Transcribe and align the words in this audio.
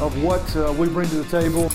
of 0.00 0.22
what 0.22 0.56
uh, 0.56 0.72
we 0.76 0.88
bring 0.88 1.08
to 1.10 1.22
the 1.22 1.30
table. 1.30 1.70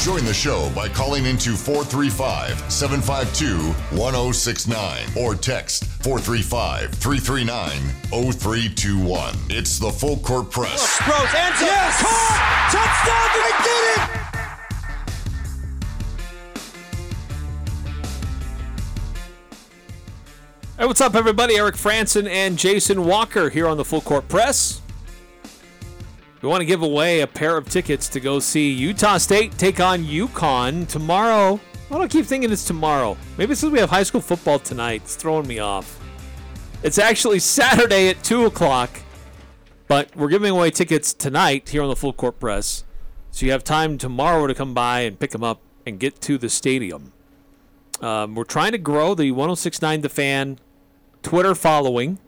Join 0.00 0.24
the 0.24 0.34
show 0.34 0.70
by 0.74 0.88
calling 0.88 1.26
into 1.26 1.54
435 1.54 2.72
752 2.72 3.72
1069 3.96 5.06
or 5.16 5.34
text 5.34 5.84
435 6.02 6.92
339 6.94 7.70
0321. 8.32 9.34
It's 9.50 9.78
the 9.78 9.90
Full 9.90 10.18
Court 10.18 10.50
Press. 10.50 11.00
Rose, 11.06 11.34
answer. 11.34 11.64
Yes! 11.64 12.02
Caught! 12.02 12.68
Touchdown! 12.72 13.28
They 13.34 13.52
did 13.64 13.84
it! 13.84 14.18
Hey, 20.78 20.86
what's 20.86 21.00
up, 21.00 21.16
everybody? 21.16 21.56
Eric 21.56 21.74
Frandsen 21.74 22.28
and 22.28 22.56
Jason 22.56 23.04
Walker 23.04 23.50
here 23.50 23.66
on 23.66 23.76
the 23.76 23.84
Full 23.84 24.00
Court 24.00 24.28
Press. 24.28 24.80
We 26.40 26.48
want 26.48 26.60
to 26.60 26.66
give 26.66 26.82
away 26.82 27.20
a 27.20 27.26
pair 27.26 27.56
of 27.56 27.68
tickets 27.68 28.08
to 28.10 28.20
go 28.20 28.38
see 28.38 28.70
Utah 28.70 29.18
State 29.18 29.58
take 29.58 29.80
on 29.80 30.04
UConn 30.04 30.86
tomorrow. 30.86 31.58
I 31.90 31.98
don't 31.98 32.08
keep 32.08 32.26
thinking 32.26 32.52
it's 32.52 32.64
tomorrow. 32.64 33.16
Maybe 33.36 33.56
since 33.56 33.72
we 33.72 33.80
have 33.80 33.90
high 33.90 34.04
school 34.04 34.20
football 34.20 34.60
tonight, 34.60 35.02
it's 35.02 35.16
throwing 35.16 35.48
me 35.48 35.58
off. 35.58 35.98
It's 36.84 36.98
actually 36.98 37.40
Saturday 37.40 38.08
at 38.08 38.22
2 38.22 38.46
o'clock, 38.46 38.90
but 39.88 40.14
we're 40.14 40.28
giving 40.28 40.52
away 40.52 40.70
tickets 40.70 41.12
tonight 41.12 41.70
here 41.70 41.82
on 41.82 41.88
the 41.88 41.96
Full 41.96 42.12
Court 42.12 42.38
Press. 42.38 42.84
So 43.32 43.44
you 43.44 43.50
have 43.50 43.64
time 43.64 43.98
tomorrow 43.98 44.46
to 44.46 44.54
come 44.54 44.74
by 44.74 45.00
and 45.00 45.18
pick 45.18 45.32
them 45.32 45.42
up 45.42 45.60
and 45.84 45.98
get 45.98 46.20
to 46.20 46.38
the 46.38 46.48
stadium. 46.48 47.12
Um, 48.00 48.36
we're 48.36 48.44
trying 48.44 48.72
to 48.72 48.78
grow 48.78 49.16
the 49.16 49.32
1069 49.32 50.02
The 50.02 50.08
Fan 50.08 50.58
Twitter 51.24 51.56
following. 51.56 52.20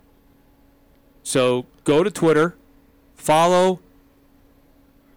So 1.23 1.67
go 1.85 2.03
to 2.03 2.11
Twitter, 2.11 2.57
follow 3.15 3.79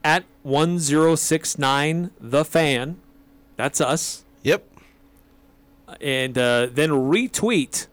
at 0.03 0.25
1069 0.43 2.11
The 2.19 2.45
Fan. 2.45 2.97
That's 3.55 3.79
us. 3.81 4.25
Yep. 4.43 4.67
And 6.01 6.37
uh, 6.37 6.67
then 6.71 6.89
retweet 6.89 7.87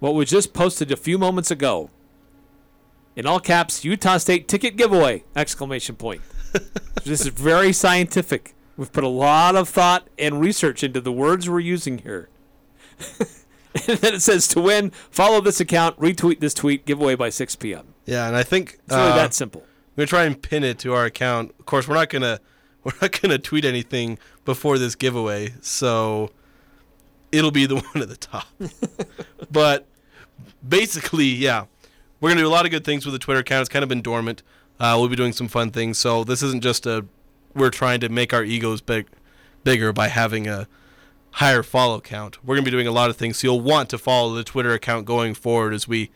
what 0.00 0.14
was 0.14 0.28
just 0.28 0.52
posted 0.52 0.92
a 0.92 0.96
few 0.96 1.18
moments 1.18 1.50
ago. 1.50 1.90
In 3.16 3.26
all 3.26 3.40
caps, 3.40 3.84
Utah 3.84 4.18
State 4.18 4.48
ticket 4.48 4.76
giveaway! 4.76 5.24
Exclamation 5.36 5.94
point. 5.94 6.20
this 7.04 7.20
is 7.20 7.28
very 7.28 7.72
scientific. 7.72 8.54
We've 8.76 8.92
put 8.92 9.04
a 9.04 9.08
lot 9.08 9.54
of 9.54 9.68
thought 9.68 10.08
and 10.18 10.40
research 10.40 10.82
into 10.82 11.00
the 11.00 11.12
words 11.12 11.48
we're 11.48 11.60
using 11.60 11.98
here. 11.98 12.28
and 13.88 13.98
then 13.98 14.14
it 14.14 14.20
says 14.22 14.48
to 14.48 14.60
win, 14.60 14.90
follow 14.90 15.40
this 15.40 15.60
account, 15.60 15.98
retweet 15.98 16.40
this 16.40 16.54
tweet, 16.54 16.84
giveaway 16.86 17.14
by 17.14 17.28
6 17.28 17.56
p.m. 17.56 17.94
Yeah, 18.04 18.26
and 18.26 18.36
I 18.36 18.42
think 18.42 18.80
It's 18.86 18.94
really 18.94 19.12
uh, 19.12 19.16
that 19.16 19.32
simple. 19.32 19.64
I'm 19.94 20.00
gonna 20.00 20.06
try 20.08 20.24
and 20.24 20.40
pin 20.40 20.64
it 20.64 20.80
to 20.80 20.92
our 20.92 21.04
account. 21.04 21.54
Of 21.60 21.66
course, 21.66 21.86
we're 21.86 21.94
not 21.94 22.10
gonna 22.10 22.40
we're 22.84 22.92
not 23.00 23.20
gonna 23.20 23.38
tweet 23.38 23.64
anything 23.64 24.18
before 24.44 24.76
this 24.76 24.96
giveaway, 24.96 25.54
so 25.60 26.30
it'll 27.30 27.52
be 27.52 27.66
the 27.66 27.76
one 27.92 28.02
at 28.02 28.08
the 28.08 28.16
top. 28.16 28.48
but 29.52 29.86
basically, 30.66 31.26
yeah, 31.26 31.66
we're 32.20 32.30
gonna 32.30 32.40
do 32.40 32.48
a 32.48 32.50
lot 32.50 32.64
of 32.64 32.72
good 32.72 32.84
things 32.84 33.06
with 33.06 33.12
the 33.12 33.20
Twitter 33.20 33.40
account. 33.40 33.60
It's 33.60 33.68
kind 33.68 33.84
of 33.84 33.88
been 33.88 34.02
dormant. 34.02 34.42
Uh, 34.80 34.96
we'll 34.98 35.08
be 35.08 35.14
doing 35.14 35.32
some 35.32 35.46
fun 35.46 35.70
things. 35.70 35.96
So 35.96 36.24
this 36.24 36.42
isn't 36.42 36.62
just 36.62 36.86
a 36.86 37.06
we're 37.54 37.70
trying 37.70 38.00
to 38.00 38.08
make 38.08 38.34
our 38.34 38.42
egos 38.42 38.80
big, 38.80 39.06
bigger 39.62 39.92
by 39.92 40.08
having 40.08 40.48
a 40.48 40.66
higher 41.32 41.62
follow 41.62 42.00
count. 42.00 42.44
We're 42.44 42.56
gonna 42.56 42.64
be 42.64 42.72
doing 42.72 42.88
a 42.88 42.92
lot 42.92 43.10
of 43.10 43.16
things. 43.16 43.38
So 43.38 43.46
you'll 43.46 43.60
want 43.60 43.90
to 43.90 43.98
follow 43.98 44.34
the 44.34 44.42
Twitter 44.42 44.72
account 44.72 45.06
going 45.06 45.34
forward 45.34 45.72
as 45.72 45.86
we 45.86 46.10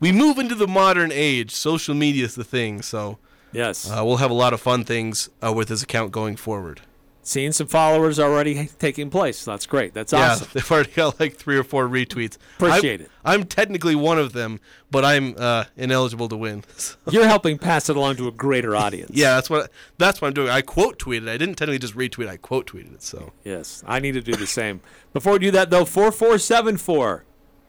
we 0.00 0.12
move 0.12 0.38
into 0.38 0.54
the 0.54 0.66
modern 0.68 1.10
age. 1.12 1.50
Social 1.52 1.94
media 1.94 2.24
is 2.24 2.34
the 2.34 2.44
thing. 2.44 2.82
So 2.82 3.18
Yes. 3.52 3.90
uh, 3.90 4.02
we'll 4.04 4.18
have 4.18 4.30
a 4.30 4.34
lot 4.34 4.52
of 4.52 4.60
fun 4.60 4.84
things 4.84 5.28
uh, 5.44 5.52
with 5.52 5.68
this 5.68 5.82
account 5.82 6.12
going 6.12 6.36
forward. 6.36 6.82
Seeing 7.22 7.52
some 7.52 7.66
followers 7.66 8.18
already 8.18 8.68
taking 8.78 9.10
place. 9.10 9.44
That's 9.44 9.66
great. 9.66 9.92
That's 9.92 10.14
Yeah, 10.14 10.30
awesome. 10.32 10.48
they've 10.54 10.72
already 10.72 10.92
got 10.92 11.20
like 11.20 11.36
three 11.36 11.58
or 11.58 11.62
four 11.64 11.86
retweets. 11.86 12.38
Appreciate 12.56 13.00
I'm, 13.00 13.04
it. 13.06 13.10
I'm 13.22 13.44
technically 13.44 13.94
one 13.94 14.18
of 14.18 14.32
them, 14.32 14.60
but 14.90 15.04
I'm 15.04 15.34
uh, 15.36 15.64
ineligible 15.76 16.28
to 16.30 16.36
win. 16.38 16.64
So, 16.78 16.96
You're 17.10 17.26
helping 17.26 17.58
pass 17.58 17.90
it 17.90 17.96
along 17.96 18.16
to 18.16 18.28
a 18.28 18.32
greater 18.32 18.74
audience. 18.74 19.10
yeah, 19.12 19.34
that's 19.34 19.50
what 19.50 19.70
that's 19.98 20.22
what 20.22 20.28
I'm 20.28 20.34
doing. 20.34 20.48
I 20.48 20.62
quote 20.62 20.98
tweeted. 20.98 21.28
I 21.28 21.36
didn't 21.36 21.56
technically 21.56 21.78
just 21.80 21.94
retweet. 21.96 22.28
I 22.28 22.38
quote 22.38 22.66
tweeted 22.66 22.94
it. 22.94 23.02
So 23.02 23.32
Yes, 23.44 23.84
I 23.86 23.98
need 23.98 24.12
to 24.12 24.22
do 24.22 24.34
the 24.34 24.46
same. 24.46 24.80
Before 25.12 25.34
we 25.34 25.38
do 25.40 25.50
that, 25.50 25.68
though, 25.68 25.84
4474 25.84 27.24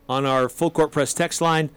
on 0.08 0.26
our 0.26 0.48
full 0.48 0.72
court 0.72 0.92
press 0.94 1.14
text 1.14 1.42
line. 1.42 1.70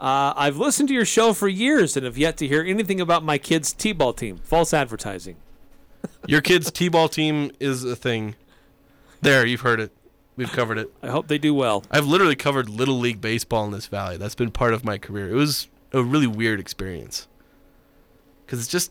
Uh, 0.00 0.34
I've 0.36 0.56
listened 0.56 0.88
to 0.88 0.94
your 0.94 1.04
show 1.04 1.32
for 1.32 1.48
years 1.48 1.96
and 1.96 2.04
have 2.04 2.18
yet 2.18 2.36
to 2.38 2.48
hear 2.48 2.62
anything 2.62 3.00
about 3.00 3.22
my 3.22 3.38
kids' 3.38 3.72
T 3.72 3.92
ball 3.92 4.12
team. 4.12 4.38
False 4.38 4.74
advertising. 4.74 5.36
your 6.26 6.40
kid's 6.40 6.70
t-ball 6.70 7.08
team 7.08 7.50
is 7.60 7.84
a 7.84 7.96
thing. 7.96 8.34
There, 9.22 9.46
you've 9.46 9.62
heard 9.62 9.80
it. 9.80 9.92
We've 10.36 10.50
covered 10.50 10.78
it. 10.78 10.92
I 11.02 11.08
hope 11.08 11.28
they 11.28 11.38
do 11.38 11.54
well. 11.54 11.84
I've 11.90 12.06
literally 12.06 12.34
covered 12.34 12.68
little 12.68 12.98
league 12.98 13.20
baseball 13.20 13.64
in 13.64 13.70
this 13.70 13.86
valley. 13.86 14.16
That's 14.16 14.34
been 14.34 14.50
part 14.50 14.74
of 14.74 14.84
my 14.84 14.98
career. 14.98 15.30
It 15.30 15.34
was 15.34 15.68
a 15.92 16.02
really 16.02 16.26
weird 16.26 16.58
experience 16.58 17.28
because 18.44 18.58
it's 18.58 18.68
just 18.68 18.90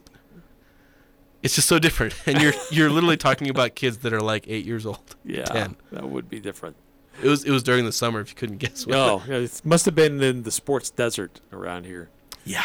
it's 1.44 1.54
just 1.56 1.68
so 1.68 1.80
different, 1.80 2.16
and 2.26 2.42
you're 2.42 2.54
you're 2.72 2.90
literally 2.90 3.18
talking 3.18 3.50
about 3.50 3.76
kids 3.76 3.98
that 4.00 4.14
are 4.14 4.22
like 4.22 4.46
eight 4.48 4.66
years 4.66 4.86
old. 4.86 5.16
Yeah, 5.26 5.44
10. 5.44 5.76
that 5.92 6.10
would 6.10 6.30
be 6.30 6.40
different. 6.40 6.78
It 7.22 7.28
was 7.28 7.44
it 7.44 7.52
was 7.52 7.64
during 7.64 7.86
the 7.86 7.92
summer. 7.92 8.20
If 8.22 8.30
you 8.30 8.36
couldn't 8.36 8.58
guess. 8.58 8.86
what. 8.88 8.96
Oh, 8.96 9.22
yeah, 9.28 9.36
it 9.38 9.62
must 9.64 9.86
have 9.86 9.96
been 9.96 10.22
in 10.22 10.44
the 10.44 10.52
sports 10.52 10.90
desert 10.90 11.42
around 11.52 11.86
here. 11.86 12.10
yeah. 12.46 12.64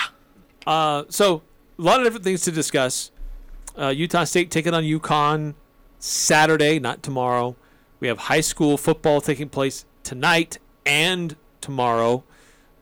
Uh, 0.66 1.04
so 1.08 1.42
a 1.78 1.82
lot 1.82 1.98
of 2.00 2.04
different 2.04 2.24
things 2.24 2.42
to 2.42 2.52
discuss. 2.52 3.10
Uh, 3.78 3.88
Utah 3.88 4.24
State 4.24 4.50
taking 4.50 4.74
on 4.74 4.82
UConn 4.82 5.54
Saturday, 5.98 6.78
not 6.78 7.02
tomorrow. 7.02 7.56
We 8.00 8.08
have 8.08 8.18
high 8.18 8.40
school 8.42 8.76
football 8.76 9.20
taking 9.20 9.48
place 9.48 9.84
tonight 10.02 10.58
and 10.84 11.36
tomorrow. 11.60 12.24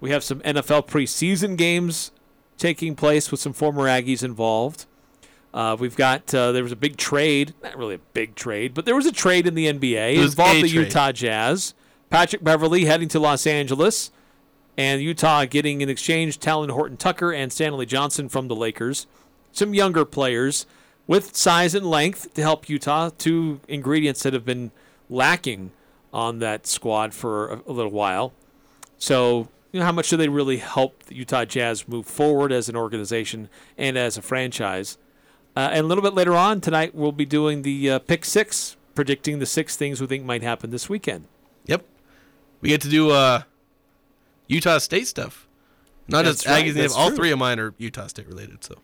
We 0.00 0.10
have 0.10 0.24
some 0.24 0.40
NFL 0.40 0.88
preseason 0.88 1.56
games 1.56 2.10
taking 2.58 2.94
place 2.96 3.30
with 3.30 3.40
some 3.40 3.52
former 3.52 3.84
Aggies 3.84 4.22
involved. 4.22 4.86
Uh, 5.56 5.74
we've 5.74 5.96
got 5.96 6.34
uh, 6.34 6.52
there 6.52 6.62
was 6.62 6.70
a 6.70 6.76
big 6.76 6.98
trade, 6.98 7.54
not 7.62 7.78
really 7.78 7.94
a 7.94 8.00
big 8.12 8.34
trade, 8.34 8.74
but 8.74 8.84
there 8.84 8.94
was 8.94 9.06
a 9.06 9.12
trade 9.12 9.46
in 9.46 9.54
the 9.54 9.66
NBA 9.66 10.16
It 10.16 10.18
was 10.18 10.32
involved 10.34 10.56
the 10.56 10.68
trade. 10.68 10.84
Utah 10.84 11.12
Jazz. 11.12 11.72
Patrick 12.10 12.44
Beverley 12.44 12.84
heading 12.84 13.08
to 13.08 13.18
Los 13.18 13.46
Angeles 13.46 14.10
and 14.76 15.00
Utah 15.00 15.46
getting 15.46 15.80
in 15.80 15.88
exchange 15.88 16.38
Talen 16.38 16.70
Horton 16.70 16.98
Tucker 16.98 17.32
and 17.32 17.50
Stanley 17.50 17.86
Johnson 17.86 18.28
from 18.28 18.48
the 18.48 18.54
Lakers. 18.54 19.06
Some 19.50 19.72
younger 19.72 20.04
players 20.04 20.66
with 21.06 21.34
size 21.34 21.74
and 21.74 21.86
length 21.86 22.34
to 22.34 22.42
help 22.42 22.68
Utah, 22.68 23.08
two 23.16 23.60
ingredients 23.66 24.22
that 24.24 24.34
have 24.34 24.44
been 24.44 24.72
lacking 25.08 25.70
on 26.12 26.38
that 26.40 26.66
squad 26.66 27.14
for 27.14 27.48
a, 27.48 27.62
a 27.66 27.72
little 27.72 27.90
while. 27.90 28.34
So, 28.98 29.48
you 29.72 29.80
know, 29.80 29.86
how 29.86 29.92
much 29.92 30.10
do 30.10 30.18
they 30.18 30.28
really 30.28 30.58
help 30.58 31.04
the 31.04 31.14
Utah 31.14 31.46
Jazz 31.46 31.88
move 31.88 32.04
forward 32.04 32.52
as 32.52 32.68
an 32.68 32.76
organization 32.76 33.48
and 33.78 33.96
as 33.96 34.18
a 34.18 34.22
franchise? 34.22 34.98
Uh, 35.56 35.70
and 35.72 35.80
a 35.80 35.88
little 35.88 36.02
bit 36.02 36.12
later 36.14 36.36
on 36.36 36.60
tonight, 36.60 36.94
we'll 36.94 37.12
be 37.12 37.24
doing 37.24 37.62
the 37.62 37.90
uh, 37.92 37.98
pick 38.00 38.24
six, 38.26 38.76
predicting 38.94 39.38
the 39.38 39.46
six 39.46 39.74
things 39.74 40.00
we 40.00 40.06
think 40.06 40.24
might 40.24 40.42
happen 40.42 40.70
this 40.70 40.88
weekend. 40.88 41.26
Yep. 41.64 41.84
We 42.60 42.68
get 42.68 42.82
to 42.82 42.88
do 42.90 43.10
uh, 43.10 43.42
Utah 44.48 44.78
State 44.78 45.06
stuff. 45.06 45.46
Not 46.08 46.24
That's 46.24 46.44
just 46.44 46.46
Aggies. 46.46 46.74
that's 46.74 46.94
all 46.94 47.08
true. 47.08 47.16
three 47.16 47.30
of 47.32 47.38
mine 47.38 47.58
are 47.58 47.74
Utah 47.78 48.06
State 48.06 48.28
related. 48.28 48.62
So 48.62 48.76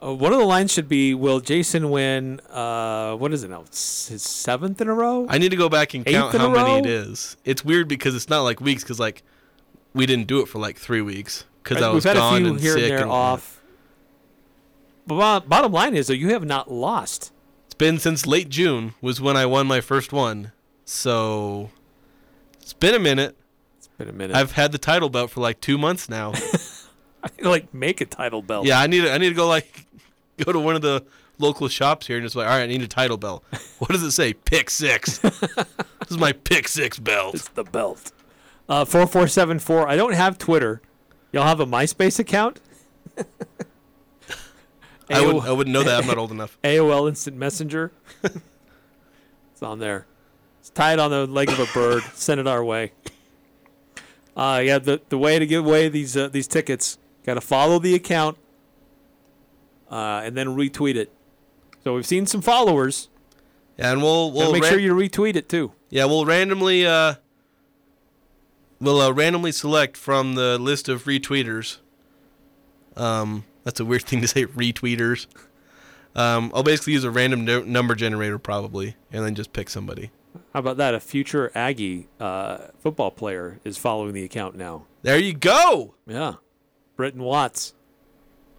Uh, 0.00 0.14
one 0.14 0.32
of 0.32 0.38
the 0.38 0.44
lines 0.46 0.72
should 0.72 0.88
be 0.88 1.12
Will 1.14 1.40
Jason 1.40 1.90
win, 1.90 2.40
uh, 2.48 3.14
what 3.16 3.32
is 3.32 3.42
it 3.42 3.50
now? 3.50 3.62
It's 3.62 4.06
his 4.08 4.22
seventh 4.22 4.80
in 4.80 4.86
a 4.88 4.94
row? 4.94 5.26
I 5.28 5.38
need 5.38 5.50
to 5.50 5.56
go 5.56 5.68
back 5.68 5.94
and 5.94 6.06
count 6.06 6.32
how 6.34 6.48
many 6.50 6.78
it 6.78 6.86
is. 6.86 7.36
It's 7.44 7.64
weird 7.64 7.88
because 7.88 8.14
it's 8.14 8.28
not 8.28 8.42
like 8.42 8.60
weeks 8.60 8.82
because 8.84 9.00
like 9.00 9.24
we 9.94 10.06
didn't 10.06 10.28
do 10.28 10.40
it 10.40 10.46
for 10.46 10.60
like 10.60 10.76
three 10.78 11.02
weeks 11.02 11.44
because 11.64 11.82
I 11.82 11.88
was 11.88 12.04
We've 12.04 12.10
had 12.14 12.16
a 12.16 12.20
gone 12.20 12.40
few 12.40 12.50
and 12.50 12.60
here 12.60 12.72
sick 12.74 12.82
and 12.84 12.90
there 12.92 13.02
and 13.02 13.10
off. 13.10 13.57
But 15.08 15.48
bottom 15.48 15.72
line 15.72 15.96
is, 15.96 16.08
though, 16.08 16.14
you 16.14 16.28
have 16.30 16.44
not 16.44 16.70
lost. 16.70 17.32
It's 17.66 17.74
been 17.74 17.98
since 17.98 18.26
late 18.26 18.50
June 18.50 18.94
was 19.00 19.20
when 19.20 19.36
I 19.36 19.46
won 19.46 19.66
my 19.66 19.80
first 19.80 20.12
one. 20.12 20.52
So 20.84 21.70
it's 22.60 22.74
been 22.74 22.94
a 22.94 22.98
minute. 22.98 23.34
It's 23.78 23.88
been 23.98 24.10
a 24.10 24.12
minute. 24.12 24.36
I've 24.36 24.52
had 24.52 24.70
the 24.70 24.78
title 24.78 25.08
belt 25.08 25.30
for 25.30 25.40
like 25.40 25.60
two 25.60 25.78
months 25.78 26.10
now. 26.10 26.32
I 27.22 27.28
need 27.36 27.42
to, 27.42 27.48
like 27.48 27.72
make 27.72 28.02
a 28.02 28.06
title 28.06 28.42
belt. 28.42 28.66
yeah, 28.66 28.78
I 28.78 28.86
need 28.86 29.00
to, 29.00 29.12
I 29.12 29.16
need 29.16 29.30
to 29.30 29.34
go 29.34 29.48
like 29.48 29.86
go 30.44 30.52
to 30.52 30.58
one 30.58 30.76
of 30.76 30.82
the 30.82 31.04
local 31.38 31.68
shops 31.68 32.06
here 32.06 32.18
and 32.18 32.24
just 32.24 32.36
like, 32.36 32.46
all 32.46 32.52
right, 32.52 32.62
I 32.62 32.66
need 32.66 32.82
a 32.82 32.88
title 32.88 33.16
belt. 33.16 33.44
What 33.78 33.90
does 33.90 34.02
it 34.02 34.10
say? 34.10 34.34
Pick 34.34 34.70
six. 34.70 35.18
this 35.18 36.10
is 36.10 36.18
my 36.18 36.32
pick 36.32 36.66
six 36.66 36.98
belt. 36.98 37.36
It's 37.36 37.48
the 37.48 37.62
belt. 37.62 38.10
Uh, 38.68 38.84
4474. 38.84 39.88
I 39.88 39.94
don't 39.94 40.14
have 40.14 40.36
Twitter. 40.36 40.82
Y'all 41.32 41.44
have 41.44 41.60
a 41.60 41.66
MySpace 41.66 42.18
account? 42.18 42.60
I 45.10 45.24
would 45.24 45.44
I 45.44 45.52
wouldn't 45.52 45.72
know 45.72 45.82
that. 45.82 46.00
I'm 46.00 46.06
not 46.06 46.18
old 46.18 46.30
enough. 46.30 46.58
AOL 46.64 47.08
Instant 47.08 47.36
Messenger. 47.36 47.92
it's 48.22 49.62
on 49.62 49.78
there. 49.78 50.06
It's 50.60 50.70
tied 50.70 50.98
on 50.98 51.10
the 51.10 51.26
leg 51.26 51.48
of 51.50 51.58
a 51.60 51.66
bird. 51.72 52.02
Send 52.14 52.40
it 52.40 52.46
our 52.46 52.64
way. 52.64 52.92
Uh, 54.36 54.60
yeah, 54.64 54.78
the 54.78 55.00
the 55.08 55.18
way 55.18 55.38
to 55.38 55.46
give 55.46 55.64
away 55.66 55.88
these 55.88 56.16
uh, 56.16 56.28
these 56.28 56.46
tickets, 56.46 56.98
got 57.24 57.34
to 57.34 57.40
follow 57.40 57.78
the 57.78 57.94
account, 57.94 58.36
uh, 59.90 60.22
and 60.24 60.36
then 60.36 60.48
retweet 60.48 60.94
it. 60.94 61.12
So 61.84 61.94
we've 61.94 62.06
seen 62.06 62.26
some 62.26 62.42
followers. 62.42 63.08
Yeah, 63.78 63.92
and 63.92 64.02
we'll 64.02 64.30
we'll 64.32 64.52
make 64.52 64.62
ran- 64.62 64.72
sure 64.72 64.80
you 64.80 64.94
retweet 64.94 65.36
it 65.36 65.48
too. 65.48 65.72
yeah 65.88 66.04
we'll 66.04 66.24
randomly 66.26 66.84
uh 66.84 67.14
we'll 68.80 69.00
uh, 69.00 69.10
randomly 69.12 69.52
select 69.52 69.96
from 69.96 70.34
the 70.34 70.58
list 70.58 70.88
of 70.88 71.04
retweeters. 71.04 71.78
Um, 72.96 73.44
that's 73.68 73.80
a 73.80 73.84
weird 73.84 74.02
thing 74.04 74.22
to 74.22 74.26
say, 74.26 74.46
retweeters. 74.46 75.26
Um, 76.16 76.50
I'll 76.54 76.62
basically 76.62 76.94
use 76.94 77.04
a 77.04 77.10
random 77.10 77.44
no- 77.44 77.60
number 77.60 77.94
generator 77.94 78.38
probably, 78.38 78.96
and 79.12 79.22
then 79.22 79.34
just 79.34 79.52
pick 79.52 79.68
somebody. 79.68 80.10
How 80.54 80.60
about 80.60 80.78
that? 80.78 80.94
A 80.94 81.00
future 81.00 81.52
Aggie 81.54 82.08
uh, 82.18 82.68
football 82.78 83.10
player 83.10 83.60
is 83.64 83.76
following 83.76 84.14
the 84.14 84.24
account 84.24 84.56
now. 84.56 84.86
There 85.02 85.18
you 85.18 85.34
go. 85.34 85.92
Yeah, 86.06 86.36
Britton 86.96 87.22
Watts, 87.22 87.74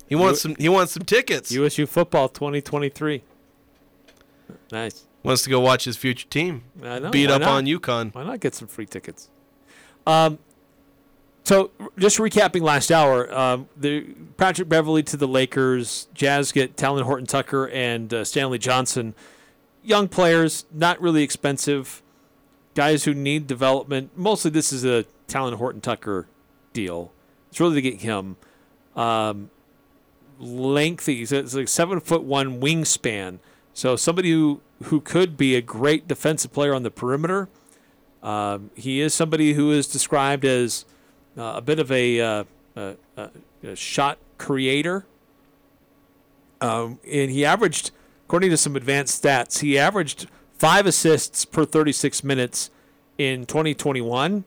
He 0.07 0.13
wants 0.13 0.41
some. 0.44 0.53
He 0.59 0.69
wants 0.69 0.94
some 0.94 1.06
tickets. 1.06 1.51
USU 1.51 1.88
football 1.88 2.29
2023. 2.29 3.23
Nice. 4.71 5.06
wants 5.23 5.41
to 5.41 5.50
go 5.50 5.59
watch 5.59 5.85
his 5.85 5.97
future 5.97 6.27
team 6.27 6.65
I 6.83 7.00
know. 7.00 7.09
beat 7.09 7.31
up 7.31 7.41
not? 7.41 7.50
on 7.50 7.65
UConn. 7.65 8.13
Why 8.13 8.25
not 8.25 8.41
get 8.41 8.53
some 8.53 8.67
free 8.67 8.85
tickets? 8.85 9.29
Um, 10.06 10.38
so 11.50 11.72
just 11.98 12.19
recapping 12.19 12.62
last 12.62 12.92
hour, 12.92 13.34
um, 13.34 13.68
the 13.75 14.01
Patrick 14.38 14.69
Beverley 14.69 15.01
to 15.01 15.18
the 15.18 15.28
Lakers, 15.28 16.07
Jazz 16.13 16.51
get 16.51 16.75
Talen 16.75 17.01
Horton 17.01 17.25
Tucker 17.25 17.68
and 17.69 18.13
uh, 18.13 18.24
Stanley 18.24 18.60
Johnson, 18.60 19.16
young 19.84 20.07
players, 20.07 20.66
not 20.72 21.01
really 21.01 21.24
expensive, 21.24 22.04
guys 22.75 23.06
who 23.06 23.16
need 23.16 23.48
development. 23.48 24.12
Mostly, 24.16 24.51
this 24.51 24.72
is 24.72 24.86
a 24.86 25.06
Talen 25.28 25.56
Horton 25.56 25.81
Tucker 25.81 26.28
deal. 26.72 27.12
It's 27.50 27.60
really 27.60 27.81
to 27.81 27.81
get 27.81 28.02
him 28.02 28.38
um, 28.95 29.50
lengthy. 30.38 31.24
It's 31.24 31.56
like 31.56 31.68
seven 31.68 32.00
foot 32.00 32.22
one 32.22 32.62
wingspan. 32.62 33.40
So 33.74 33.95
somebody 33.95 34.30
who 34.30 34.62
who 34.84 35.02
could 35.02 35.36
be 35.36 35.56
a 35.56 35.63
great 35.63 36.07
defensive 36.07 36.54
player 36.54 36.75
on 36.75 36.84
the 36.84 36.92
perimeter. 36.92 37.50
Um, 38.22 38.69
he 38.75 39.02
is 39.02 39.16
somebody 39.16 39.54
who 39.54 39.72
is 39.72 39.88
described 39.88 40.45
as 40.45 40.86
uh, 41.38 41.54
a 41.56 41.62
bit 41.62 41.80
of 41.80 41.92
a, 41.92 42.20
uh, 42.20 42.44
a, 42.76 42.96
a, 43.64 43.76
shot 43.76 44.18
creator. 44.38 45.06
Um, 46.62 47.00
and 47.10 47.31
he 47.31 47.46
averaged, 47.46 47.92
according 48.28 48.50
to 48.52 48.58
some 48.58 48.76
advanced 48.76 49.24
stats, 49.24 49.60
he 49.60 49.78
averaged 49.78 50.28
five 50.58 50.86
assists 50.86 51.46
per 51.46 51.66
36 51.66 52.24
minutes 52.24 52.70
in 53.18 53.46
2021, 53.46 54.44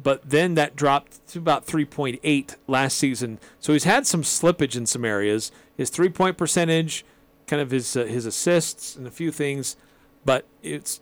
but 0.00 0.28
then 0.28 0.54
that 0.54 0.76
dropped 0.76 1.26
to 1.28 1.38
about 1.38 1.66
3.8 1.66 2.56
last 2.66 2.98
season. 2.98 3.38
So 3.60 3.72
he's 3.72 3.84
had 3.84 4.06
some 4.06 4.22
slippage 4.22 4.76
in 4.76 4.86
some 4.86 5.04
areas. 5.04 5.50
His 5.76 5.90
three 5.90 6.08
point 6.08 6.36
percentage, 6.36 7.04
kind 7.46 7.62
of 7.62 7.70
his 7.70 7.96
uh, 7.96 8.04
his 8.04 8.26
assists, 8.26 8.96
and 8.96 9.06
a 9.06 9.10
few 9.10 9.30
things, 9.30 9.76
but 10.24 10.44
it's 10.62 11.00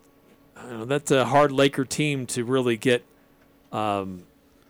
know, 0.71 0.85
that's 0.85 1.11
a 1.11 1.27
hard 1.27 1.53
Laker 1.53 1.85
team 1.85 2.27
to 2.27 2.45
really 2.45 2.77
get 2.77 3.05
um, 3.73 4.25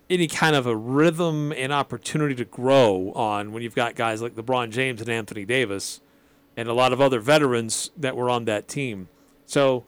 any 0.09 0.29
kind 0.29 0.55
of 0.55 0.67
a 0.67 0.77
rhythm 0.77 1.53
and 1.53 1.73
opportunity 1.73 2.35
to 2.35 2.45
grow 2.45 3.13
on 3.13 3.53
when 3.53 3.63
you've 3.63 3.75
got 3.75 3.95
guys 3.95 4.23
like 4.23 4.35
LeBron 4.35 4.71
James 4.71 5.01
and 5.01 5.11
Anthony 5.11 5.45
Davis 5.45 6.01
and 6.57 6.69
a 6.69 6.73
lot 6.73 6.93
of 6.93 7.01
other 7.01 7.21
veterans 7.21 7.91
that 7.97 8.17
were 8.17 8.31
on 8.31 8.45
that 8.45 8.69
team. 8.69 9.09
So 9.45 9.85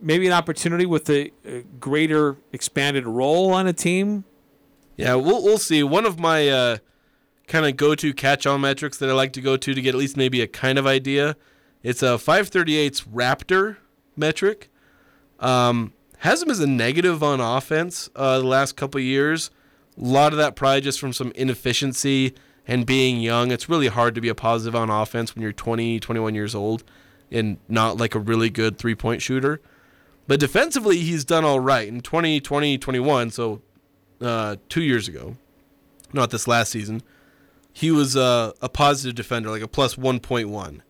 maybe 0.00 0.26
an 0.26 0.32
opportunity 0.32 0.86
with 0.86 1.08
a, 1.10 1.30
a 1.44 1.62
greater 1.80 2.36
expanded 2.52 3.06
role 3.06 3.52
on 3.52 3.66
a 3.66 3.72
team. 3.72 4.24
Yeah, 4.96 5.14
we'll 5.16 5.42
we'll 5.42 5.58
see. 5.58 5.82
One 5.82 6.06
of 6.06 6.20
my 6.20 6.48
uh, 6.48 6.76
kind 7.48 7.66
of 7.66 7.76
go-to 7.76 8.14
catch-all 8.14 8.58
metrics 8.58 8.96
that 8.98 9.08
I 9.08 9.12
like 9.12 9.32
to 9.32 9.40
go 9.40 9.56
to 9.56 9.74
to 9.74 9.80
get 9.80 9.94
at 9.94 9.98
least 9.98 10.16
maybe 10.16 10.40
a 10.40 10.46
kind 10.46 10.78
of 10.78 10.86
idea. 10.86 11.36
It's 11.82 12.02
a 12.02 12.16
538's 12.16 13.02
Raptor 13.02 13.78
metric. 14.16 14.70
Um, 15.40 15.92
has 16.18 16.42
him 16.42 16.50
as 16.50 16.60
a 16.60 16.66
negative 16.66 17.22
on 17.22 17.40
offense 17.40 18.08
uh, 18.16 18.38
the 18.38 18.46
last 18.46 18.76
couple 18.76 19.00
years. 19.00 19.50
A 19.98 20.04
lot 20.04 20.32
of 20.32 20.38
that 20.38 20.56
probably 20.56 20.80
just 20.80 20.98
from 20.98 21.12
some 21.12 21.32
inefficiency 21.34 22.34
and 22.66 22.86
being 22.86 23.20
young. 23.20 23.50
It's 23.50 23.68
really 23.68 23.88
hard 23.88 24.14
to 24.14 24.20
be 24.20 24.28
a 24.28 24.34
positive 24.34 24.74
on 24.74 24.90
offense 24.90 25.34
when 25.34 25.42
you're 25.42 25.52
20, 25.52 26.00
21 26.00 26.34
years 26.34 26.54
old 26.54 26.82
and 27.30 27.58
not 27.68 27.96
like 27.96 28.14
a 28.14 28.18
really 28.18 28.50
good 28.50 28.78
three-point 28.78 29.22
shooter. 29.22 29.60
But 30.26 30.40
defensively, 30.40 30.98
he's 30.98 31.24
done 31.24 31.44
all 31.44 31.60
right 31.60 31.86
in 31.86 32.00
2020, 32.00 32.78
21. 32.78 33.30
So 33.30 33.60
uh, 34.20 34.56
two 34.68 34.82
years 34.82 35.08
ago, 35.08 35.36
not 36.12 36.30
this 36.30 36.48
last 36.48 36.70
season, 36.70 37.02
he 37.72 37.90
was 37.90 38.16
uh, 38.16 38.52
a 38.62 38.68
positive 38.68 39.14
defender, 39.14 39.50
like 39.50 39.62
a 39.62 39.68
plus 39.68 39.96
1.1, 39.96 40.80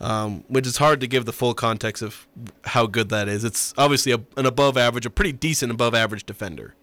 um, 0.00 0.44
which 0.48 0.66
is 0.66 0.78
hard 0.78 1.00
to 1.00 1.06
give 1.06 1.24
the 1.24 1.32
full 1.32 1.54
context 1.54 2.02
of 2.02 2.26
how 2.64 2.86
good 2.86 3.08
that 3.10 3.28
is. 3.28 3.44
It's 3.44 3.72
obviously 3.78 4.12
a, 4.12 4.20
an 4.36 4.46
above 4.46 4.76
average, 4.76 5.06
a 5.06 5.10
pretty 5.10 5.32
decent 5.32 5.72
above 5.72 5.94
average 5.94 6.24
defender. 6.24 6.74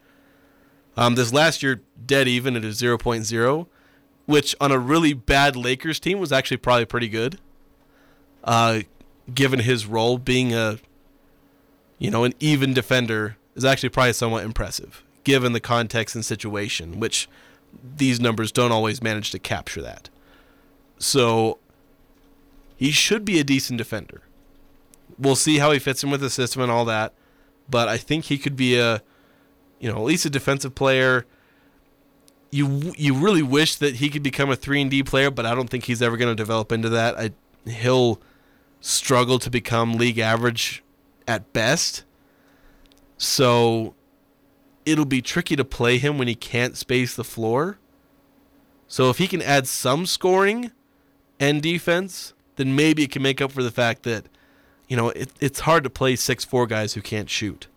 Um, 0.98 1.16
this 1.16 1.32
last 1.32 1.64
year, 1.64 1.82
dead 2.06 2.28
even 2.28 2.56
at 2.56 2.64
a 2.64 2.68
0.0, 2.68 3.68
which 4.26 4.56
on 4.60 4.72
a 4.72 4.80
really 4.80 5.14
bad 5.14 5.56
Lakers 5.56 6.00
team 6.00 6.20
was 6.20 6.32
actually 6.32 6.58
probably 6.58 6.86
pretty 6.86 7.10
good, 7.10 7.40
uh, 8.44 8.82
given 9.34 9.60
his 9.60 9.86
role 9.86 10.18
being 10.18 10.54
a, 10.54 10.80
you 11.98 12.12
know, 12.12 12.24
an 12.24 12.34
even 12.40 12.74
defender 12.74 13.38
is 13.56 13.64
actually 13.64 13.90
probably 13.90 14.14
somewhat 14.14 14.44
impressive 14.44 15.04
given 15.24 15.54
the 15.54 15.60
context 15.60 16.16
and 16.16 16.26
situation, 16.26 17.00
which 17.00 17.30
these 17.98 18.20
numbers 18.20 18.52
don't 18.52 18.72
always 18.72 19.02
manage 19.02 19.32
to 19.32 19.40
capture 19.40 19.82
that. 19.82 20.10
So 20.98 21.60
he 22.82 22.90
should 22.90 23.24
be 23.24 23.40
a 23.40 23.44
decent 23.44 23.78
defender. 23.78 24.24
We'll 25.20 25.36
see 25.36 25.60
how 25.60 25.72
he 25.72 25.78
fits 25.78 26.04
in 26.04 26.10
with 26.10 26.20
the 26.20 26.32
system 26.32 26.64
and 26.64 26.72
all 26.72 26.84
that, 26.86 27.14
but 27.70 27.88
I 27.88 27.98
think 27.98 28.26
he 28.26 28.40
could 28.40 28.56
be 28.56 28.76
a, 28.76 29.04
you 29.80 29.92
know, 29.92 29.98
at 29.98 30.04
least 30.04 30.26
a 30.26 30.32
defensive 30.32 30.74
player. 30.74 31.28
You 32.50 32.92
you 32.98 33.14
really 33.14 33.44
wish 33.44 33.76
that 33.76 33.98
he 33.98 34.10
could 34.10 34.24
become 34.24 34.50
a 34.50 34.56
three 34.56 34.82
and 34.82 34.90
D 34.90 35.04
player, 35.04 35.30
but 35.30 35.46
I 35.46 35.54
don't 35.54 35.70
think 35.70 35.84
he's 35.84 36.02
ever 36.02 36.18
going 36.18 36.32
to 36.32 36.36
develop 36.36 36.72
into 36.72 36.90
that. 36.90 37.20
I, 37.20 37.32
he'll 37.70 38.20
struggle 38.80 39.38
to 39.38 39.52
become 39.52 39.94
league 39.94 40.18
average 40.18 40.84
at 41.28 41.54
best. 41.54 42.04
So 43.16 43.94
it'll 44.88 45.06
be 45.06 45.22
tricky 45.22 45.56
to 45.56 45.64
play 45.64 46.00
him 46.00 46.18
when 46.18 46.28
he 46.28 46.34
can't 46.34 46.76
space 46.76 47.16
the 47.16 47.24
floor. 47.24 47.78
So 48.88 49.12
if 49.12 49.20
he 49.20 49.28
can 49.28 49.44
add 49.44 49.68
some 49.68 50.08
scoring 50.08 50.72
and 51.40 51.62
defense, 51.62 52.34
then 52.56 52.76
maybe 52.76 53.04
it 53.04 53.12
can 53.12 53.22
make 53.22 53.42
up 53.42 53.52
for 53.52 53.64
the 53.64 53.72
fact 53.72 54.04
that, 54.04 54.26
you 54.88 54.98
know, 54.98 55.10
it, 55.10 55.32
it's 55.40 55.62
hard 55.62 55.84
to 55.84 55.90
play 55.90 56.16
six 56.16 56.44
four 56.46 56.68
guys 56.68 56.94
who 56.94 57.02
can't 57.02 57.30
shoot. 57.30 57.68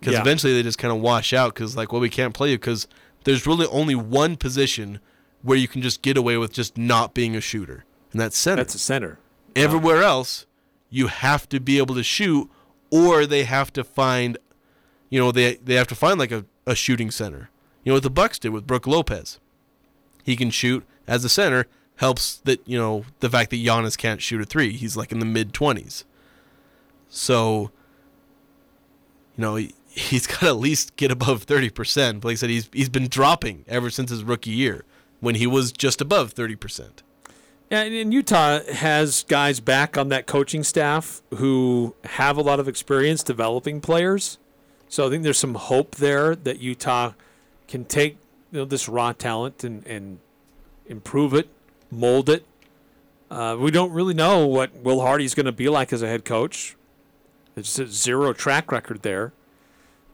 Because 0.00 0.14
Yeah. 0.14 0.20
eventually 0.20 0.52
they 0.54 0.62
just 0.62 0.78
kind 0.78 0.94
of 0.94 1.00
wash 1.00 1.32
out 1.32 1.54
because, 1.54 1.76
like, 1.76 1.92
well, 1.92 2.00
we 2.00 2.08
can't 2.08 2.34
play 2.34 2.50
you 2.52 2.58
because 2.58 2.86
there's 3.24 3.46
really 3.46 3.66
only 3.66 3.94
one 3.94 4.36
position 4.36 5.00
where 5.42 5.56
you 5.58 5.68
can 5.68 5.82
just 5.82 6.02
get 6.02 6.16
away 6.16 6.36
with 6.36 6.52
just 6.52 6.76
not 6.78 7.14
being 7.14 7.34
a 7.36 7.40
shooter, 7.40 7.84
and 8.12 8.20
that's 8.20 8.36
center. 8.36 8.56
That's 8.56 8.74
a 8.74 8.78
center. 8.78 9.18
Everywhere 9.56 10.02
else, 10.02 10.46
you 10.90 11.08
have 11.08 11.48
to 11.48 11.58
be 11.60 11.78
able 11.78 11.94
to 11.96 12.02
shoot, 12.02 12.48
or 12.90 13.26
they 13.26 13.44
have 13.44 13.72
to 13.74 13.82
find, 13.84 14.38
you 15.10 15.18
know, 15.18 15.32
they 15.32 15.56
they 15.56 15.74
have 15.74 15.88
to 15.88 15.94
find 15.96 16.18
like 16.18 16.32
a, 16.32 16.44
a 16.66 16.74
shooting 16.76 17.10
center. 17.10 17.50
You 17.84 17.90
know 17.90 17.94
what 17.96 18.02
the 18.04 18.10
Bucks 18.10 18.38
did 18.38 18.50
with 18.50 18.66
Brook 18.66 18.86
Lopez. 18.86 19.38
He 20.24 20.36
can 20.36 20.50
shoot 20.50 20.84
as 21.06 21.24
a 21.24 21.28
center. 21.28 21.66
Helps 21.98 22.36
that 22.38 22.60
you 22.66 22.78
know 22.78 23.04
the 23.20 23.30
fact 23.30 23.50
that 23.50 23.56
Giannis 23.56 23.96
can't 23.96 24.22
shoot 24.22 24.40
a 24.40 24.44
three. 24.44 24.72
He's 24.72 24.96
like 24.96 25.12
in 25.12 25.18
the 25.18 25.26
mid 25.26 25.52
twenties. 25.52 26.04
So, 27.10 27.70
you 29.36 29.42
know, 29.42 29.56
he, 29.56 29.74
he's 29.88 30.26
got 30.26 30.40
to 30.40 30.46
at 30.46 30.56
least 30.56 30.96
get 30.96 31.10
above 31.10 31.44
thirty 31.44 31.70
percent. 31.70 32.24
Like 32.24 32.32
I 32.32 32.36
said, 32.36 32.50
he's 32.50 32.68
he's 32.72 32.88
been 32.88 33.08
dropping 33.08 33.64
ever 33.68 33.90
since 33.90 34.10
his 34.10 34.24
rookie 34.24 34.50
year 34.50 34.84
when 35.20 35.34
he 35.34 35.46
was 35.46 35.72
just 35.72 36.00
above 36.00 36.32
thirty 36.32 36.56
percent. 36.56 37.02
Yeah, 37.70 37.82
and, 37.82 38.14
Utah 38.14 38.60
has 38.72 39.24
guys 39.24 39.60
back 39.60 39.98
on 39.98 40.08
that 40.08 40.26
coaching 40.26 40.64
staff 40.64 41.20
who 41.34 41.94
have 42.04 42.38
a 42.38 42.40
lot 42.40 42.60
of 42.60 42.68
experience 42.68 43.22
developing 43.22 43.80
players. 43.80 44.38
So 44.88 45.06
I 45.06 45.10
think 45.10 45.22
there's 45.22 45.38
some 45.38 45.54
hope 45.54 45.96
there 45.96 46.34
that 46.34 46.60
Utah 46.60 47.12
can 47.66 47.84
take 47.84 48.16
you 48.52 48.60
know, 48.60 48.64
this 48.64 48.88
raw 48.88 49.12
talent 49.12 49.64
and, 49.64 49.86
and 49.86 50.18
improve 50.86 51.34
it, 51.34 51.50
mold 51.90 52.28
it. 52.28 52.44
Uh, 53.30 53.56
we 53.58 53.70
don't 53.70 53.92
really 53.92 54.14
know 54.14 54.46
what 54.46 54.74
Will 54.76 55.00
Hardy's 55.00 55.34
going 55.34 55.46
to 55.46 55.52
be 55.52 55.68
like 55.68 55.92
as 55.92 56.02
a 56.02 56.08
head 56.08 56.24
coach. 56.24 56.76
It's 57.56 57.78
a 57.78 57.86
zero 57.86 58.32
track 58.32 58.72
record 58.72 59.02
there. 59.02 59.32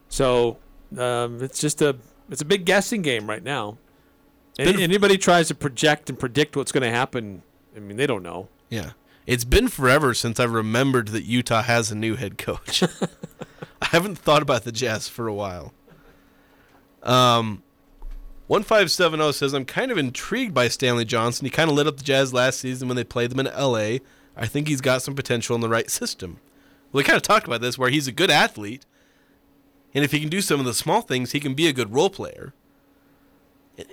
So 0.09 0.57
um, 0.97 1.41
it's 1.41 1.59
just 1.59 1.81
a 1.81 1.97
it's 2.29 2.41
a 2.41 2.45
big 2.45 2.65
guessing 2.65 3.01
game 3.01 3.29
right 3.29 3.43
now. 3.43 3.77
Any, 4.57 4.83
anybody 4.83 5.17
tries 5.17 5.49
to 5.49 5.55
project 5.55 6.09
and 6.09 6.17
predict 6.17 6.55
what's 6.55 6.71
going 6.71 6.83
to 6.83 6.89
happen 6.89 7.43
I 7.75 7.79
mean, 7.79 7.97
they 7.97 8.07
don't 8.07 8.23
know. 8.23 8.47
Yeah. 8.69 8.91
It's 9.27 9.43
been 9.43 9.67
forever 9.67 10.13
since 10.13 10.39
I've 10.39 10.53
remembered 10.53 11.09
that 11.09 11.23
Utah 11.23 11.63
has 11.63 11.91
a 11.91 11.95
new 11.95 12.15
head 12.15 12.37
coach. 12.37 12.83
I 13.81 13.87
haven't 13.87 14.17
thought 14.17 14.41
about 14.41 14.63
the 14.63 14.71
Jazz 14.71 15.09
for 15.09 15.27
a 15.27 15.33
while. 15.33 15.73
Um, 17.03 17.63
1570 18.47 19.33
says, 19.33 19.53
I'm 19.53 19.65
kind 19.65 19.91
of 19.91 19.97
intrigued 19.97 20.53
by 20.53 20.67
Stanley 20.67 21.05
Johnson. 21.05 21.45
He 21.45 21.49
kind 21.49 21.69
of 21.69 21.75
lit 21.75 21.87
up 21.87 21.97
the 21.97 22.03
Jazz 22.03 22.33
last 22.33 22.59
season 22.59 22.87
when 22.87 22.95
they 22.95 23.03
played 23.03 23.31
them 23.31 23.39
in 23.39 23.47
LA. 23.47 23.97
I 24.37 24.45
think 24.45 24.67
he's 24.67 24.81
got 24.81 25.01
some 25.01 25.15
potential 25.15 25.55
in 25.55 25.61
the 25.61 25.69
right 25.69 25.89
system. 25.89 26.39
Well, 26.91 26.99
we 26.99 27.03
kind 27.03 27.17
of 27.17 27.23
talked 27.23 27.47
about 27.47 27.61
this 27.61 27.77
where 27.77 27.89
he's 27.89 28.07
a 28.07 28.11
good 28.11 28.29
athlete. 28.29 28.85
And 29.95 30.03
if 30.03 30.11
he 30.11 30.19
can 30.19 30.29
do 30.29 30.41
some 30.41 30.59
of 30.59 30.65
the 30.65 30.73
small 30.73 31.01
things, 31.01 31.31
he 31.31 31.39
can 31.39 31.53
be 31.55 31.67
a 31.67 31.73
good 31.73 31.93
role 31.93 32.09
player. 32.09 32.53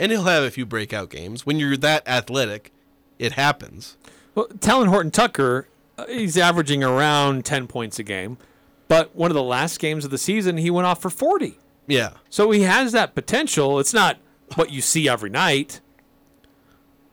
And 0.00 0.12
he'll 0.12 0.22
have 0.24 0.44
a 0.44 0.50
few 0.52 0.64
breakout 0.64 1.10
games. 1.10 1.44
When 1.44 1.58
you're 1.58 1.76
that 1.78 2.06
athletic, 2.06 2.72
it 3.18 3.32
happens. 3.32 3.96
Well, 4.36 4.46
Talen 4.46 4.86
Horton 4.86 5.10
Tucker, 5.10 5.66
uh, 5.98 6.06
he's 6.06 6.38
averaging 6.38 6.84
around 6.84 7.44
10 7.44 7.66
points 7.66 7.98
a 7.98 8.04
game. 8.04 8.38
But 8.86 9.16
one 9.16 9.32
of 9.32 9.34
the 9.34 9.42
last 9.42 9.80
games 9.80 10.04
of 10.04 10.12
the 10.12 10.18
season, 10.18 10.56
he 10.56 10.70
went 10.70 10.86
off 10.86 11.02
for 11.02 11.10
40. 11.10 11.58
Yeah. 11.88 12.10
So 12.30 12.52
he 12.52 12.62
has 12.62 12.92
that 12.92 13.16
potential. 13.16 13.80
It's 13.80 13.92
not 13.92 14.18
what 14.54 14.70
you 14.70 14.80
see 14.80 15.08
every 15.08 15.30
night. 15.30 15.80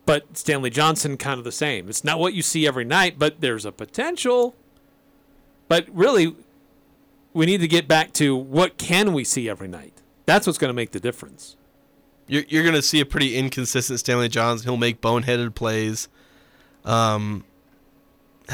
But 0.05 0.37
Stanley 0.37 0.69
Johnson, 0.69 1.17
kind 1.17 1.39
of 1.39 1.43
the 1.43 1.51
same. 1.51 1.89
It's 1.89 2.03
not 2.03 2.19
what 2.19 2.33
you 2.35 2.43
see 2.43 2.67
every 2.67 2.85
night, 2.85 3.17
but 3.17 3.41
there's 3.41 3.65
a 3.65 3.71
potential. 3.71 4.55
But 5.67 5.87
really, 5.91 6.35
we 7.33 7.47
need 7.47 7.61
to 7.61 7.67
get 7.67 7.87
back 7.87 8.13
to 8.13 8.35
what 8.35 8.77
can 8.77 9.13
we 9.13 9.23
see 9.23 9.49
every 9.49 9.67
night. 9.67 9.93
That's 10.27 10.45
what's 10.45 10.59
going 10.59 10.69
to 10.69 10.75
make 10.75 10.91
the 10.91 10.99
difference. 10.99 11.55
You're, 12.27 12.43
you're 12.47 12.63
going 12.63 12.75
to 12.75 12.83
see 12.83 12.99
a 12.99 13.05
pretty 13.05 13.35
inconsistent 13.35 13.99
Stanley 13.99 14.29
Johnson. 14.29 14.67
He'll 14.67 14.77
make 14.77 15.01
boneheaded 15.01 15.55
plays. 15.55 16.07
Um, 16.83 17.43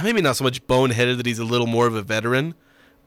maybe 0.02 0.22
not 0.22 0.38
so 0.38 0.46
much 0.46 0.66
boneheaded 0.68 1.18
that 1.18 1.26
he's 1.26 1.40
a 1.40 1.46
little 1.46 1.68
more 1.68 1.86
of 1.86 1.96
a 1.96 2.02
veteran, 2.02 2.56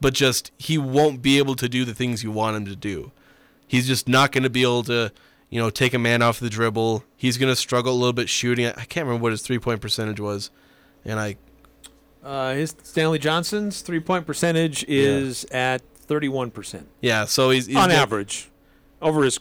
but 0.01 0.13
just 0.13 0.51
he 0.57 0.77
won't 0.77 1.21
be 1.21 1.37
able 1.37 1.55
to 1.55 1.69
do 1.69 1.85
the 1.85 1.93
things 1.93 2.23
you 2.23 2.31
want 2.31 2.57
him 2.57 2.65
to 2.65 2.75
do. 2.75 3.11
He's 3.67 3.87
just 3.87 4.07
not 4.07 4.31
going 4.31 4.43
to 4.43 4.49
be 4.49 4.61
able 4.61 4.83
to, 4.83 5.11
you 5.49 5.59
know, 5.59 5.69
take 5.69 5.93
a 5.93 5.99
man 5.99 6.21
off 6.21 6.39
the 6.39 6.49
dribble. 6.49 7.03
He's 7.17 7.37
going 7.37 7.51
to 7.51 7.55
struggle 7.55 7.93
a 7.93 7.97
little 7.97 8.13
bit 8.13 8.29
shooting. 8.29 8.67
I 8.67 8.85
can't 8.85 9.07
remember 9.07 9.23
what 9.23 9.31
his 9.31 9.41
three 9.41 9.59
point 9.59 9.81
percentage 9.81 10.19
was, 10.19 10.51
and 11.03 11.19
I 11.19 11.37
Uh, 12.23 12.53
his 12.53 12.75
Stanley 12.83 13.19
Johnson's 13.19 13.81
three 13.81 13.99
point 13.99 14.25
percentage 14.25 14.83
is 14.87 15.45
at 15.45 15.81
31% 16.07 16.83
yeah. 17.01 17.25
So 17.25 17.49
he's, 17.49 17.65
he's 17.65 17.75
on 17.75 17.91
average 17.91 18.49
over 19.01 19.23
his 19.23 19.39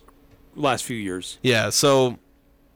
last 0.55 0.85
few 0.85 0.97
years. 0.97 1.39
Yeah, 1.43 1.71
so 1.71 2.19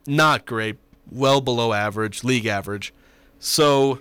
not 0.06 0.44
great, 0.46 0.76
well 1.10 1.40
below 1.40 1.72
average, 1.72 2.24
league 2.24 2.46
average. 2.46 2.92
So 3.38 4.00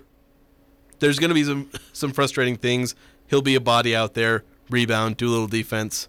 there's 1.00 1.20
going 1.20 1.30
to 1.30 1.36
be 1.36 1.44
some 1.44 1.70
some 1.94 2.12
frustrating 2.12 2.56
things. 2.58 2.96
He'll 3.28 3.42
be 3.42 3.56
a 3.56 3.62
body 3.62 3.96
out 3.96 4.14
there, 4.14 4.44
rebound, 4.70 5.18
do 5.18 5.28
a 5.28 5.32
little 5.32 5.48
defense. 5.48 6.08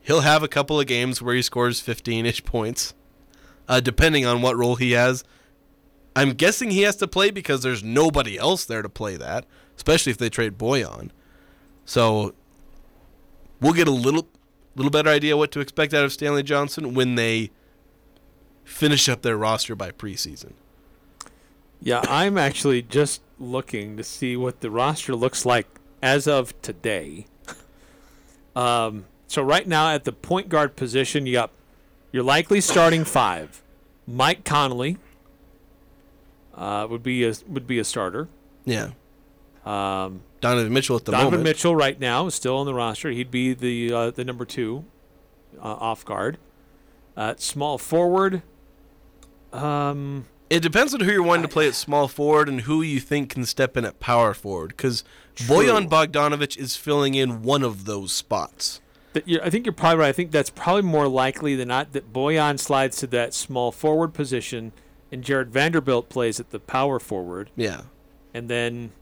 He'll 0.00 0.20
have 0.20 0.42
a 0.42 0.48
couple 0.48 0.80
of 0.80 0.86
games 0.86 1.22
where 1.22 1.34
he 1.34 1.42
scores 1.42 1.80
15ish 1.80 2.44
points, 2.44 2.94
uh, 3.68 3.80
depending 3.80 4.26
on 4.26 4.42
what 4.42 4.56
role 4.56 4.74
he 4.74 4.92
has. 4.92 5.22
I'm 6.14 6.32
guessing 6.32 6.70
he 6.70 6.82
has 6.82 6.96
to 6.96 7.06
play 7.06 7.30
because 7.30 7.62
there's 7.62 7.82
nobody 7.82 8.36
else 8.36 8.64
there 8.64 8.82
to 8.82 8.88
play 8.88 9.16
that, 9.16 9.46
especially 9.76 10.10
if 10.10 10.18
they 10.18 10.28
trade 10.28 10.58
Bojan. 10.58 11.10
So 11.84 12.34
we'll 13.60 13.72
get 13.72 13.88
a 13.88 13.92
little 13.92 14.28
little 14.74 14.90
better 14.90 15.10
idea 15.10 15.36
what 15.36 15.52
to 15.52 15.60
expect 15.60 15.92
out 15.92 16.04
of 16.04 16.12
Stanley 16.12 16.42
Johnson 16.42 16.94
when 16.94 17.14
they 17.14 17.50
finish 18.64 19.08
up 19.08 19.22
their 19.22 19.36
roster 19.36 19.74
by 19.74 19.90
preseason. 19.90 20.52
Yeah, 21.80 22.02
I'm 22.08 22.38
actually 22.38 22.82
just 22.82 23.22
looking 23.38 23.96
to 23.96 24.04
see 24.04 24.36
what 24.36 24.60
the 24.60 24.70
roster 24.70 25.14
looks 25.14 25.44
like 25.44 25.66
as 26.02 26.26
of 26.26 26.60
today. 26.60 27.26
Um, 28.54 29.06
so 29.26 29.42
right 29.42 29.66
now 29.66 29.94
at 29.94 30.04
the 30.04 30.12
point 30.12 30.48
guard 30.50 30.76
position, 30.76 31.24
you 31.24 31.32
got 31.32 31.50
your 32.10 32.22
likely 32.22 32.60
starting 32.60 33.04
five: 33.04 33.62
Mike 34.06 34.44
Conley 34.44 34.98
uh, 36.54 36.86
would 36.90 37.02
be 37.02 37.24
a 37.24 37.32
would 37.48 37.66
be 37.66 37.78
a 37.78 37.84
starter. 37.84 38.28
Yeah. 38.64 38.90
Um, 39.64 40.22
Donovan 40.40 40.72
Mitchell 40.72 40.96
at 40.96 41.04
the 41.04 41.12
Donovan 41.12 41.30
moment. 41.30 41.44
Mitchell 41.44 41.76
right 41.76 41.98
now 41.98 42.26
is 42.26 42.34
still 42.34 42.58
on 42.58 42.66
the 42.66 42.74
roster. 42.74 43.10
He'd 43.10 43.30
be 43.30 43.54
the 43.54 43.92
uh, 43.92 44.10
the 44.10 44.24
number 44.24 44.44
two 44.44 44.84
uh, 45.58 45.62
off 45.62 46.04
guard. 46.04 46.38
Uh, 47.16 47.34
small 47.38 47.78
forward. 47.78 48.42
Um, 49.52 50.26
It 50.52 50.60
depends 50.60 50.92
on 50.92 51.00
who 51.00 51.10
you're 51.10 51.22
wanting 51.22 51.44
to 51.44 51.48
play 51.48 51.66
at 51.66 51.74
small 51.74 52.08
forward 52.08 52.46
and 52.46 52.60
who 52.60 52.82
you 52.82 53.00
think 53.00 53.30
can 53.30 53.46
step 53.46 53.74
in 53.74 53.86
at 53.86 54.00
power 54.00 54.34
forward. 54.34 54.68
Because 54.76 55.02
Bojan 55.36 55.88
Bogdanovic 55.88 56.58
is 56.58 56.76
filling 56.76 57.14
in 57.14 57.42
one 57.42 57.62
of 57.62 57.86
those 57.86 58.12
spots. 58.12 58.82
That 59.14 59.26
you're, 59.26 59.42
I 59.42 59.48
think 59.48 59.64
you're 59.64 59.72
probably 59.72 60.00
right. 60.00 60.08
I 60.10 60.12
think 60.12 60.30
that's 60.30 60.50
probably 60.50 60.82
more 60.82 61.08
likely 61.08 61.56
than 61.56 61.68
not 61.68 61.94
that 61.94 62.12
Boyan 62.12 62.58
slides 62.60 62.98
to 62.98 63.06
that 63.06 63.32
small 63.32 63.72
forward 63.72 64.12
position, 64.12 64.72
and 65.10 65.24
Jarred 65.24 65.50
Vanderbilt 65.50 66.10
plays 66.10 66.38
at 66.38 66.50
the 66.50 66.60
power 66.60 66.98
forward, 66.98 67.48
Yeah. 67.56 67.82
and 68.34 68.50
then 68.50 68.92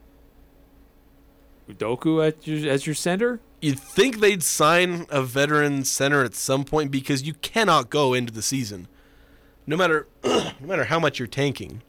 Udoka 1.69 2.29
at 2.29 2.47
your, 2.47 2.71
as 2.71 2.87
your 2.87 2.95
center. 2.95 3.41
You'd 3.61 3.81
think 3.81 4.21
they'd 4.21 4.45
sign 4.45 5.05
a 5.11 5.23
veteran 5.23 5.83
center 5.83 6.23
at 6.23 6.37
some 6.37 6.63
point 6.63 6.93
because 6.93 7.25
you 7.25 7.35
cannot 7.35 7.91
go 7.91 8.15
into 8.15 8.33
the 8.33 8.43
season, 8.43 8.87
no 9.71 9.77
matter 9.77 10.07
no 10.25 10.53
matter 10.63 10.85
how 10.85 10.99
much 10.99 11.19
you're 11.19 11.29
tanking, 11.29 11.83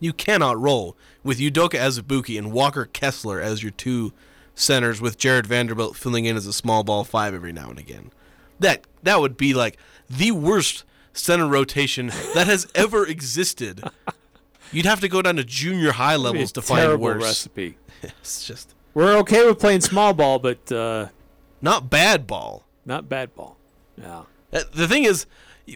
you 0.00 0.12
cannot 0.12 0.60
roll 0.60 0.96
with 1.22 1.38
Udoka 1.38 1.78
Azubuike 1.78 2.36
and 2.36 2.52
Walker 2.52 2.86
Kessler 2.86 3.40
as 3.40 3.62
your 3.62 3.70
two 3.72 4.12
centers, 4.54 5.00
with 5.00 5.16
Jarred 5.16 5.46
Vanderbilt 5.46 5.96
filling 5.96 6.24
in 6.26 6.36
as 6.36 6.46
a 6.46 6.52
small 6.52 6.82
ball 6.84 7.04
five 7.04 7.32
every 7.34 7.52
now 7.52 7.70
and 7.70 7.78
again. 7.78 8.10
That 8.58 8.84
that 9.02 9.20
would 9.20 9.36
be 9.36 9.54
like 9.54 9.78
the 10.10 10.32
worst 10.32 10.84
center 11.12 11.46
rotation 11.46 12.08
that 12.34 12.46
has 12.48 12.66
ever 12.74 13.06
existed. 13.06 13.82
You'd 14.72 14.86
have 14.86 15.00
to 15.00 15.08
go 15.08 15.22
down 15.22 15.36
to 15.36 15.44
junior 15.44 15.92
high 15.92 16.16
levels 16.16 16.50
to 16.52 16.62
find 16.62 17.00
worse. 17.00 17.22
recipe. 17.22 17.78
It's 18.02 18.44
just 18.46 18.74
We're 18.92 19.16
okay 19.18 19.46
with 19.46 19.58
playing 19.58 19.80
small 19.80 20.12
ball, 20.12 20.38
but 20.38 20.70
uh, 20.70 21.08
not 21.62 21.88
bad 21.88 22.26
ball. 22.26 22.64
not 22.84 23.08
bad 23.08 23.34
ball. 23.34 23.56
Yeah. 23.96 24.24
Uh, 24.52 24.60
The 24.74 24.86
thing 24.86 25.04
is, 25.04 25.24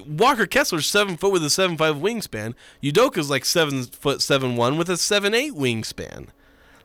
Walker 0.07 0.47
Kessler's 0.47 0.87
seven 0.87 1.16
foot 1.16 1.33
with 1.33 1.45
a 1.45 1.50
seven 1.50 1.76
five 1.76 1.97
wingspan. 1.97 2.54
Udoka's 2.83 3.30
like 3.30 3.45
seven 3.45 3.85
foot 3.85 4.23
seven 4.23 4.57
one 4.57 4.76
with 4.76 4.90
a 4.90 4.97
seven 4.97 5.35
eight 5.35 5.54
wingspan. 5.54 6.28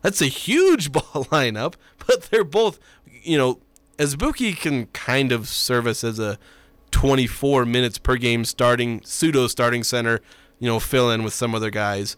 That's 0.01 0.21
a 0.21 0.27
huge 0.27 0.91
ball 0.93 1.25
lineup, 1.31 1.75
but 2.05 2.23
they're 2.23 2.43
both, 2.43 2.79
you 3.05 3.37
know, 3.37 3.59
Azubuike 3.97 4.57
can 4.57 4.87
kind 4.87 5.31
of 5.31 5.47
service 5.47 6.03
as 6.03 6.19
a 6.19 6.37
24 6.91 7.65
minutes 7.65 7.97
per 7.97 8.15
game 8.17 8.45
starting 8.45 9.01
pseudo 9.03 9.47
starting 9.47 9.83
center, 9.83 10.21
you 10.59 10.67
know, 10.67 10.79
fill 10.79 11.09
in 11.11 11.23
with 11.23 11.33
some 11.33 11.55
other 11.55 11.69
guys. 11.69 12.15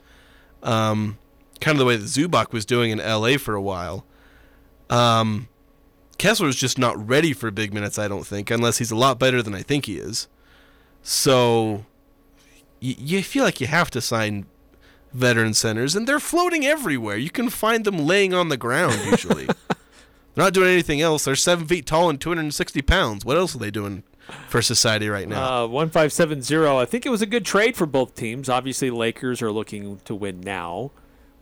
Um, 0.64 1.18
kind 1.62 1.76
of 1.76 1.80
the 1.80 1.86
way 1.86 1.96
that 1.96 2.06
Zubac 2.06 2.52
was 2.52 2.66
doing 2.66 2.92
in 2.92 2.98
LA 3.00 3.38
for 3.38 3.56
a 3.56 3.62
while. 3.62 4.06
Um, 4.90 5.48
Kessler's 6.18 6.56
just 6.56 6.78
not 6.78 7.08
ready 7.08 7.34
for 7.34 7.52
big 7.52 7.74
minutes, 7.74 8.00
I 8.00 8.08
don't 8.08 8.26
think, 8.26 8.52
unless 8.52 8.78
he's 8.78 8.92
a 8.92 8.96
lot 8.96 9.20
better 9.20 9.42
than 9.42 9.54
I 9.54 9.62
think 9.62 9.86
he 9.86 9.98
is. 9.98 10.28
So 11.08 11.86
y- 12.82 12.96
you 12.98 13.22
feel 13.24 13.44
like 13.44 13.62
you 13.62 13.68
have 13.68 13.92
to 13.92 14.02
sign 14.02 14.48
veteran 15.14 15.54
centers, 15.54 15.96
and 15.96 16.08
they're 16.08 16.20
floating 16.20 16.66
everywhere. 16.66 17.16
You 17.16 17.30
can 17.30 17.50
find 17.50 17.86
them 17.86 18.00
laying 18.00 18.34
on 18.34 18.50
the 18.50 18.58
ground 18.58 19.00
usually. 19.06 19.46
they're 19.76 19.76
not 20.36 20.54
doing 20.54 20.70
anything 20.70 21.02
else. 21.02 21.26
They're 21.26 21.36
seven 21.36 21.68
feet 21.68 21.86
tall 21.86 22.10
and 22.10 22.20
260 22.20 22.82
pounds. 22.82 23.24
What 23.24 23.38
else 23.38 23.56
are 23.56 23.60
they 23.60 23.70
doing 23.72 24.02
for 24.50 24.64
society 24.64 25.08
right 25.08 25.30
now? 25.30 25.64
Uh, 25.64 25.68
one 25.68 25.92
five 25.92 26.12
seven 26.12 26.42
zero. 26.42 26.78
I 26.80 26.86
think 26.86 27.06
it 27.06 27.10
was 27.10 27.22
a 27.22 27.28
good 27.28 27.46
trade 27.46 27.78
for 27.78 27.86
both 27.86 28.16
teams. 28.16 28.50
Obviously, 28.50 28.90
Lakers 28.90 29.44
are 29.44 29.52
looking 29.52 30.00
to 30.06 30.16
win 30.16 30.42
now. 30.42 30.90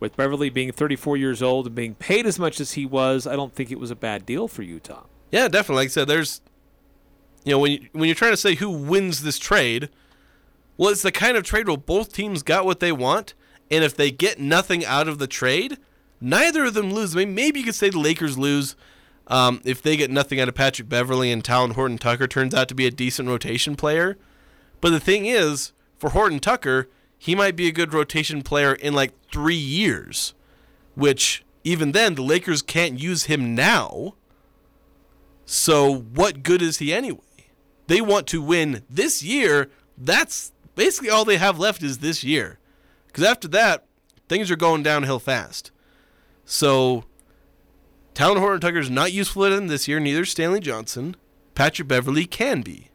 With 0.01 0.17
Beverley 0.17 0.49
being 0.49 0.73
34 0.73 1.15
years 1.15 1.41
old 1.41 1.67
and 1.67 1.73
being 1.75 1.95
paid 1.95 2.25
as 2.25 2.37
much 2.37 2.59
as 2.59 2.73
he 2.73 2.85
was, 2.85 3.25
I 3.25 3.37
don't 3.37 3.55
think 3.55 3.71
it 3.71 3.79
was 3.79 3.89
a 3.89 3.95
bad 3.95 4.25
deal 4.25 4.49
for 4.49 4.61
Utah. 4.61 5.03
Yeah, 5.31 5.47
definitely. 5.47 5.83
Like 5.83 5.85
I 5.85 5.91
said, 5.91 6.07
there's, 6.09 6.41
you 7.43 7.51
know, 7.51 7.59
when 7.59 7.71
you, 7.71 7.89
when 7.91 8.05
you're 8.05 8.15
trying 8.15 8.31
to 8.31 8.37
say 8.37 8.55
who 8.55 8.69
wins 8.69 9.23
this 9.23 9.39
trade, 9.39 9.89
well, 10.77 10.89
it's 10.89 11.01
the 11.01 11.11
kind 11.11 11.37
of 11.37 11.43
trade 11.43 11.67
where 11.67 11.77
both 11.77 12.13
teams 12.13 12.43
got 12.43 12.65
what 12.65 12.79
they 12.79 12.91
want, 12.91 13.33
and 13.69 13.83
if 13.83 13.95
they 13.95 14.11
get 14.11 14.39
nothing 14.39 14.85
out 14.85 15.07
of 15.07 15.19
the 15.19 15.27
trade, 15.27 15.77
neither 16.19 16.65
of 16.65 16.73
them 16.73 16.91
lose. 16.91 17.15
I 17.15 17.19
mean, 17.19 17.35
maybe 17.35 17.59
you 17.59 17.65
could 17.65 17.75
say 17.75 17.89
the 17.89 17.99
Lakers 17.99 18.37
lose 18.37 18.75
um, 19.27 19.61
if 19.63 19.81
they 19.81 19.97
get 19.97 20.11
nothing 20.11 20.39
out 20.39 20.49
of 20.49 20.55
Patrick 20.55 20.89
Beverley 20.89 21.31
and 21.31 21.43
Talen 21.43 21.73
Horton 21.73 21.97
Tucker 21.97 22.27
turns 22.27 22.53
out 22.53 22.67
to 22.69 22.75
be 22.75 22.87
a 22.87 22.91
decent 22.91 23.29
rotation 23.29 23.75
player. 23.75 24.17
But 24.81 24.89
the 24.89 24.99
thing 24.99 25.25
is, 25.25 25.71
for 25.97 26.09
Horton 26.09 26.39
Tucker, 26.39 26.89
he 27.17 27.35
might 27.35 27.55
be 27.55 27.67
a 27.67 27.71
good 27.71 27.93
rotation 27.93 28.41
player 28.41 28.73
in 28.73 28.93
like 28.93 29.13
three 29.31 29.55
years, 29.55 30.33
which 30.95 31.45
even 31.63 31.93
then 31.93 32.15
the 32.15 32.21
Lakers 32.21 32.61
can't 32.61 32.99
use 32.99 33.25
him 33.25 33.55
now. 33.55 34.15
So 35.45 35.93
what 35.93 36.43
good 36.43 36.61
is 36.61 36.79
he 36.79 36.93
anyway? 36.93 37.21
They 37.87 38.01
want 38.01 38.27
to 38.27 38.41
win 38.41 38.83
this 38.89 39.21
year. 39.23 39.69
That's 39.97 40.51
basically 40.75 41.09
all 41.09 41.25
they 41.25 41.37
have 41.37 41.59
left 41.59 41.83
is 41.83 41.99
this 41.99 42.23
year. 42.23 42.59
Because 43.07 43.23
after 43.23 43.47
that, 43.49 43.85
things 44.27 44.49
are 44.49 44.55
going 44.55 44.83
downhill 44.83 45.19
fast. 45.19 45.71
So, 46.45 47.03
Talen 48.15 48.39
Horton 48.39 48.61
Tucker 48.61 48.79
is 48.79 48.89
not 48.89 49.11
useful 49.11 49.43
to 49.43 49.55
them 49.55 49.67
this 49.67 49.87
year. 49.87 49.99
Neither 49.99 50.25
Stanley 50.25 50.59
Johnson. 50.59 51.15
Patrick 51.55 51.87
Beverley 51.87 52.25
can 52.25 52.61
be. 52.61 52.89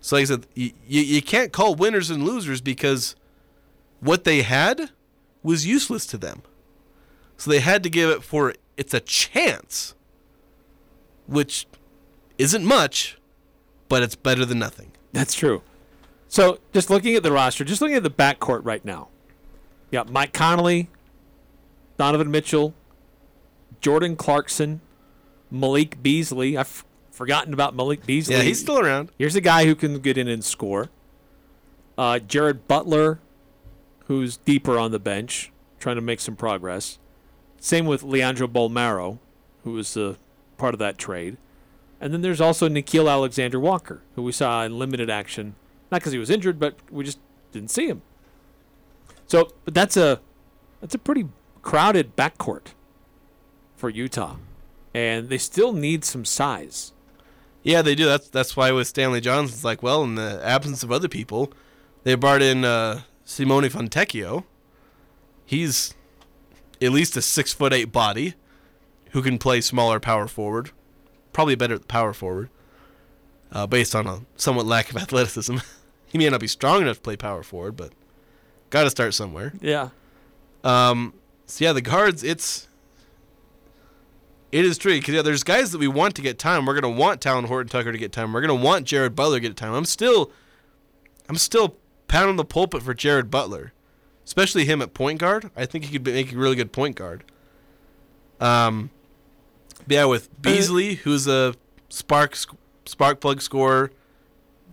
So, 0.00 0.16
like 0.16 0.22
I 0.22 0.26
said, 0.26 0.46
you, 0.54 0.72
you 0.86 1.22
can't 1.22 1.52
call 1.52 1.74
winners 1.74 2.10
and 2.10 2.24
losers 2.24 2.60
because 2.60 3.16
what 4.00 4.24
they 4.24 4.42
had 4.42 4.90
was 5.42 5.66
useless 5.66 6.06
to 6.06 6.18
them. 6.18 6.42
So 7.36 7.50
they 7.50 7.60
had 7.60 7.82
to 7.82 7.90
give 7.90 8.10
it 8.10 8.22
for 8.22 8.54
it's 8.76 8.94
a 8.94 9.00
chance, 9.00 9.94
which 11.26 11.66
isn't 12.38 12.64
much, 12.64 13.18
but 13.88 14.02
it's 14.02 14.14
better 14.14 14.44
than 14.44 14.58
nothing. 14.58 14.92
That's 15.12 15.34
true. 15.34 15.62
So 16.28 16.58
just 16.72 16.90
looking 16.90 17.14
at 17.14 17.22
the 17.22 17.32
roster, 17.32 17.64
just 17.64 17.80
looking 17.80 17.96
at 17.96 18.02
the 18.02 18.10
backcourt 18.10 18.64
right 18.64 18.84
now, 18.84 19.08
you 19.90 19.96
got 19.98 20.10
Mike 20.10 20.32
Conley, 20.32 20.88
Donovan 21.96 22.30
Mitchell, 22.30 22.74
Jordan 23.80 24.16
Clarkson, 24.16 24.80
Malik 25.50 26.02
Beasley. 26.02 26.56
I've 26.56 26.84
forgotten 27.10 27.54
about 27.54 27.74
Malik 27.74 28.04
Beasley. 28.04 28.34
Yeah, 28.34 28.42
he's 28.42 28.60
still 28.60 28.78
around. 28.78 29.10
Here's 29.18 29.36
a 29.36 29.40
guy 29.40 29.64
who 29.64 29.74
can 29.74 30.00
get 30.00 30.18
in 30.18 30.28
and 30.28 30.44
score. 30.44 30.90
Uh, 31.96 32.18
Jared 32.18 32.68
Butler, 32.68 33.20
who's 34.06 34.36
deeper 34.38 34.78
on 34.78 34.90
the 34.90 34.98
bench, 34.98 35.52
trying 35.78 35.96
to 35.96 36.02
make 36.02 36.20
some 36.20 36.36
progress. 36.36 36.98
Same 37.58 37.86
with 37.86 38.02
Leandro 38.02 38.46
Bolmaro, 38.46 39.18
who 39.64 39.72
was 39.72 39.96
uh, 39.96 40.16
part 40.58 40.74
of 40.74 40.78
that 40.78 40.98
trade. 40.98 41.38
And 42.00 42.12
then 42.12 42.22
there's 42.22 42.40
also 42.40 42.68
Nickeil 42.68 43.10
Alexander 43.10 43.58
Walker, 43.58 44.02
who 44.14 44.22
we 44.22 44.32
saw 44.32 44.64
in 44.64 44.78
limited 44.78 45.08
action, 45.08 45.54
not 45.90 46.00
because 46.00 46.12
he 46.12 46.18
was 46.18 46.30
injured, 46.30 46.58
but 46.58 46.76
we 46.90 47.04
just 47.04 47.18
didn't 47.52 47.70
see 47.70 47.86
him. 47.86 48.02
So, 49.26 49.52
but 49.64 49.74
that's 49.74 49.96
a 49.96 50.20
that's 50.80 50.94
a 50.94 50.98
pretty 50.98 51.28
crowded 51.62 52.14
backcourt 52.16 52.68
for 53.76 53.90
Utah, 53.90 54.36
and 54.94 55.28
they 55.28 55.38
still 55.38 55.72
need 55.72 56.04
some 56.04 56.24
size. 56.24 56.92
Yeah, 57.62 57.82
they 57.82 57.94
do. 57.94 58.04
That's 58.06 58.28
that's 58.28 58.56
why 58.56 58.70
with 58.72 58.86
Stanley 58.86 59.20
Johnson's 59.20 59.64
like, 59.64 59.82
well, 59.82 60.04
in 60.04 60.14
the 60.14 60.40
absence 60.44 60.82
of 60.82 60.92
other 60.92 61.08
people, 61.08 61.52
they 62.04 62.14
brought 62.14 62.42
in 62.42 62.64
uh, 62.64 63.02
Simone 63.24 63.64
Fontecchio. 63.64 64.44
He's 65.44 65.94
at 66.80 66.92
least 66.92 67.16
a 67.16 67.22
six 67.22 67.52
foot 67.52 67.72
eight 67.72 67.90
body 67.90 68.34
who 69.10 69.22
can 69.22 69.38
play 69.38 69.60
smaller 69.60 69.98
power 69.98 70.28
forward, 70.28 70.70
probably 71.36 71.54
better 71.54 71.74
at 71.74 71.82
the 71.82 71.86
power 71.86 72.14
forward, 72.14 72.48
uh, 73.52 73.66
based 73.66 73.94
on 73.94 74.06
a 74.06 74.22
somewhat 74.36 74.64
lack 74.64 74.88
of 74.88 74.96
athleticism. 75.02 75.58
he 76.06 76.16
may 76.16 76.30
not 76.30 76.40
be 76.40 76.46
strong 76.46 76.80
enough 76.80 76.96
to 76.96 77.02
play 77.02 77.14
power 77.14 77.42
forward, 77.42 77.76
but 77.76 77.92
got 78.70 78.84
to 78.84 78.90
start 78.90 79.12
somewhere. 79.12 79.52
Yeah. 79.60 79.90
Um, 80.64 81.12
so 81.44 81.66
yeah, 81.66 81.74
the 81.74 81.82
guards, 81.82 82.24
it's 82.24 82.68
it 84.50 84.64
is 84.64 84.78
tricky 84.78 85.00
because 85.00 85.14
yeah, 85.14 85.20
there's 85.20 85.42
guys 85.42 85.72
that 85.72 85.78
we 85.78 85.88
want 85.88 86.16
to 86.16 86.22
get 86.22 86.38
time. 86.38 86.64
We're 86.64 86.80
gonna 86.80 86.88
want 86.88 87.20
Talen 87.20 87.48
Horton 87.48 87.68
Tucker 87.68 87.92
to 87.92 87.98
get 87.98 88.12
time. 88.12 88.32
We're 88.32 88.40
gonna 88.40 88.54
want 88.54 88.86
Jared 88.86 89.14
Butler 89.14 89.36
to 89.36 89.40
get 89.40 89.56
time. 89.58 89.74
I'm 89.74 89.84
still, 89.84 90.32
I'm 91.28 91.36
still 91.36 91.76
pounding 92.08 92.36
the 92.36 92.46
pulpit 92.46 92.82
for 92.82 92.94
Jared 92.94 93.30
Butler, 93.30 93.74
especially 94.24 94.64
him 94.64 94.80
at 94.80 94.94
point 94.94 95.20
guard. 95.20 95.50
I 95.54 95.66
think 95.66 95.84
he 95.84 95.92
could 95.92 96.02
be, 96.02 96.14
make 96.14 96.32
a 96.32 96.36
really 96.36 96.56
good 96.56 96.72
point 96.72 96.96
guard. 96.96 97.24
Um, 98.40 98.88
yeah, 99.86 100.04
with 100.04 100.40
Beasley, 100.40 100.94
who's 100.94 101.26
a 101.26 101.54
spark 101.88 102.36
spark 102.84 103.20
plug 103.20 103.40
scorer. 103.40 103.90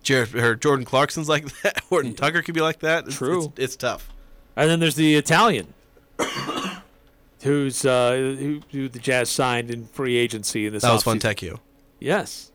Jared 0.01 0.36
or 0.36 0.55
Jordan 0.55 0.86
Clarkson's 0.86 1.29
like 1.29 1.46
that. 1.62 1.79
Horton 1.89 2.13
Tucker 2.13 2.41
could 2.41 2.55
be 2.55 2.62
like 2.62 2.79
that. 2.79 3.05
It's, 3.08 3.15
True. 3.15 3.46
It's, 3.46 3.60
it's 3.60 3.75
tough. 3.75 4.10
And 4.55 4.70
then 4.70 4.79
there's 4.79 4.96
the 4.96 5.15
Italian, 5.15 5.74
who's 7.41 7.86
uh, 7.86 8.12
who, 8.12 8.62
who 8.71 8.89
the 8.89 8.99
Jazz 8.99 9.30
signed 9.30 9.71
in 9.71 9.88
free 9.88 10.17
agency 10.17 10.67
in 10.67 10.73
this. 10.73 10.84
That 10.84 10.91
was. 10.91 11.04
Fontecchio. 11.04 11.60
Yes, 11.99 12.52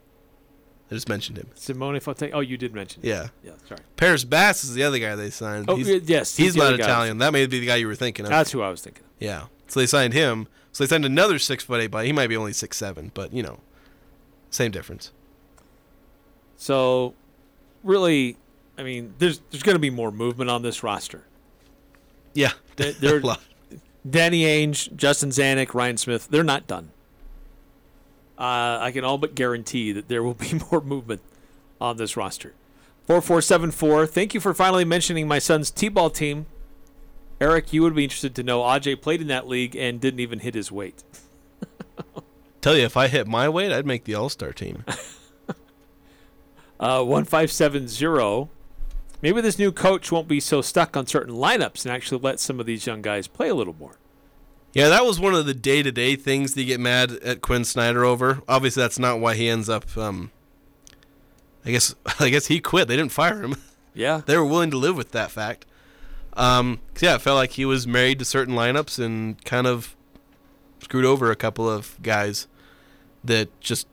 I 0.90 0.94
just 0.94 1.08
mentioned 1.08 1.38
him. 1.38 1.48
Simone 1.54 1.98
Fonte. 2.00 2.30
Oh, 2.32 2.40
you 2.40 2.56
did 2.56 2.74
mention. 2.74 3.02
it. 3.02 3.08
Yeah. 3.08 3.28
Yeah. 3.42 3.52
Sorry. 3.68 3.80
Paris 3.96 4.24
Bass 4.24 4.64
is 4.64 4.74
the 4.74 4.84
other 4.84 4.98
guy 4.98 5.16
they 5.16 5.30
signed. 5.30 5.66
Oh, 5.68 5.76
he's, 5.76 6.08
yes. 6.08 6.36
he's 6.36 6.54
the 6.54 6.60
not. 6.60 6.74
Italian. 6.80 7.18
That 7.18 7.32
may 7.32 7.46
be 7.46 7.60
the 7.60 7.66
guy 7.66 7.76
you 7.76 7.86
were 7.86 7.94
thinking 7.94 8.24
of. 8.24 8.30
That's 8.30 8.52
who 8.52 8.62
I 8.62 8.70
was 8.70 8.80
thinking. 8.80 9.04
of. 9.04 9.10
yeah. 9.18 9.44
So 9.68 9.80
they 9.80 9.86
signed 9.86 10.12
him. 10.14 10.48
So 10.72 10.84
they 10.84 10.88
signed 10.88 11.04
another 11.04 11.38
six 11.38 11.64
foot 11.64 11.80
eight 11.80 11.90
body. 11.90 12.08
He 12.08 12.12
might 12.12 12.26
be 12.28 12.36
only 12.36 12.52
six 12.52 12.76
seven, 12.76 13.10
but 13.14 13.32
you 13.32 13.42
know, 13.42 13.60
same 14.50 14.70
difference. 14.70 15.12
So, 16.56 17.14
really, 17.84 18.36
I 18.76 18.82
mean, 18.82 19.14
there's 19.18 19.40
there's 19.50 19.62
going 19.62 19.76
to 19.76 19.80
be 19.80 19.90
more 19.90 20.10
movement 20.10 20.50
on 20.50 20.62
this 20.62 20.82
roster. 20.82 21.24
Yeah. 22.34 22.52
They- 22.76 22.92
they're- 23.00 23.22
Danny 24.08 24.42
Ainge, 24.42 24.94
Justin 24.96 25.30
Zanik, 25.30 25.74
Ryan 25.74 25.96
Smith, 25.98 26.28
they're 26.30 26.42
not 26.44 26.66
done. 26.66 26.90
Uh, 28.38 28.78
I 28.80 28.90
can 28.92 29.04
all 29.04 29.18
but 29.18 29.34
guarantee 29.34 29.92
that 29.92 30.08
there 30.08 30.22
will 30.22 30.34
be 30.34 30.58
more 30.70 30.80
movement 30.80 31.20
on 31.80 31.96
this 31.96 32.16
roster. 32.16 32.54
4474, 33.06 34.06
thank 34.06 34.34
you 34.34 34.40
for 34.40 34.54
finally 34.54 34.84
mentioning 34.84 35.26
my 35.26 35.38
son's 35.38 35.70
T 35.70 35.88
ball 35.88 36.10
team. 36.10 36.46
Eric, 37.40 37.72
you 37.72 37.82
would 37.82 37.94
be 37.94 38.04
interested 38.04 38.34
to 38.34 38.42
know 38.42 38.60
Aj 38.62 39.00
played 39.00 39.20
in 39.20 39.28
that 39.28 39.46
league 39.46 39.76
and 39.76 40.00
didn't 40.00 40.20
even 40.20 40.40
hit 40.40 40.54
his 40.54 40.72
weight. 40.72 41.04
Tell 42.60 42.76
you, 42.76 42.84
if 42.84 42.96
I 42.96 43.06
hit 43.08 43.26
my 43.28 43.48
weight, 43.48 43.70
I'd 43.72 43.86
make 43.86 44.04
the 44.04 44.14
All 44.14 44.28
Star 44.28 44.52
team. 44.52 44.84
Uh, 46.80 47.02
1570, 47.02 48.48
maybe 49.20 49.40
this 49.40 49.58
new 49.58 49.72
coach 49.72 50.12
won't 50.12 50.28
be 50.28 50.38
so 50.38 50.62
stuck 50.62 50.96
on 50.96 51.08
certain 51.08 51.34
lineups 51.34 51.84
and 51.84 51.92
actually 51.92 52.20
let 52.20 52.38
some 52.38 52.60
of 52.60 52.66
these 52.66 52.86
young 52.86 53.02
guys 53.02 53.26
play 53.26 53.48
a 53.48 53.54
little 53.56 53.74
more. 53.74 53.96
yeah, 54.74 54.88
that 54.88 55.04
was 55.04 55.18
one 55.18 55.34
of 55.34 55.44
the 55.44 55.54
day 55.54 55.82
to 55.82 55.90
day 55.90 56.14
things 56.14 56.54
to 56.54 56.64
get 56.64 56.78
mad 56.78 57.10
at 57.24 57.40
Quin 57.40 57.64
Snyder 57.64 58.04
over. 58.04 58.42
Obviously, 58.48 58.80
that's 58.80 58.98
not 58.98 59.18
why 59.18 59.34
he 59.34 59.48
ends 59.48 59.68
up. 59.68 59.96
Um, 59.96 60.30
I 61.64 61.72
guess. 61.72 61.96
I 62.20 62.30
guess 62.30 62.46
he 62.46 62.60
quit. 62.60 62.86
They 62.86 62.96
didn't 62.96 63.10
fire 63.10 63.42
him. 63.42 63.56
Yeah. 63.92 64.20
they 64.24 64.36
were 64.36 64.44
willing 64.46 64.70
to 64.70 64.76
live 64.76 64.96
with 64.96 65.10
that 65.10 65.32
fact. 65.32 65.66
Um, 66.38 66.78
'cause, 66.94 67.02
yeah, 67.02 67.14
it 67.16 67.20
felt 67.20 67.36
like 67.36 67.52
he 67.52 67.64
was 67.64 67.86
married 67.86 68.18
to 68.20 68.24
certain 68.24 68.54
lineups 68.54 68.98
and 69.04 69.42
kind 69.44 69.66
of 69.66 69.94
screwed 70.80 71.04
over 71.04 71.30
a 71.30 71.36
couple 71.36 71.68
of 71.68 71.96
guys 72.02 72.46
that 73.24 73.48
just 73.60 73.86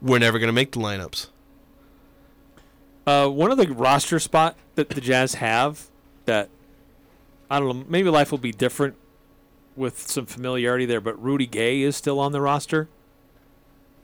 were 0.00 0.18
never 0.18 0.38
going 0.38 0.48
to 0.48 0.52
make 0.52 0.72
the 0.72 0.80
lineups. 0.80 1.28
Uh, 3.06 3.28
one 3.28 3.50
of 3.50 3.58
the 3.58 3.68
roster 3.68 4.18
spot 4.18 4.56
that 4.76 4.88
the 4.88 5.00
Jazz 5.00 5.34
have 5.34 5.88
that 6.24 6.48
I 7.50 7.60
don't 7.60 7.68
know, 7.80 7.84
maybe 7.86 8.08
life 8.08 8.30
will 8.30 8.38
be 8.38 8.50
different 8.52 8.96
with 9.76 10.10
some 10.10 10.24
familiarity 10.24 10.86
there, 10.86 11.00
but 11.02 11.22
Rudy 11.22 11.46
Gay 11.46 11.82
is 11.82 11.94
still 11.96 12.18
on 12.18 12.32
the 12.32 12.40
roster. 12.40 12.88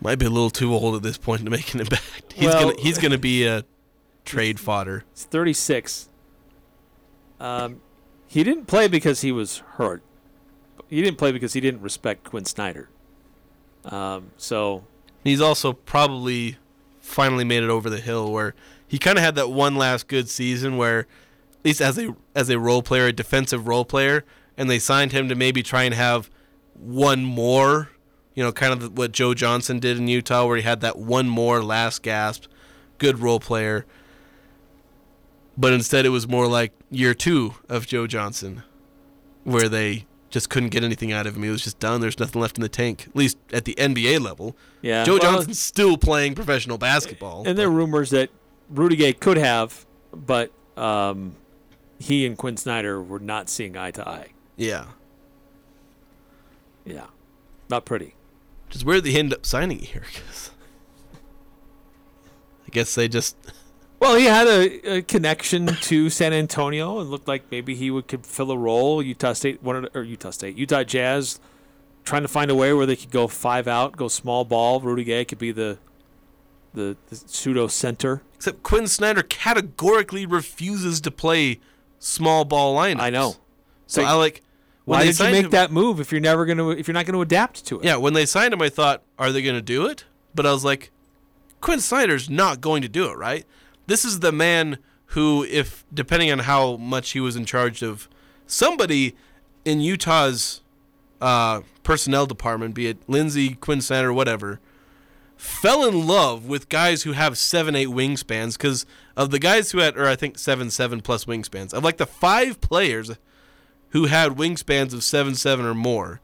Might 0.02 0.16
be 0.18 0.26
a 0.26 0.30
little 0.30 0.50
too 0.50 0.74
old 0.74 0.94
at 0.96 1.02
this 1.02 1.16
point 1.16 1.44
to 1.46 1.50
make 1.50 1.72
an 1.72 1.80
impact. 1.80 2.32
He's 2.34 2.46
Well- 2.48 2.70
gonna 2.72 2.80
he's 2.82 2.98
gonna 2.98 3.16
be 3.18 3.46
a 3.46 3.64
trade 4.26 4.60
fodder. 4.60 5.04
He's 5.14 5.24
36. 5.24 6.09
Um, 7.40 7.80
he 8.28 8.44
didn't 8.44 8.66
play 8.66 8.86
because 8.86 9.22
he 9.22 9.32
was 9.32 9.58
hurt. 9.74 10.02
He 10.88 11.02
didn't 11.02 11.18
play 11.18 11.32
because 11.32 11.54
he 11.54 11.60
didn't 11.60 11.80
respect 11.80 12.24
Quin 12.24 12.44
Snyder. 12.44 12.88
Um, 13.84 14.30
so 14.36 14.84
He's 15.24 15.40
also 15.40 15.72
probably 15.72 16.56
finally 17.00 17.44
made 17.44 17.62
it 17.62 17.70
over 17.70 17.90
the 17.90 18.00
hill 18.00 18.30
where 18.32 18.54
he 18.86 18.98
kind 18.98 19.18
of 19.18 19.24
had 19.24 19.34
that 19.34 19.50
one 19.50 19.76
last 19.76 20.08
good 20.08 20.28
season 20.28 20.76
where 20.76 21.00
at 21.00 21.64
least 21.64 21.80
as 21.80 21.98
a 21.98 22.16
as 22.34 22.48
a 22.48 22.58
role 22.58 22.82
player, 22.82 23.06
a 23.06 23.12
defensive 23.12 23.68
role 23.68 23.84
player, 23.84 24.24
and 24.56 24.70
they 24.70 24.78
signed 24.78 25.12
him 25.12 25.28
to 25.28 25.34
maybe 25.34 25.62
try 25.62 25.82
and 25.82 25.94
have 25.94 26.30
one 26.74 27.24
more, 27.24 27.90
you 28.34 28.42
know, 28.42 28.52
kind 28.52 28.72
of 28.72 28.96
what 28.96 29.12
Joe 29.12 29.34
Johnson 29.34 29.78
did 29.78 29.98
in 29.98 30.08
Utah 30.08 30.46
where 30.46 30.56
he 30.56 30.62
had 30.62 30.80
that 30.80 30.98
one 30.98 31.28
more 31.28 31.62
last 31.62 32.02
gasp, 32.02 32.44
good 32.98 33.18
role 33.18 33.40
player. 33.40 33.84
But 35.56 35.72
instead 35.72 36.06
it 36.06 36.10
was 36.10 36.26
more 36.28 36.46
like 36.46 36.72
year 36.90 37.12
2 37.14 37.54
of 37.68 37.86
Joe 37.86 38.06
Johnson 38.06 38.62
where 39.44 39.68
they 39.68 40.06
just 40.30 40.48
couldn't 40.48 40.68
get 40.68 40.84
anything 40.84 41.12
out 41.12 41.26
of 41.26 41.36
him. 41.36 41.42
He 41.42 41.50
was 41.50 41.62
just 41.62 41.78
done. 41.80 42.00
There's 42.00 42.18
nothing 42.18 42.40
left 42.40 42.56
in 42.56 42.62
the 42.62 42.68
tank, 42.68 43.06
at 43.08 43.16
least 43.16 43.36
at 43.52 43.64
the 43.64 43.74
NBA 43.74 44.20
level. 44.20 44.56
yeah, 44.80 45.02
Joe 45.04 45.14
well, 45.14 45.20
Johnson's 45.22 45.58
still 45.58 45.96
playing 45.98 46.34
professional 46.34 46.78
basketball. 46.78 47.42
And 47.46 47.58
there 47.58 47.66
are 47.66 47.70
rumors 47.70 48.10
that 48.10 48.30
Rudy 48.70 48.94
Gay 48.96 49.12
could 49.12 49.36
have, 49.38 49.84
but 50.14 50.52
um, 50.76 51.34
he 51.98 52.24
and 52.26 52.38
Quin 52.38 52.56
Snyder 52.56 53.02
were 53.02 53.18
not 53.18 53.48
seeing 53.48 53.76
eye 53.76 53.90
to 53.90 54.08
eye. 54.08 54.28
yeah. 54.56 54.84
Yeah, 56.84 57.06
not 57.68 57.84
pretty. 57.84 58.14
Just 58.70 58.80
is 58.80 58.84
where 58.84 59.00
they 59.00 59.14
end 59.14 59.34
up 59.34 59.44
signing 59.44 59.80
here. 59.80 60.02
'cause 60.02 60.50
I 62.66 62.70
guess 62.70 62.94
they 62.94 63.06
just. 63.08 63.36
Well, 64.00 64.16
he 64.16 64.24
had 64.24 64.46
a, 64.48 64.96
a 64.96 65.02
connection 65.02 65.66
to 65.66 66.08
San 66.08 66.32
Antonio 66.32 67.00
and 67.00 67.10
looked 67.10 67.28
like 67.28 67.44
maybe 67.50 67.74
he 67.74 67.90
would 67.90 68.08
could 68.08 68.24
fill 68.26 68.50
a 68.50 68.56
role. 68.56 69.02
Utah 69.02 69.34
State 69.34 69.62
wanted, 69.62 69.90
or 69.94 70.02
Utah 70.02 70.30
State, 70.30 70.56
Utah 70.56 70.82
Jazz, 70.82 71.38
trying 72.04 72.22
to 72.22 72.28
find 72.28 72.50
a 72.50 72.54
way 72.54 72.72
where 72.72 72.86
they 72.86 72.96
could 72.96 73.10
go 73.10 73.28
five 73.28 73.68
out, 73.68 73.96
go 73.96 74.08
small 74.08 74.44
ball. 74.46 74.80
Rudy 74.80 75.04
Gay 75.04 75.24
could 75.26 75.38
be 75.38 75.52
the 75.52 75.78
the, 76.72 76.96
the 77.08 77.16
pseudo 77.16 77.66
center. 77.66 78.22
Except 78.36 78.62
Quin 78.62 78.86
Snyder 78.86 79.22
categorically 79.22 80.24
refuses 80.24 81.00
to 81.02 81.10
play 81.10 81.60
small 81.98 82.44
ball 82.46 82.74
lineups. 82.76 83.00
I 83.00 83.10
know. 83.10 83.36
So 83.86 84.00
Like, 84.02 84.10
I 84.10 84.14
like. 84.14 84.42
Why 84.86 85.04
did 85.04 85.18
you 85.18 85.24
make 85.26 85.44
him- 85.44 85.50
that 85.50 85.70
move 85.70 86.00
if 86.00 86.10
you're 86.10 86.22
never 86.22 86.46
gonna 86.46 86.70
if 86.70 86.88
you're 86.88 86.94
not 86.94 87.04
gonna 87.06 87.20
adapt 87.20 87.66
to 87.66 87.78
it? 87.80 87.84
Yeah, 87.84 87.96
when 87.96 88.14
they 88.14 88.24
signed 88.24 88.54
him, 88.54 88.62
I 88.62 88.70
thought, 88.70 89.02
are 89.18 89.30
they 89.30 89.42
going 89.42 89.56
to 89.56 89.62
do 89.62 89.86
it? 89.86 90.04
But 90.34 90.46
I 90.46 90.52
was 90.52 90.64
like, 90.64 90.90
Quin 91.60 91.80
Snyder's 91.80 92.30
not 92.30 92.60
going 92.62 92.80
to 92.82 92.88
do 92.88 93.10
it, 93.10 93.16
right? 93.18 93.44
This 93.90 94.04
is 94.04 94.20
the 94.20 94.30
man 94.30 94.78
who, 95.06 95.42
if 95.42 95.84
depending 95.92 96.30
on 96.30 96.38
how 96.38 96.76
much 96.76 97.10
he 97.10 97.18
was 97.18 97.34
in 97.34 97.44
charge 97.44 97.82
of 97.82 98.08
somebody 98.46 99.16
in 99.64 99.80
Utah's 99.80 100.60
uh, 101.20 101.62
personnel 101.82 102.24
department, 102.24 102.72
be 102.72 102.86
it 102.86 102.98
Lindsey, 103.08 103.56
Quin 103.56 103.80
Snyder, 103.80 104.12
whatever, 104.12 104.60
fell 105.36 105.84
in 105.84 106.06
love 106.06 106.46
with 106.46 106.68
guys 106.68 107.02
who 107.02 107.14
have 107.14 107.36
seven, 107.36 107.74
eight 107.74 107.88
wingspans. 107.88 108.56
Because 108.56 108.86
of 109.16 109.32
the 109.32 109.40
guys 109.40 109.72
who 109.72 109.78
had, 109.78 109.96
or 109.96 110.06
I 110.06 110.14
think 110.14 110.38
seven, 110.38 110.70
seven 110.70 111.00
plus 111.00 111.24
wingspans, 111.24 111.74
of 111.74 111.82
like 111.82 111.96
the 111.96 112.06
five 112.06 112.60
players 112.60 113.10
who 113.88 114.06
had 114.06 114.36
wingspans 114.36 114.94
of 114.94 115.02
seven, 115.02 115.34
seven 115.34 115.66
or 115.66 115.74
more. 115.74 116.20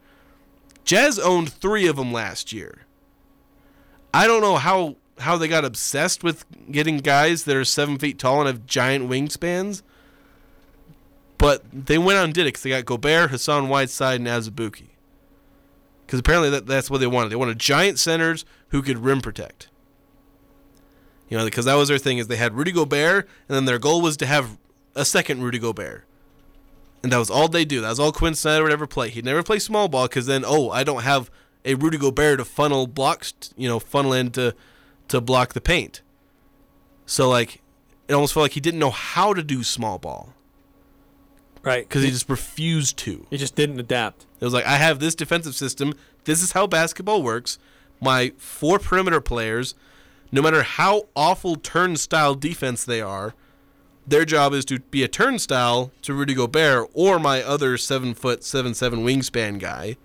Jazz 0.85 1.19
owned 1.19 1.53
three 1.53 1.89
of 1.89 1.97
them 1.97 2.13
last 2.13 2.53
year. 2.53 2.87
I 4.15 4.29
don't 4.29 4.41
know 4.41 4.55
how 4.55 4.99
how 5.19 5.37
they 5.37 5.49
got 5.49 5.65
obsessed 5.65 6.23
with 6.23 6.45
getting 6.71 6.99
guys 6.99 7.45
that 7.45 7.57
are 7.57 7.65
seven 7.65 7.99
feet 7.99 8.19
tall 8.19 8.41
and 8.41 8.47
have 8.47 8.67
giant 8.67 9.09
wingspans, 9.09 9.83
but 11.39 11.65
they 11.73 11.99
went 11.99 12.19
out 12.19 12.25
and 12.25 12.35
did 12.35 12.43
it 12.43 12.49
because 12.49 12.63
they 12.63 12.71
got 12.71 12.85
Gobert, 12.85 13.31
Hassan 13.31 13.69
Whiteside, 13.69 14.21
and 14.21 14.29
Azubuike. 14.29 14.89
Because 16.07 16.21
apparently 16.21 16.51
that, 16.51 16.67
that's 16.67 16.91
what 16.91 16.99
they 16.99 17.07
wanted. 17.07 17.31
They 17.31 17.37
wanted 17.37 17.59
giant 17.59 17.99
centers 17.99 18.45
who 18.69 18.83
could 18.83 18.99
rim 18.99 19.21
protect. 19.21 19.69
You 21.29 21.37
know, 21.37 21.45
because 21.45 21.65
that 21.65 21.75
was 21.75 21.89
their 21.89 21.99
thing 21.99 22.19
is 22.19 22.29
they 22.29 22.37
had 22.37 22.55
Rudy 22.55 22.73
Gobert, 22.73 23.29
and 23.49 23.57
then 23.57 23.65
their 23.65 23.79
goal 23.79 24.01
was 24.01 24.17
to 24.19 24.27
have 24.27 24.59
a 24.95 25.05
second 25.05 25.43
Rudy 25.43 25.59
Gobert. 25.59 26.05
And 27.03 27.13
that 27.13 27.19
was 27.19 27.31
all 27.31 27.49
they 27.49 27.65
do. 27.65 27.81
That 27.81 27.91
was 27.91 28.01
all 28.01 28.13
Quin 28.13 28.35
Snyder 28.35 28.63
would 28.63 28.73
ever 28.73 28.87
play. 28.87 29.11
He'd 29.11 29.25
never 29.25 29.43
play 29.43 29.59
small 29.59 29.89
ball 29.89 30.07
because 30.09 30.27
then, 30.27 30.45
oh, 30.47 30.71
I 30.71 30.85
don't 30.85 31.03
have 31.03 31.31
a 31.65 31.75
Rudy 31.75 31.99
Gobert 31.99 32.39
to 32.39 32.45
funnel 32.45 32.87
blocks, 32.87 33.35
you 33.57 33.69
know, 33.69 33.79
funnel 33.79 34.13
in 34.13 34.31
to, 35.09 35.21
block 35.21 35.53
the 35.55 35.61
paint. 35.61 36.03
So, 37.07 37.29
like, 37.29 37.63
it 38.09 38.15
almost 38.15 38.35
felt 38.35 38.45
like 38.45 38.53
he 38.53 38.61
didn't 38.61 38.81
know 38.81 38.91
how 38.91 39.33
to 39.35 39.43
do 39.43 39.63
small 39.63 39.99
ball 39.99 40.33
Right. 41.63 41.89
because 41.89 42.03
he 42.05 42.11
just 42.11 42.29
refused 42.29 42.97
to. 42.99 43.27
he 43.31 43.37
just 43.37 43.55
didn't 43.57 43.81
adapt. 43.81 44.27
It 44.41 44.45
was 44.45 44.55
like, 44.55 44.67
I 44.67 44.77
have 44.77 44.99
this 45.01 45.15
defensive 45.15 45.55
system. 45.55 45.95
This 46.25 46.43
is 46.43 46.53
how 46.53 46.67
basketball 46.67 47.23
works. 47.23 47.59
My 48.01 48.33
four 48.37 48.79
perimeter 48.79 49.21
players, 49.21 49.75
no 50.31 50.43
matter 50.43 50.63
how 50.63 51.05
awful 51.17 51.57
turnstile 51.57 52.35
defense 52.35 52.85
they 52.85 53.01
are, 53.01 53.35
their 54.07 54.25
job 54.25 54.53
is 54.53 54.65
to 54.67 54.79
be 54.79 55.03
a 55.03 55.09
turnstile 55.09 55.91
to 56.03 56.15
Rudy 56.15 56.35
Gobert 56.35 56.89
or 56.95 57.19
my 57.19 57.43
other 57.43 57.77
seven 57.77 58.15
foot 58.15 58.45
seven 58.45 58.73
seven 58.75 59.05
wingspan 59.05 59.59
guy, 59.59 59.97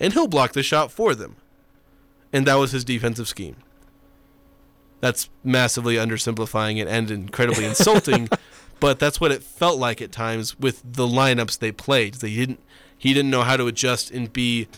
and 0.00 0.14
he'll 0.14 0.28
block 0.28 0.52
the 0.52 0.62
shot 0.62 0.90
for 0.90 1.14
them. 1.14 1.36
And 2.32 2.46
that 2.46 2.54
was 2.54 2.72
his 2.72 2.84
defensive 2.84 3.28
scheme. 3.28 3.56
That's 5.00 5.28
massively 5.44 5.96
undersimplifying 5.96 6.78
it 6.80 6.88
and 6.88 7.10
incredibly 7.10 7.64
insulting, 7.64 8.28
but 8.80 8.98
that's 8.98 9.20
what 9.20 9.30
it 9.30 9.42
felt 9.42 9.78
like 9.78 10.00
at 10.00 10.10
times 10.10 10.58
with 10.58 10.82
the 10.84 11.06
lineups 11.06 11.58
they 11.58 11.70
played. 11.72 12.14
They 12.14 12.34
didn't 12.34 12.60
he 12.98 13.12
didn't 13.12 13.30
know 13.30 13.42
how 13.42 13.56
to 13.58 13.66
adjust 13.66 14.10
and 14.10 14.32
be 14.32 14.68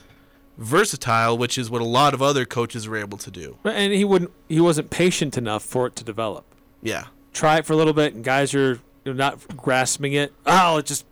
versatile, 0.56 1.38
which 1.38 1.56
is 1.56 1.70
what 1.70 1.80
a 1.80 1.84
lot 1.84 2.14
of 2.14 2.20
other 2.22 2.44
coaches 2.44 2.88
were 2.88 2.96
able 2.96 3.16
to 3.18 3.30
do. 3.30 3.58
And 3.64 3.92
he 3.92 4.04
wouldn't 4.04 4.32
he 4.48 4.60
wasn't 4.60 4.90
patient 4.90 5.38
enough 5.38 5.62
for 5.62 5.86
it 5.86 5.96
to 5.96 6.04
develop. 6.04 6.44
Yeah. 6.82 7.06
Try 7.32 7.58
it 7.58 7.66
for 7.66 7.72
a 7.72 7.76
little 7.76 7.92
bit 7.92 8.14
and 8.14 8.24
guys 8.24 8.54
are 8.54 8.80
not 9.04 9.56
grasping 9.56 10.12
it. 10.14 10.32
Oh, 10.46 10.72
let's 10.76 10.88
just 10.88 11.06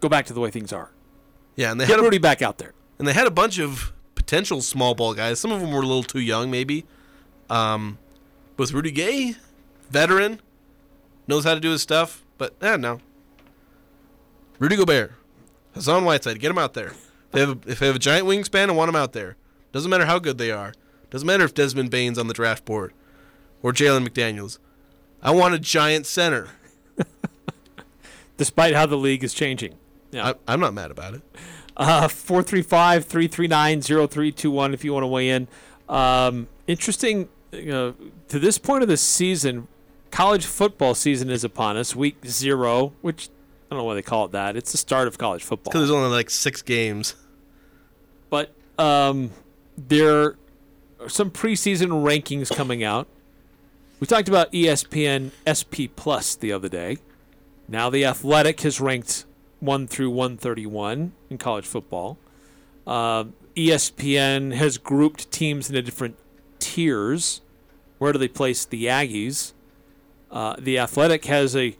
go 0.00 0.08
back 0.08 0.26
to 0.26 0.32
the 0.32 0.40
way 0.40 0.50
things 0.50 0.72
are. 0.72 0.90
Yeah, 1.56 1.70
and 1.72 1.80
they 1.80 1.86
Get 1.86 1.94
had 1.94 2.00
a, 2.00 2.02
Rudy 2.02 2.18
back 2.18 2.42
out 2.42 2.58
there. 2.58 2.72
and 2.98 3.06
they 3.08 3.12
had 3.12 3.26
a 3.26 3.30
bunch 3.32 3.58
of 3.58 3.92
potential 4.14 4.60
small 4.62 4.94
ball 4.94 5.14
guys. 5.14 5.38
Some 5.40 5.50
of 5.52 5.60
them 5.60 5.70
were 5.72 5.82
a 5.82 5.86
little 5.86 6.02
too 6.02 6.20
young, 6.20 6.50
maybe. 6.50 6.84
Um, 7.50 7.98
with 8.58 8.72
Rudy 8.72 8.90
Gay, 8.90 9.36
veteran, 9.88 10.40
knows 11.26 11.44
how 11.44 11.54
to 11.54 11.60
do 11.60 11.70
his 11.70 11.80
stuff, 11.80 12.22
but 12.36 12.54
eh, 12.60 12.76
no. 12.76 13.00
Rudy 14.58 14.76
Gobert, 14.76 15.12
Hassan 15.72 16.04
Whiteside, 16.04 16.40
get 16.40 16.50
him 16.50 16.58
out 16.58 16.74
there. 16.74 16.88
If 16.88 17.32
they 17.32 17.40
have 17.40 17.50
a, 17.50 17.70
if 17.70 17.78
they 17.78 17.86
have 17.86 17.96
a 17.96 18.00
giant 18.00 18.26
wingspan, 18.26 18.68
I 18.68 18.72
want 18.72 18.88
him 18.88 18.96
out 18.96 19.12
there. 19.12 19.36
Doesn't 19.72 19.90
matter 19.90 20.06
how 20.06 20.18
good 20.18 20.36
they 20.36 20.50
are. 20.50 20.74
Doesn't 21.10 21.26
matter 21.26 21.44
if 21.44 21.54
Desmond 21.54 21.90
Bane's 21.90 22.18
on 22.18 22.26
the 22.26 22.34
draft 22.34 22.64
board 22.64 22.92
or 23.62 23.72
Jalen 23.72 24.06
McDaniels. 24.06 24.58
I 25.22 25.30
want 25.30 25.54
a 25.54 25.58
giant 25.58 26.06
center. 26.06 26.48
Despite 28.36 28.74
how 28.74 28.86
the 28.86 28.96
league 28.96 29.24
is 29.24 29.34
changing. 29.34 29.74
Yeah. 30.10 30.30
I, 30.30 30.52
I'm 30.52 30.60
not 30.60 30.74
mad 30.74 30.90
about 30.90 31.14
it. 31.14 31.22
Uh, 31.76 32.08
435 32.08 33.04
339 33.04 33.82
0321 33.82 34.74
if 34.74 34.84
you 34.84 34.92
want 34.92 35.04
to 35.04 35.08
weigh 35.08 35.30
in. 35.30 35.48
Um, 35.88 36.48
interesting, 36.66 37.28
you 37.52 37.66
know, 37.66 37.94
to 38.28 38.38
this 38.38 38.58
point 38.58 38.82
of 38.82 38.88
the 38.88 38.96
season, 38.96 39.68
college 40.10 40.46
football 40.46 40.94
season 40.94 41.30
is 41.30 41.44
upon 41.44 41.76
us, 41.76 41.94
week 41.94 42.16
zero, 42.26 42.92
which 43.00 43.28
I 43.70 43.74
don't 43.74 43.80
know 43.80 43.84
why 43.84 43.94
they 43.94 44.02
call 44.02 44.26
it 44.26 44.32
that. 44.32 44.56
It's 44.56 44.72
the 44.72 44.78
start 44.78 45.08
of 45.08 45.18
college 45.18 45.42
football. 45.42 45.70
Because 45.70 45.88
there's 45.88 45.90
only 45.96 46.10
like 46.10 46.30
six 46.30 46.62
games. 46.62 47.14
But 48.30 48.54
um, 48.78 49.30
there 49.76 50.36
are 51.00 51.08
some 51.08 51.30
preseason 51.30 51.88
rankings 52.02 52.54
coming 52.54 52.82
out. 52.82 53.08
We 54.00 54.06
talked 54.06 54.28
about 54.28 54.52
ESPN 54.52 55.32
SP 55.44 55.90
Plus 55.94 56.36
the 56.36 56.52
other 56.52 56.68
day. 56.68 56.98
Now 57.66 57.90
the 57.90 58.04
Athletic 58.04 58.60
has 58.60 58.80
ranked 58.80 59.24
1 59.60 59.86
through 59.88 60.10
131 60.10 61.12
in 61.28 61.38
college 61.38 61.66
football. 61.66 62.16
Uh, 62.86 63.24
ESPN 63.56 64.54
has 64.54 64.78
grouped 64.78 65.30
teams 65.30 65.68
into 65.68 65.82
different 65.82 66.16
tiers. 66.58 67.40
Where 67.98 68.12
do 68.12 68.18
they 68.18 68.28
place 68.28 68.64
the 68.64 68.84
Aggies? 68.86 69.52
Uh, 70.30 70.56
the 70.58 70.78
Athletic 70.78 71.24
has 71.24 71.56
a 71.56 71.76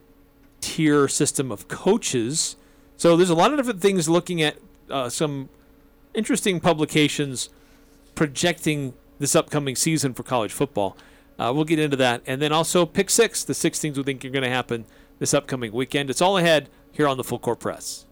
tier 0.61 1.09
system 1.09 1.53
of 1.53 1.69
coaches. 1.69 2.57
So 2.97 3.17
there's 3.17 3.31
a 3.31 3.35
lot 3.35 3.53
of 3.53 3.59
different 3.59 3.81
things 3.81 4.09
looking 4.09 4.43
at 4.43 4.57
uh, 4.91 5.09
some 5.09 5.49
interesting 6.15 6.61
publications 6.61 7.51
projecting 8.15 8.95
this 9.19 9.37
upcoming 9.37 9.77
season 9.77 10.15
for 10.15 10.23
college 10.23 10.53
football. 10.53 10.97
Uh, 11.39 11.53
we'll 11.55 11.65
get 11.65 11.79
into 11.79 11.97
that. 11.97 12.23
And 12.27 12.43
then 12.43 12.53
also 12.53 12.85
pick 12.85 13.11
six, 13.11 13.45
the 13.45 13.55
six 13.55 13.79
things 13.79 13.97
we 13.97 14.03
think 14.03 14.25
are 14.25 14.31
going 14.31 14.43
to 14.43 14.51
happen 14.51 14.87
this 15.21 15.33
upcoming 15.33 15.73
weekend. 15.73 16.11
It's 16.11 16.21
all 16.21 16.37
ahead 16.37 16.69
here 16.91 17.07
on 17.07 17.17
the 17.17 17.25
Full 17.25 17.39
Court 17.39 17.61
Press. 17.61 18.07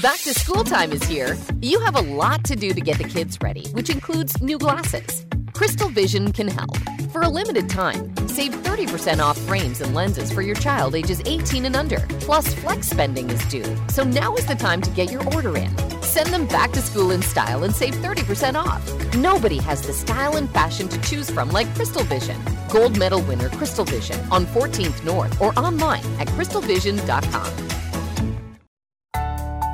Back 0.00 0.20
to 0.20 0.32
school 0.32 0.64
time 0.64 0.90
is 0.90 1.02
here. 1.02 1.36
You 1.60 1.78
have 1.80 1.96
a 1.96 2.00
lot 2.00 2.44
to 2.44 2.56
do 2.56 2.72
to 2.72 2.80
get 2.80 2.96
the 2.96 3.04
kids 3.04 3.36
ready, 3.42 3.68
which 3.72 3.90
includes 3.90 4.40
new 4.40 4.56
glasses. 4.56 5.26
Crystal 5.52 5.90
Vision 5.90 6.32
can 6.32 6.48
help. 6.48 6.74
For 7.10 7.20
a 7.20 7.28
limited 7.28 7.68
time, 7.68 8.10
save 8.26 8.52
30% 8.52 9.18
off 9.18 9.36
frames 9.40 9.82
and 9.82 9.94
lenses 9.94 10.32
for 10.32 10.40
your 10.40 10.54
child 10.54 10.94
ages 10.94 11.20
18 11.26 11.66
and 11.66 11.76
under. 11.76 11.98
Plus, 12.20 12.54
flex 12.54 12.88
spending 12.88 13.28
is 13.28 13.44
due, 13.48 13.76
so 13.88 14.02
now 14.02 14.34
is 14.34 14.46
the 14.46 14.54
time 14.54 14.80
to 14.80 14.90
get 14.92 15.10
your 15.10 15.22
order 15.34 15.54
in. 15.58 15.76
Send 16.00 16.30
them 16.30 16.46
back 16.46 16.72
to 16.72 16.80
school 16.80 17.10
in 17.10 17.20
style 17.20 17.64
and 17.64 17.74
save 17.74 17.94
30% 17.96 18.54
off. 18.54 19.14
Nobody 19.16 19.58
has 19.58 19.82
the 19.82 19.92
style 19.92 20.36
and 20.36 20.48
fashion 20.48 20.88
to 20.88 21.00
choose 21.02 21.28
from 21.28 21.50
like 21.50 21.72
Crystal 21.74 22.04
Vision. 22.04 22.40
Gold 22.70 22.98
medal 22.98 23.20
winner 23.20 23.50
Crystal 23.50 23.84
Vision 23.84 24.18
on 24.30 24.46
14th 24.46 25.04
North 25.04 25.38
or 25.38 25.52
online 25.58 26.04
at 26.18 26.28
crystalvision.com. 26.28 27.81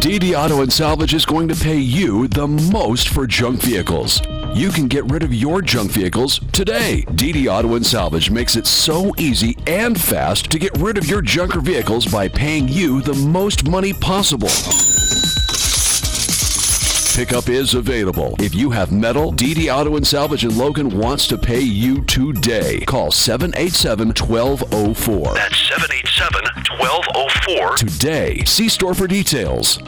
DD 0.00 0.38
Auto 0.38 0.62
and 0.62 0.72
Salvage 0.72 1.12
is 1.12 1.26
going 1.26 1.48
to 1.48 1.56
pay 1.56 1.76
you 1.76 2.28
the 2.28 2.46
most 2.46 3.08
for 3.08 3.26
junk 3.26 3.60
vehicles. 3.60 4.22
You 4.54 4.70
can 4.70 4.86
get 4.86 5.04
rid 5.10 5.24
of 5.24 5.34
your 5.34 5.60
junk 5.60 5.90
vehicles 5.90 6.38
today. 6.52 7.04
DD 7.08 7.48
Auto 7.48 7.74
and 7.74 7.84
Salvage 7.84 8.30
makes 8.30 8.54
it 8.54 8.68
so 8.68 9.12
easy 9.18 9.58
and 9.66 10.00
fast 10.00 10.52
to 10.52 10.58
get 10.60 10.70
rid 10.78 10.98
of 10.98 11.06
your 11.06 11.20
junker 11.20 11.60
vehicles 11.60 12.06
by 12.06 12.28
paying 12.28 12.68
you 12.68 13.02
the 13.02 13.14
most 13.14 13.68
money 13.68 13.92
possible. 13.92 14.48
Pickup 17.18 17.48
is 17.48 17.74
available. 17.74 18.36
If 18.38 18.54
you 18.54 18.70
have 18.70 18.92
metal, 18.92 19.32
DD 19.32 19.74
Auto 19.74 19.96
and 19.96 20.06
Salvage 20.06 20.44
in 20.44 20.56
Logan 20.56 20.96
wants 20.96 21.26
to 21.26 21.36
pay 21.36 21.58
you 21.58 22.00
today. 22.02 22.78
Call 22.86 23.10
787 23.10 24.10
1204. 24.10 25.34
That's 25.34 25.58
787 25.68 26.44
1204. 26.78 27.76
Today, 27.76 28.44
see 28.44 28.68
store 28.68 28.94
for 28.94 29.08
details. 29.08 29.80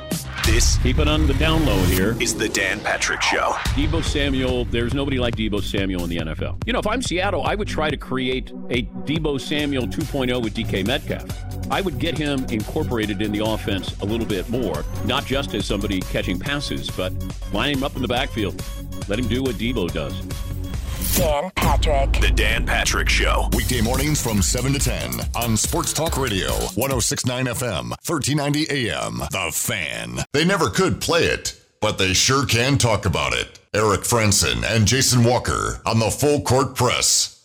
This 0.45 0.79
Keep 0.79 0.99
it 0.99 1.09
on 1.09 1.27
the 1.27 1.35
down 1.35 1.65
low 1.65 1.81
here. 1.85 2.17
is 2.21 2.35
the 2.35 2.49
Dan 2.49 2.81
Patrick 2.81 3.23
Show. 3.23 3.53
Deebo 3.77 4.03
Samuel, 4.03 4.65
there's 4.67 4.95
nobody 4.95 5.19
like 5.19 5.37
Deebo 5.37 5.63
Samuel 5.63 6.05
in 6.05 6.11
the 6.11 6.17
NFL. 6.17 6.61
You 6.67 6.73
know, 6.73 6.79
if 6.79 6.87
I'm 6.87 7.03
Seattle, 7.03 7.45
I 7.45 7.55
would 7.55 7.69
try 7.69 7.91
to 7.91 7.97
create 7.97 8.51
a 8.71 8.83
Deebo 9.05 9.41
Samuel 9.41 9.87
2.0 9.87 10.43
with 10.43 10.55
DK 10.55 10.87
Metcalf. 10.87 11.29
I 11.71 11.81
would 11.81 11.99
get 11.99 12.17
him 12.19 12.45
incorporated 12.47 13.23
in 13.23 13.33
the 13.33 13.45
offense 13.45 13.97
a 14.01 14.05
little 14.05 14.27
bit 14.27 14.49
more, 14.49 14.85
not 15.05 15.25
just 15.25 15.55
as 15.55 15.67
somebody 15.67 16.01
catching 16.01 16.39
passes, 16.39 16.91
but 16.91 17.13
line 17.53 17.77
him 17.77 17.85
up 17.85 17.95
in 17.97 18.03
the 18.03 18.09
backfield. 18.09 18.61
Let 19.09 19.19
him 19.19 19.29
do 19.29 19.43
what 19.43 19.57
Deebo 19.57 19.93
does. 19.93 20.15
Dan 21.17 21.51
Patrick. 21.57 22.21
The 22.21 22.31
Dan 22.35 22.67
Patrick 22.67 23.09
Show. 23.09 23.49
Weekday 23.55 23.81
mornings 23.81 24.23
from 24.23 24.43
7 24.43 24.73
to 24.73 24.79
10 24.79 25.21
on 25.35 25.57
Sports 25.57 25.93
Talk 25.93 26.17
Radio, 26.17 26.51
1069 26.75 27.47
FM, 27.47 27.91
1390 28.07 28.71
AM. 28.71 29.19
The 29.31 29.51
Fan. 29.53 30.25
They 30.33 30.45
never 30.45 30.71
could 30.71 31.01
play 31.01 31.25
it, 31.25 31.61
but 31.81 31.99
they 31.99 32.13
sure 32.13 32.47
can 32.47 32.79
talk 32.79 33.07
about 33.07 33.33
it. 33.33 33.59
Eric 33.75 34.01
Frandsen 34.01 34.65
and 34.65 34.87
Jason 34.87 35.25
Walker 35.25 35.81
on 35.87 35.99
the 35.99 36.11
Full 36.11 36.43
Court 36.43 36.75
Press. 36.75 37.40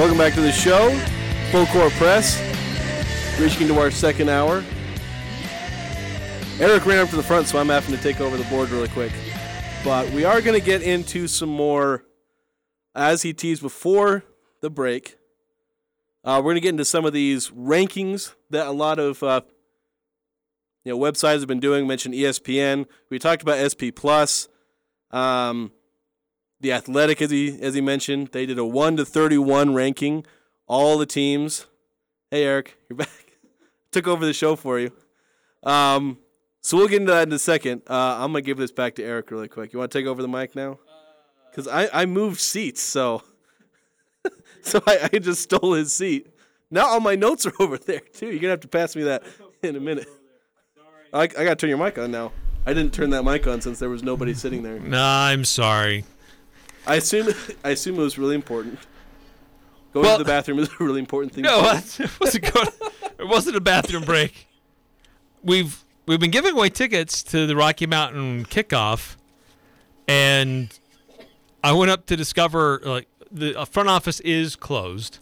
Welcome 0.00 0.16
back 0.16 0.32
to 0.32 0.40
the 0.40 0.50
show, 0.50 0.98
Full 1.50 1.66
Court 1.66 1.92
Press. 1.92 2.40
Reaching 3.38 3.68
into 3.68 3.78
our 3.78 3.90
second 3.90 4.30
hour. 4.30 4.64
Eric 6.58 6.86
ran 6.86 7.00
up 7.00 7.10
to 7.10 7.16
the 7.16 7.22
front, 7.22 7.48
so 7.48 7.58
I'm 7.58 7.68
having 7.68 7.94
to 7.94 8.02
take 8.02 8.18
over 8.18 8.38
the 8.38 8.44
board 8.44 8.70
really 8.70 8.88
quick. 8.88 9.12
But 9.84 10.08
we 10.12 10.24
are 10.24 10.40
going 10.40 10.58
to 10.58 10.64
get 10.64 10.80
into 10.80 11.28
some 11.28 11.50
more, 11.50 12.06
as 12.94 13.20
he 13.20 13.34
teased 13.34 13.60
before 13.60 14.24
the 14.62 14.70
break. 14.70 15.18
Uh, 16.24 16.36
we're 16.38 16.52
going 16.52 16.54
to 16.54 16.60
get 16.62 16.70
into 16.70 16.86
some 16.86 17.04
of 17.04 17.12
these 17.12 17.50
rankings 17.50 18.34
that 18.48 18.66
a 18.66 18.72
lot 18.72 18.98
of 18.98 19.22
uh, 19.22 19.42
you 20.82 20.92
know 20.92 20.98
websites 20.98 21.40
have 21.40 21.46
been 21.46 21.60
doing. 21.60 21.86
Mentioned 21.86 22.14
ESPN. 22.14 22.86
We 23.10 23.18
talked 23.18 23.42
about 23.42 23.58
SP 23.60 23.92
Plus. 23.94 24.48
Um, 25.10 25.72
the 26.60 26.72
Athletic, 26.72 27.22
as 27.22 27.30
he 27.30 27.58
as 27.60 27.74
he 27.74 27.80
mentioned, 27.80 28.28
they 28.32 28.46
did 28.46 28.58
a 28.58 28.64
one 28.64 28.96
to 28.96 29.04
thirty 29.04 29.38
one 29.38 29.74
ranking, 29.74 30.24
all 30.66 30.98
the 30.98 31.06
teams. 31.06 31.66
Hey 32.30 32.44
Eric, 32.44 32.76
you're 32.88 32.96
back. 32.96 33.38
Took 33.92 34.06
over 34.06 34.24
the 34.24 34.32
show 34.32 34.56
for 34.56 34.78
you. 34.78 34.92
Um, 35.62 36.18
so 36.60 36.76
we'll 36.76 36.88
get 36.88 37.00
into 37.00 37.12
that 37.12 37.26
in 37.26 37.32
a 37.32 37.38
second. 37.38 37.82
Uh, 37.88 38.16
I'm 38.18 38.32
gonna 38.32 38.42
give 38.42 38.58
this 38.58 38.72
back 38.72 38.94
to 38.96 39.02
Eric 39.04 39.30
really 39.30 39.48
quick. 39.48 39.72
You 39.72 39.78
want 39.78 39.90
to 39.90 39.98
take 39.98 40.06
over 40.06 40.22
the 40.22 40.28
mic 40.28 40.54
now? 40.54 40.78
Because 41.50 41.66
I 41.66 41.88
I 42.02 42.06
moved 42.06 42.40
seats, 42.40 42.82
so 42.82 43.22
so 44.62 44.82
I, 44.86 45.08
I 45.12 45.18
just 45.18 45.42
stole 45.42 45.72
his 45.72 45.92
seat. 45.92 46.28
Now 46.70 46.86
all 46.86 47.00
my 47.00 47.16
notes 47.16 47.46
are 47.46 47.52
over 47.60 47.78
there 47.78 48.00
too. 48.00 48.26
You're 48.26 48.38
gonna 48.38 48.50
have 48.50 48.60
to 48.60 48.68
pass 48.68 48.94
me 48.94 49.02
that 49.04 49.24
in 49.62 49.76
a 49.76 49.80
minute. 49.80 50.08
I, 51.12 51.22
I 51.22 51.26
gotta 51.26 51.56
turn 51.56 51.70
your 51.70 51.78
mic 51.78 51.98
on 51.98 52.10
now. 52.10 52.32
I 52.66 52.74
didn't 52.74 52.92
turn 52.92 53.10
that 53.10 53.24
mic 53.24 53.46
on 53.46 53.60
since 53.60 53.78
there 53.78 53.88
was 53.88 54.02
nobody 54.02 54.34
sitting 54.34 54.62
there. 54.62 54.78
Nah, 54.78 55.26
I'm 55.26 55.44
sorry. 55.44 56.04
I 56.86 56.96
assume 56.96 57.28
I 57.64 57.70
assume 57.70 57.96
it 57.96 58.02
was 58.02 58.18
really 58.18 58.34
important. 58.34 58.78
Going 59.92 60.06
Well- 60.06 60.18
to 60.18 60.24
the 60.24 60.28
bathroom 60.28 60.58
is 60.60 60.68
a 60.80 60.84
really 60.84 61.00
important 61.00 61.34
thing. 61.34 61.42
No, 61.44 61.60
it 61.60 62.10
wasn't 62.20 62.52
going. 62.52 62.68
It 63.18 63.26
wasn't 63.28 63.56
a 63.56 63.60
bathroom 63.60 64.04
break. 64.04 64.46
We've 65.42 65.84
we've 66.06 66.20
been 66.20 66.30
giving 66.30 66.52
away 66.52 66.68
tickets 66.70 67.22
to 67.24 67.46
the 67.46 67.56
Rocky 67.56 67.86
Mountain 67.86 68.46
kickoff, 68.46 69.16
and 70.08 70.76
I 71.62 71.72
went 71.72 71.90
up 71.90 72.06
to 72.06 72.16
discover 72.16 72.80
like 72.84 73.08
the 73.30 73.66
front 73.70 73.88
office 73.88 74.20
is 74.20 74.56
closed, 74.56 75.18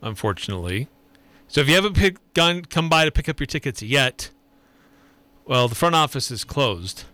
unfortunately. 0.00 0.88
So 1.48 1.60
if 1.60 1.68
you 1.68 1.74
haven't 1.74 1.94
pick, 1.96 2.16
gone 2.34 2.64
come 2.64 2.88
by 2.88 3.04
to 3.04 3.10
pick 3.10 3.28
up 3.28 3.38
your 3.38 3.46
tickets 3.46 3.82
yet, 3.82 4.30
well, 5.44 5.68
the 5.68 5.74
front 5.74 5.94
office 5.94 6.30
is 6.30 6.44
closed. 6.44 7.04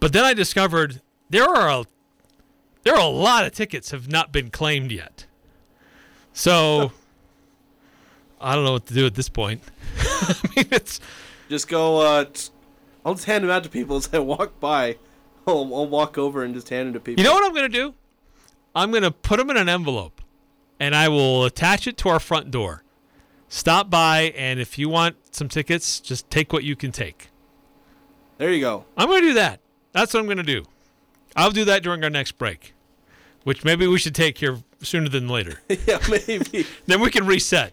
But 0.00 0.12
then 0.12 0.24
I 0.24 0.34
discovered 0.34 1.00
there 1.30 1.44
are 1.48 1.68
a 1.68 1.84
there 2.88 2.96
are 2.96 3.06
a 3.06 3.10
lot 3.10 3.44
of 3.44 3.52
tickets 3.52 3.90
have 3.90 4.10
not 4.10 4.32
been 4.32 4.48
claimed 4.48 4.90
yet. 4.90 5.26
So 6.32 6.90
I 8.40 8.54
don't 8.54 8.64
know 8.64 8.72
what 8.72 8.86
to 8.86 8.94
do 8.94 9.04
at 9.04 9.14
this 9.14 9.28
point. 9.28 9.60
I 9.98 10.34
mean, 10.56 10.68
it's 10.70 10.98
Just 11.50 11.68
go. 11.68 11.98
Uh, 12.00 12.24
t- 12.24 12.48
I'll 13.04 13.12
just 13.14 13.26
hand 13.26 13.44
them 13.44 13.50
out 13.50 13.62
to 13.64 13.68
people 13.68 13.96
as 13.96 14.08
I 14.10 14.20
walk 14.20 14.58
by. 14.58 14.96
I'll, 15.46 15.74
I'll 15.74 15.86
walk 15.86 16.16
over 16.16 16.42
and 16.42 16.54
just 16.54 16.70
hand 16.70 16.86
them 16.86 16.94
to 16.94 17.00
people. 17.00 17.22
you 17.22 17.28
know 17.28 17.34
what 17.34 17.44
I'm 17.44 17.54
gonna 17.54 17.68
do? 17.68 17.92
I'm 18.74 18.90
gonna 18.90 19.10
put 19.10 19.36
them 19.38 19.50
in 19.50 19.58
an 19.58 19.68
envelope, 19.68 20.22
and 20.80 20.94
I 20.94 21.08
will 21.10 21.44
attach 21.44 21.86
it 21.86 21.98
to 21.98 22.08
our 22.08 22.18
front 22.20 22.50
door. 22.50 22.84
Stop 23.50 23.90
by, 23.90 24.32
and 24.34 24.60
if 24.60 24.78
you 24.78 24.88
want 24.88 25.16
some 25.34 25.48
tickets, 25.48 26.00
just 26.00 26.30
take 26.30 26.54
what 26.54 26.64
you 26.64 26.74
can 26.74 26.90
take. 26.90 27.28
There 28.38 28.50
you 28.50 28.60
go. 28.62 28.86
I'm 28.96 29.08
gonna 29.08 29.20
do 29.20 29.34
that. 29.34 29.60
That's 29.92 30.14
what 30.14 30.20
I'm 30.20 30.26
gonna 30.26 30.42
do. 30.42 30.64
I'll 31.36 31.50
do 31.50 31.66
that 31.66 31.82
during 31.82 32.02
our 32.02 32.10
next 32.10 32.32
break, 32.32 32.72
which 33.44 33.64
maybe 33.64 33.86
we 33.86 33.98
should 33.98 34.14
take 34.14 34.38
here 34.38 34.58
sooner 34.82 35.08
than 35.08 35.28
later. 35.28 35.60
yeah, 35.86 35.98
maybe. 36.08 36.66
then 36.86 37.00
we 37.00 37.10
can 37.10 37.26
reset. 37.26 37.72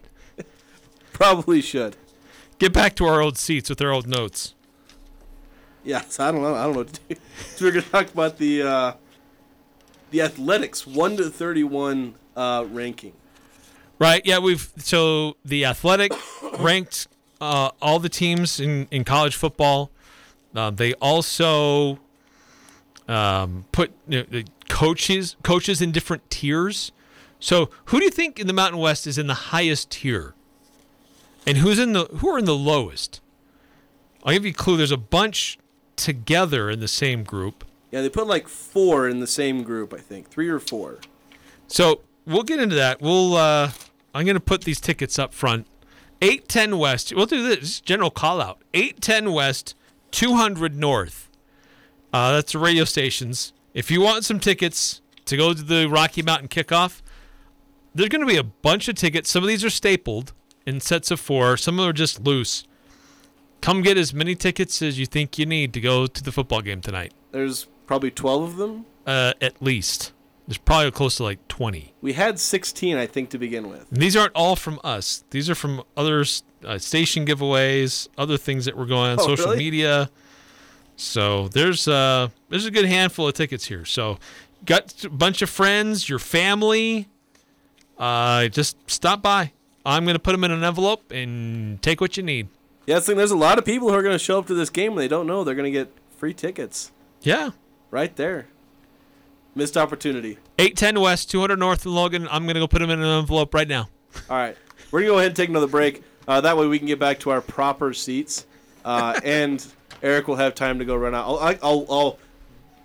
Probably 1.12 1.60
should. 1.60 1.96
Get 2.58 2.72
back 2.72 2.94
to 2.96 3.06
our 3.06 3.20
old 3.20 3.38
seats 3.38 3.68
with 3.68 3.80
our 3.80 3.90
old 3.90 4.06
notes. 4.06 4.54
Yes, 5.84 6.18
I 6.18 6.32
don't 6.32 6.42
know. 6.42 6.54
I 6.54 6.64
don't 6.64 6.72
know 6.72 6.78
what 6.80 6.92
to 6.92 7.00
do. 7.08 7.20
So 7.56 7.64
we're 7.64 7.70
gonna 7.70 7.82
talk 7.82 8.12
about 8.12 8.38
the 8.38 8.62
uh, 8.62 8.92
the 10.10 10.22
athletics 10.22 10.86
one 10.86 11.16
to 11.16 11.30
thirty 11.30 11.64
one 11.64 12.14
uh, 12.34 12.66
ranking. 12.70 13.12
Right. 13.98 14.20
Yeah. 14.26 14.38
We've 14.38 14.70
so 14.78 15.36
the 15.44 15.64
athletic 15.64 16.12
ranked 16.58 17.08
uh, 17.40 17.70
all 17.80 17.98
the 17.98 18.08
teams 18.08 18.60
in 18.60 18.88
in 18.90 19.04
college 19.04 19.36
football. 19.36 19.90
Uh, 20.54 20.70
they 20.70 20.94
also 20.94 21.98
um, 23.08 23.64
put 23.72 23.92
you 24.08 24.26
know, 24.30 24.42
coaches 24.68 25.36
coaches 25.42 25.80
in 25.80 25.92
different 25.92 26.28
tiers. 26.30 26.92
So 27.38 27.70
who 27.86 27.98
do 27.98 28.04
you 28.04 28.10
think 28.10 28.38
in 28.38 28.46
the 28.46 28.52
Mountain 28.52 28.80
West 28.80 29.06
is 29.06 29.18
in 29.18 29.26
the 29.26 29.34
highest 29.34 29.90
tier, 29.90 30.34
and 31.46 31.58
who's 31.58 31.78
in 31.78 31.92
the 31.92 32.04
who 32.06 32.28
are 32.28 32.38
in 32.38 32.44
the 32.44 32.56
lowest? 32.56 33.20
I'll 34.24 34.32
give 34.32 34.44
you 34.44 34.50
a 34.50 34.54
clue. 34.54 34.76
There's 34.76 34.90
a 34.90 34.96
bunch 34.96 35.58
together 35.94 36.70
in 36.70 36.80
the 36.80 36.88
same 36.88 37.22
group. 37.24 37.64
Yeah, 37.90 38.02
they 38.02 38.08
put 38.08 38.26
like 38.26 38.48
four 38.48 39.08
in 39.08 39.20
the 39.20 39.26
same 39.26 39.62
group. 39.62 39.94
I 39.94 39.98
think 39.98 40.28
three 40.28 40.48
or 40.48 40.58
four. 40.58 40.98
So 41.68 42.00
we'll 42.26 42.42
get 42.42 42.60
into 42.60 42.74
that. 42.76 43.00
We'll 43.00 43.36
uh 43.36 43.70
I'm 44.14 44.26
gonna 44.26 44.40
put 44.40 44.64
these 44.64 44.80
tickets 44.80 45.18
up 45.18 45.34
front. 45.34 45.66
Eight 46.22 46.48
ten 46.48 46.78
West. 46.78 47.14
We'll 47.14 47.26
do 47.26 47.46
this 47.46 47.80
general 47.80 48.10
call 48.10 48.40
out. 48.40 48.62
Eight 48.72 49.00
ten 49.00 49.32
West, 49.32 49.74
two 50.10 50.34
hundred 50.34 50.74
North. 50.74 51.30
Uh, 52.12 52.32
that's 52.32 52.52
the 52.52 52.58
radio 52.58 52.84
stations. 52.84 53.52
If 53.76 53.90
you 53.90 54.00
want 54.00 54.24
some 54.24 54.40
tickets 54.40 55.02
to 55.26 55.36
go 55.36 55.52
to 55.52 55.62
the 55.62 55.86
Rocky 55.86 56.22
Mountain 56.22 56.48
kickoff, 56.48 57.02
there's 57.94 58.08
gonna 58.08 58.24
be 58.24 58.38
a 58.38 58.42
bunch 58.42 58.88
of 58.88 58.94
tickets. 58.94 59.30
Some 59.30 59.42
of 59.44 59.48
these 59.48 59.62
are 59.62 59.68
stapled 59.70 60.32
in 60.64 60.80
sets 60.80 61.10
of 61.10 61.20
four. 61.20 61.58
Some 61.58 61.74
of 61.78 61.82
them 61.82 61.90
are 61.90 61.92
just 61.92 62.22
loose. 62.24 62.64
Come 63.60 63.82
get 63.82 63.98
as 63.98 64.14
many 64.14 64.34
tickets 64.34 64.80
as 64.80 64.98
you 64.98 65.04
think 65.04 65.38
you 65.38 65.44
need 65.44 65.74
to 65.74 65.80
go 65.82 66.06
to 66.06 66.22
the 66.24 66.32
football 66.32 66.62
game 66.62 66.80
tonight. 66.80 67.12
There's 67.32 67.66
probably 67.86 68.10
twelve 68.10 68.44
of 68.44 68.56
them. 68.56 68.86
Uh, 69.06 69.34
at 69.42 69.60
least. 69.60 70.12
There's 70.48 70.56
probably 70.58 70.90
close 70.92 71.16
to 71.16 71.24
like 71.24 71.46
20. 71.48 71.92
We 72.00 72.14
had 72.14 72.38
sixteen, 72.38 72.96
I 72.96 73.06
think, 73.06 73.28
to 73.30 73.38
begin 73.38 73.68
with. 73.68 73.90
And 73.92 74.00
these 74.00 74.16
aren't 74.16 74.34
all 74.34 74.56
from 74.56 74.80
us. 74.84 75.22
These 75.30 75.50
are 75.50 75.54
from 75.54 75.82
other 75.98 76.24
uh, 76.64 76.78
station 76.78 77.26
giveaways, 77.26 78.08
other 78.16 78.38
things 78.38 78.64
that 78.64 78.74
were 78.74 78.86
going 78.86 79.10
on 79.10 79.20
Oh, 79.20 79.26
social 79.26 79.46
really? 79.50 79.58
media. 79.58 80.08
So 80.96 81.48
there's 81.48 81.86
uh 81.88 82.28
there's 82.48 82.66
a 82.66 82.70
good 82.70 82.86
handful 82.86 83.28
of 83.28 83.34
tickets 83.34 83.66
here. 83.66 83.84
So 83.84 84.18
got 84.64 85.04
a 85.04 85.10
bunch 85.10 85.42
of 85.42 85.50
friends, 85.50 86.08
your 86.08 86.18
family. 86.18 87.08
Uh, 87.98 88.48
just 88.48 88.76
stop 88.90 89.22
by. 89.22 89.52
I'm 89.84 90.04
gonna 90.04 90.18
put 90.18 90.32
them 90.32 90.44
in 90.44 90.50
an 90.50 90.64
envelope 90.64 91.10
and 91.12 91.80
take 91.82 92.00
what 92.00 92.16
you 92.16 92.22
need. 92.22 92.48
Yeah, 92.86 92.98
it's 92.98 93.08
like 93.08 93.16
there's 93.16 93.30
a 93.30 93.36
lot 93.36 93.58
of 93.58 93.64
people 93.64 93.88
who 93.88 93.94
are 93.94 94.02
going 94.02 94.12
to 94.14 94.18
show 94.18 94.38
up 94.38 94.46
to 94.46 94.54
this 94.54 94.70
game 94.70 94.92
and 94.92 95.00
they 95.00 95.08
don't 95.08 95.26
know 95.26 95.42
they're 95.42 95.56
going 95.56 95.72
to 95.72 95.76
get 95.76 95.92
free 96.18 96.32
tickets 96.32 96.92
Yeah. 97.22 97.50
right 97.90 98.14
there. 98.14 98.46
Missed 99.56 99.76
opportunity. 99.76 100.38
810 100.60 101.00
West, 101.00 101.28
200 101.32 101.58
North 101.58 101.84
in 101.84 101.92
Logan. 101.92 102.28
I'm 102.30 102.46
gonna 102.46 102.60
go 102.60 102.68
put 102.68 102.78
them 102.80 102.90
in 102.90 103.00
an 103.00 103.18
envelope 103.18 103.54
right 103.54 103.66
now. 103.66 103.88
All 104.30 104.36
right, 104.36 104.56
we're 104.92 105.00
gonna 105.00 105.10
go 105.12 105.16
ahead 105.18 105.28
and 105.28 105.36
take 105.36 105.48
another 105.48 105.66
break. 105.66 106.02
Uh, 106.28 106.40
that 106.42 106.56
way 106.56 106.66
we 106.68 106.78
can 106.78 106.86
get 106.86 106.98
back 107.00 107.18
to 107.20 107.30
our 107.30 107.40
proper 107.40 107.92
seats, 107.92 108.46
uh, 108.84 109.18
and 109.24 109.66
Eric 110.06 110.28
will 110.28 110.36
have 110.36 110.54
time 110.54 110.78
to 110.78 110.84
go 110.84 110.94
run 110.94 111.16
out. 111.16 111.26
I'll, 111.26 111.58
I'll, 111.62 111.86
I'll 111.90 112.18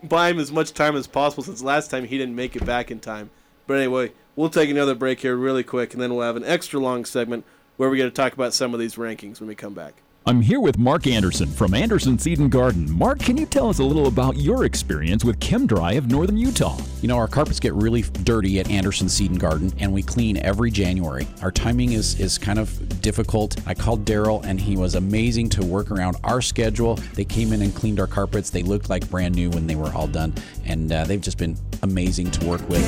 buy 0.04 0.30
him 0.30 0.40
as 0.40 0.52
much 0.52 0.74
time 0.74 0.96
as 0.96 1.06
possible 1.06 1.44
since 1.44 1.62
last 1.62 1.92
time 1.92 2.06
he 2.06 2.18
didn't 2.18 2.36
make 2.36 2.56
it 2.56 2.66
back 2.66 2.90
in 2.90 3.00
time. 3.00 3.30
But 3.68 3.78
anyway, 3.78 4.12
we'll 4.36 4.50
take 4.50 4.72
another 4.72 4.96
break 4.96 5.20
here 5.20 5.36
really 5.36 5.64
quick, 5.64 5.94
and 5.94 6.02
then 6.02 6.16
we'll 6.16 6.26
have 6.26 6.36
an 6.36 6.44
extra 6.44 6.80
long 6.80 7.06
segment 7.06 7.46
where 7.78 7.90
we're 7.90 7.98
going 7.98 8.10
to 8.10 8.16
talk 8.16 8.34
about 8.34 8.56
some 8.56 8.74
of 8.74 8.80
these 8.80 8.96
rankings 8.96 9.40
when 9.40 9.48
we 9.48 9.54
come 9.54 9.76
back. 9.76 9.94
I'm 10.24 10.40
here 10.40 10.60
with 10.60 10.78
Mark 10.78 11.08
Anderson 11.08 11.48
from 11.48 11.74
Anderson 11.74 12.20
Seed 12.20 12.38
and 12.38 12.52
Garden. 12.52 12.92
Mark, 12.96 13.18
can 13.18 13.38
you 13.38 13.48
tell 13.48 13.70
us 13.70 13.80
a 13.80 13.84
little 13.84 14.06
about 14.06 14.38
your 14.38 14.66
experience 14.66 15.26
with 15.26 15.40
ChemDry 15.40 15.98
of 15.98 16.12
Northern 16.12 16.38
Utah? 16.38 16.78
You 17.02 17.08
know, 17.08 17.18
our 17.18 17.28
carpets 17.28 17.60
get 17.60 17.74
really 17.74 18.04
dirty 18.04 18.60
at 18.60 18.70
Anderson 18.70 19.10
Seed 19.10 19.32
and 19.32 19.40
Garden, 19.40 19.74
and 19.80 19.92
we 19.92 20.04
clean 20.04 20.38
every 20.38 20.70
January. 20.70 21.28
Our 21.42 21.52
timing 21.52 21.94
is, 21.94 22.20
is 22.20 22.38
kind 22.38 22.60
of 22.60 23.02
difficult. 23.02 23.60
I 23.66 23.74
called 23.74 24.06
Daryl, 24.06 24.46
and 24.46 24.62
he 24.62 24.78
was 24.78 24.94
amazing 24.94 25.50
to 25.50 25.66
work 25.66 25.90
around 25.90 26.18
our 26.24 26.40
schedule. 26.40 26.98
They 27.16 27.26
came 27.26 27.52
in 27.52 27.64
and 27.64 27.74
cleaned 27.74 28.00
our 28.00 28.06
carpets. 28.06 28.52
They 28.52 28.62
looked 28.62 28.92
like 28.92 29.10
brand 29.10 29.34
new 29.34 29.50
when 29.50 29.66
they 29.66 29.76
were 29.76 29.92
all 29.92 30.08
done, 30.08 30.36
and 30.66 30.92
uh, 30.92 31.06
they've 31.06 31.20
just 31.20 31.40
been 31.40 31.58
amazing 31.82 32.30
to 32.30 32.46
work 32.46 32.62
with. 32.70 32.82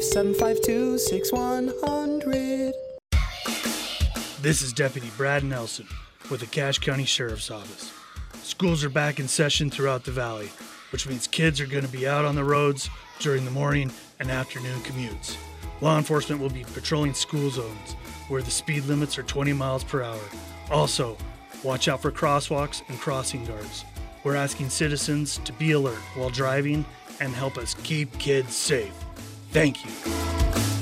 752 0.00 0.98
6100. 0.98 2.72
This 4.40 4.62
is 4.62 4.72
Deputy 4.72 5.10
Brad 5.16 5.42
Nelson 5.42 5.88
with 6.30 6.40
the 6.40 6.46
Cache 6.46 6.78
County 6.78 7.04
Sheriff's 7.04 7.50
Office. 7.50 7.92
Schools 8.42 8.84
are 8.84 8.90
back 8.90 9.18
in 9.18 9.26
session 9.26 9.70
throughout 9.70 10.04
the 10.04 10.12
valley, 10.12 10.50
which 10.92 11.08
means 11.08 11.26
kids 11.26 11.60
are 11.60 11.66
going 11.66 11.84
to 11.84 11.90
be 11.90 12.06
out 12.06 12.24
on 12.24 12.36
the 12.36 12.44
roads 12.44 12.88
during 13.18 13.44
the 13.44 13.50
morning 13.50 13.90
and 14.20 14.30
afternoon 14.30 14.78
commutes. 14.80 15.36
Law 15.80 15.98
enforcement 15.98 16.40
will 16.40 16.50
be 16.50 16.64
patrolling 16.64 17.14
school 17.14 17.50
zones 17.50 17.94
where 18.28 18.42
the 18.42 18.50
speed 18.50 18.84
limits 18.84 19.18
are 19.18 19.24
20 19.24 19.52
miles 19.52 19.82
per 19.82 20.02
hour. 20.02 20.20
Also, 20.70 21.16
watch 21.64 21.88
out 21.88 22.00
for 22.00 22.12
crosswalks 22.12 22.82
and 22.88 22.98
crossing 23.00 23.44
guards. 23.44 23.84
We're 24.22 24.36
asking 24.36 24.70
citizens 24.70 25.38
to 25.44 25.52
be 25.54 25.72
alert 25.72 25.98
while 26.14 26.30
driving 26.30 26.84
and 27.20 27.32
help 27.32 27.58
us 27.58 27.74
keep 27.82 28.16
kids 28.18 28.54
safe. 28.54 28.94
Thank 29.50 29.84
you. 29.84 30.77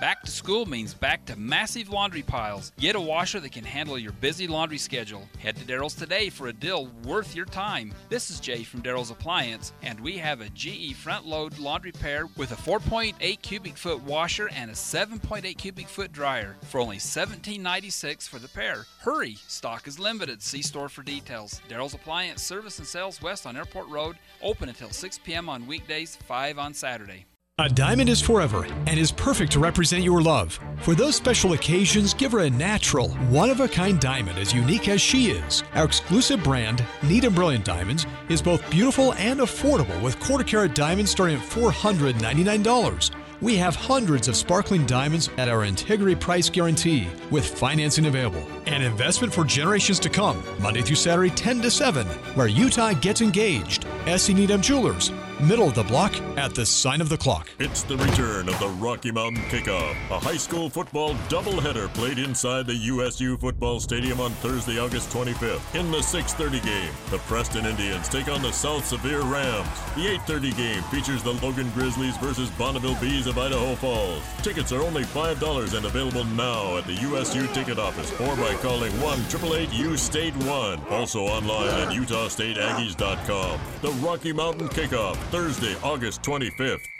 Back 0.00 0.22
to 0.22 0.30
school 0.30 0.64
means 0.64 0.94
back 0.94 1.26
to 1.26 1.36
massive 1.38 1.90
laundry 1.90 2.22
piles. 2.22 2.72
Get 2.78 2.96
a 2.96 3.00
washer 3.00 3.38
that 3.38 3.52
can 3.52 3.64
handle 3.64 3.98
your 3.98 4.12
busy 4.12 4.46
laundry 4.46 4.78
schedule. 4.78 5.28
Head 5.38 5.56
to 5.56 5.64
Daryl's 5.66 5.94
today 5.94 6.30
for 6.30 6.48
a 6.48 6.54
deal 6.54 6.86
worth 7.04 7.36
your 7.36 7.44
time. 7.44 7.92
This 8.08 8.30
is 8.30 8.40
Jay 8.40 8.62
from 8.62 8.80
Daryl's 8.80 9.10
Appliance, 9.10 9.74
and 9.82 10.00
we 10.00 10.16
have 10.16 10.40
a 10.40 10.48
GE 10.48 10.94
front 10.94 11.26
load 11.26 11.58
laundry 11.58 11.92
pair 11.92 12.28
with 12.38 12.50
a 12.52 12.56
4.8 12.56 13.42
cubic 13.42 13.76
foot 13.76 14.02
washer 14.02 14.48
and 14.48 14.70
a 14.70 14.74
7.8 14.74 15.58
cubic 15.58 15.86
foot 15.86 16.12
dryer 16.12 16.56
for 16.62 16.80
only 16.80 16.96
$17.96 16.96 18.26
for 18.26 18.38
the 18.38 18.48
pair. 18.48 18.86
Hurry! 19.00 19.36
Stock 19.48 19.86
is 19.86 19.98
limited. 19.98 20.40
See 20.40 20.62
store 20.62 20.88
for 20.88 21.02
details. 21.02 21.60
Daryl's 21.68 21.92
Appliance 21.92 22.42
Service 22.42 22.78
and 22.78 22.88
Sales 22.88 23.20
West 23.20 23.44
on 23.46 23.54
Airport 23.54 23.88
Road, 23.88 24.16
open 24.40 24.70
until 24.70 24.88
6 24.88 25.18
p.m. 25.18 25.50
on 25.50 25.66
weekdays, 25.66 26.16
5 26.16 26.58
on 26.58 26.72
Saturday. 26.72 27.26
A 27.60 27.68
diamond 27.68 28.08
is 28.08 28.22
forever 28.22 28.66
and 28.86 28.98
is 28.98 29.12
perfect 29.12 29.52
to 29.52 29.60
represent 29.60 30.02
your 30.02 30.22
love. 30.22 30.58
For 30.80 30.94
those 30.94 31.14
special 31.14 31.52
occasions, 31.52 32.14
give 32.14 32.32
her 32.32 32.38
a 32.38 32.48
natural, 32.48 33.10
one 33.28 33.50
of 33.50 33.60
a 33.60 33.68
kind 33.68 34.00
diamond 34.00 34.38
as 34.38 34.54
unique 34.54 34.88
as 34.88 35.02
she 35.02 35.32
is. 35.32 35.62
Our 35.74 35.84
exclusive 35.84 36.42
brand, 36.42 36.82
Neat 37.02 37.24
and 37.24 37.34
Brilliant 37.34 37.66
Diamonds, 37.66 38.06
is 38.30 38.40
both 38.40 38.70
beautiful 38.70 39.12
and 39.12 39.40
affordable 39.40 40.00
with 40.00 40.18
quarter 40.20 40.42
carat 40.42 40.74
diamonds 40.74 41.10
starting 41.10 41.36
at 41.36 41.46
$499. 41.46 43.10
We 43.42 43.56
have 43.56 43.76
hundreds 43.76 44.26
of 44.26 44.36
sparkling 44.36 44.86
diamonds 44.86 45.28
at 45.36 45.50
our 45.50 45.64
integrity 45.64 46.14
price 46.14 46.48
guarantee 46.48 47.08
with 47.30 47.46
financing 47.46 48.06
available. 48.06 48.46
An 48.64 48.80
investment 48.80 49.34
for 49.34 49.44
generations 49.44 50.00
to 50.00 50.08
come, 50.08 50.42
Monday 50.60 50.80
through 50.80 50.96
Saturday, 50.96 51.28
10 51.28 51.60
to 51.60 51.70
7, 51.70 52.06
where 52.36 52.48
Utah 52.48 52.94
gets 52.94 53.20
engaged. 53.20 53.84
S.E. 54.06 54.32
Needham 54.32 54.62
Jewelers, 54.62 55.12
middle 55.42 55.68
of 55.68 55.74
the 55.74 55.82
block 55.84 56.14
at 56.36 56.54
the 56.54 56.64
sign 56.66 57.00
of 57.00 57.08
the 57.08 57.16
clock. 57.16 57.48
It's 57.58 57.82
the 57.82 57.96
return 57.96 58.48
of 58.48 58.58
the 58.58 58.68
Rocky 58.68 59.10
Mountain 59.10 59.42
Kickoff, 59.44 59.96
a 60.10 60.18
high 60.18 60.36
school 60.36 60.68
football 60.68 61.14
doubleheader 61.28 61.92
played 61.94 62.18
inside 62.18 62.66
the 62.66 62.74
USU 62.74 63.36
football 63.36 63.80
stadium 63.80 64.20
on 64.20 64.30
Thursday, 64.42 64.78
August 64.78 65.10
25th. 65.10 65.74
In 65.74 65.90
the 65.90 66.02
6:30 66.02 66.60
game, 66.60 66.92
the 67.10 67.18
Preston 67.18 67.66
Indians 67.66 68.08
take 68.08 68.28
on 68.28 68.42
the 68.42 68.52
South 68.52 68.84
Sevier 68.84 69.22
Rams. 69.22 69.68
The 69.96 70.08
8:30 70.08 70.52
game 70.56 70.82
features 70.84 71.22
the 71.22 71.34
Logan 71.34 71.70
Grizzlies 71.70 72.16
versus 72.18 72.50
Bonneville 72.50 72.96
Bees 73.00 73.26
of 73.26 73.38
Idaho 73.38 73.74
Falls. 73.76 74.22
Tickets 74.42 74.72
are 74.72 74.82
only 74.82 75.04
$5 75.04 75.74
and 75.74 75.86
available 75.86 76.24
now 76.24 76.76
at 76.76 76.86
the 76.86 76.94
USU 76.94 77.46
ticket 77.48 77.78
office 77.78 78.12
or 78.20 78.36
by 78.36 78.54
calling 78.56 78.92
1-888-U 79.00 79.96
State 79.96 80.36
1. 80.36 80.80
Also 80.90 81.22
online 81.22 81.68
at 81.68 81.88
UtahStateAggies.com. 81.92 83.60
The 83.82 83.90
Rocky 84.06 84.32
Mountain 84.32 84.68
Kickoff, 84.68 85.16
Thursday, 85.30 85.76
August 85.84 86.22
25th. 86.22 86.99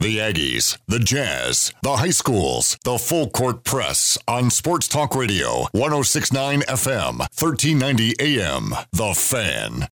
The 0.00 0.16
Aggies, 0.16 0.78
the 0.88 0.98
Jazz, 0.98 1.74
the 1.82 1.96
high 1.96 2.08
schools, 2.08 2.78
the 2.84 2.96
full 2.96 3.28
court 3.28 3.64
press 3.64 4.16
on 4.26 4.48
Sports 4.48 4.88
Talk 4.88 5.14
Radio, 5.14 5.66
1069 5.72 6.62
FM, 6.62 7.18
1390 7.18 8.14
AM. 8.18 8.70
The 8.92 9.12
Fan. 9.12 9.88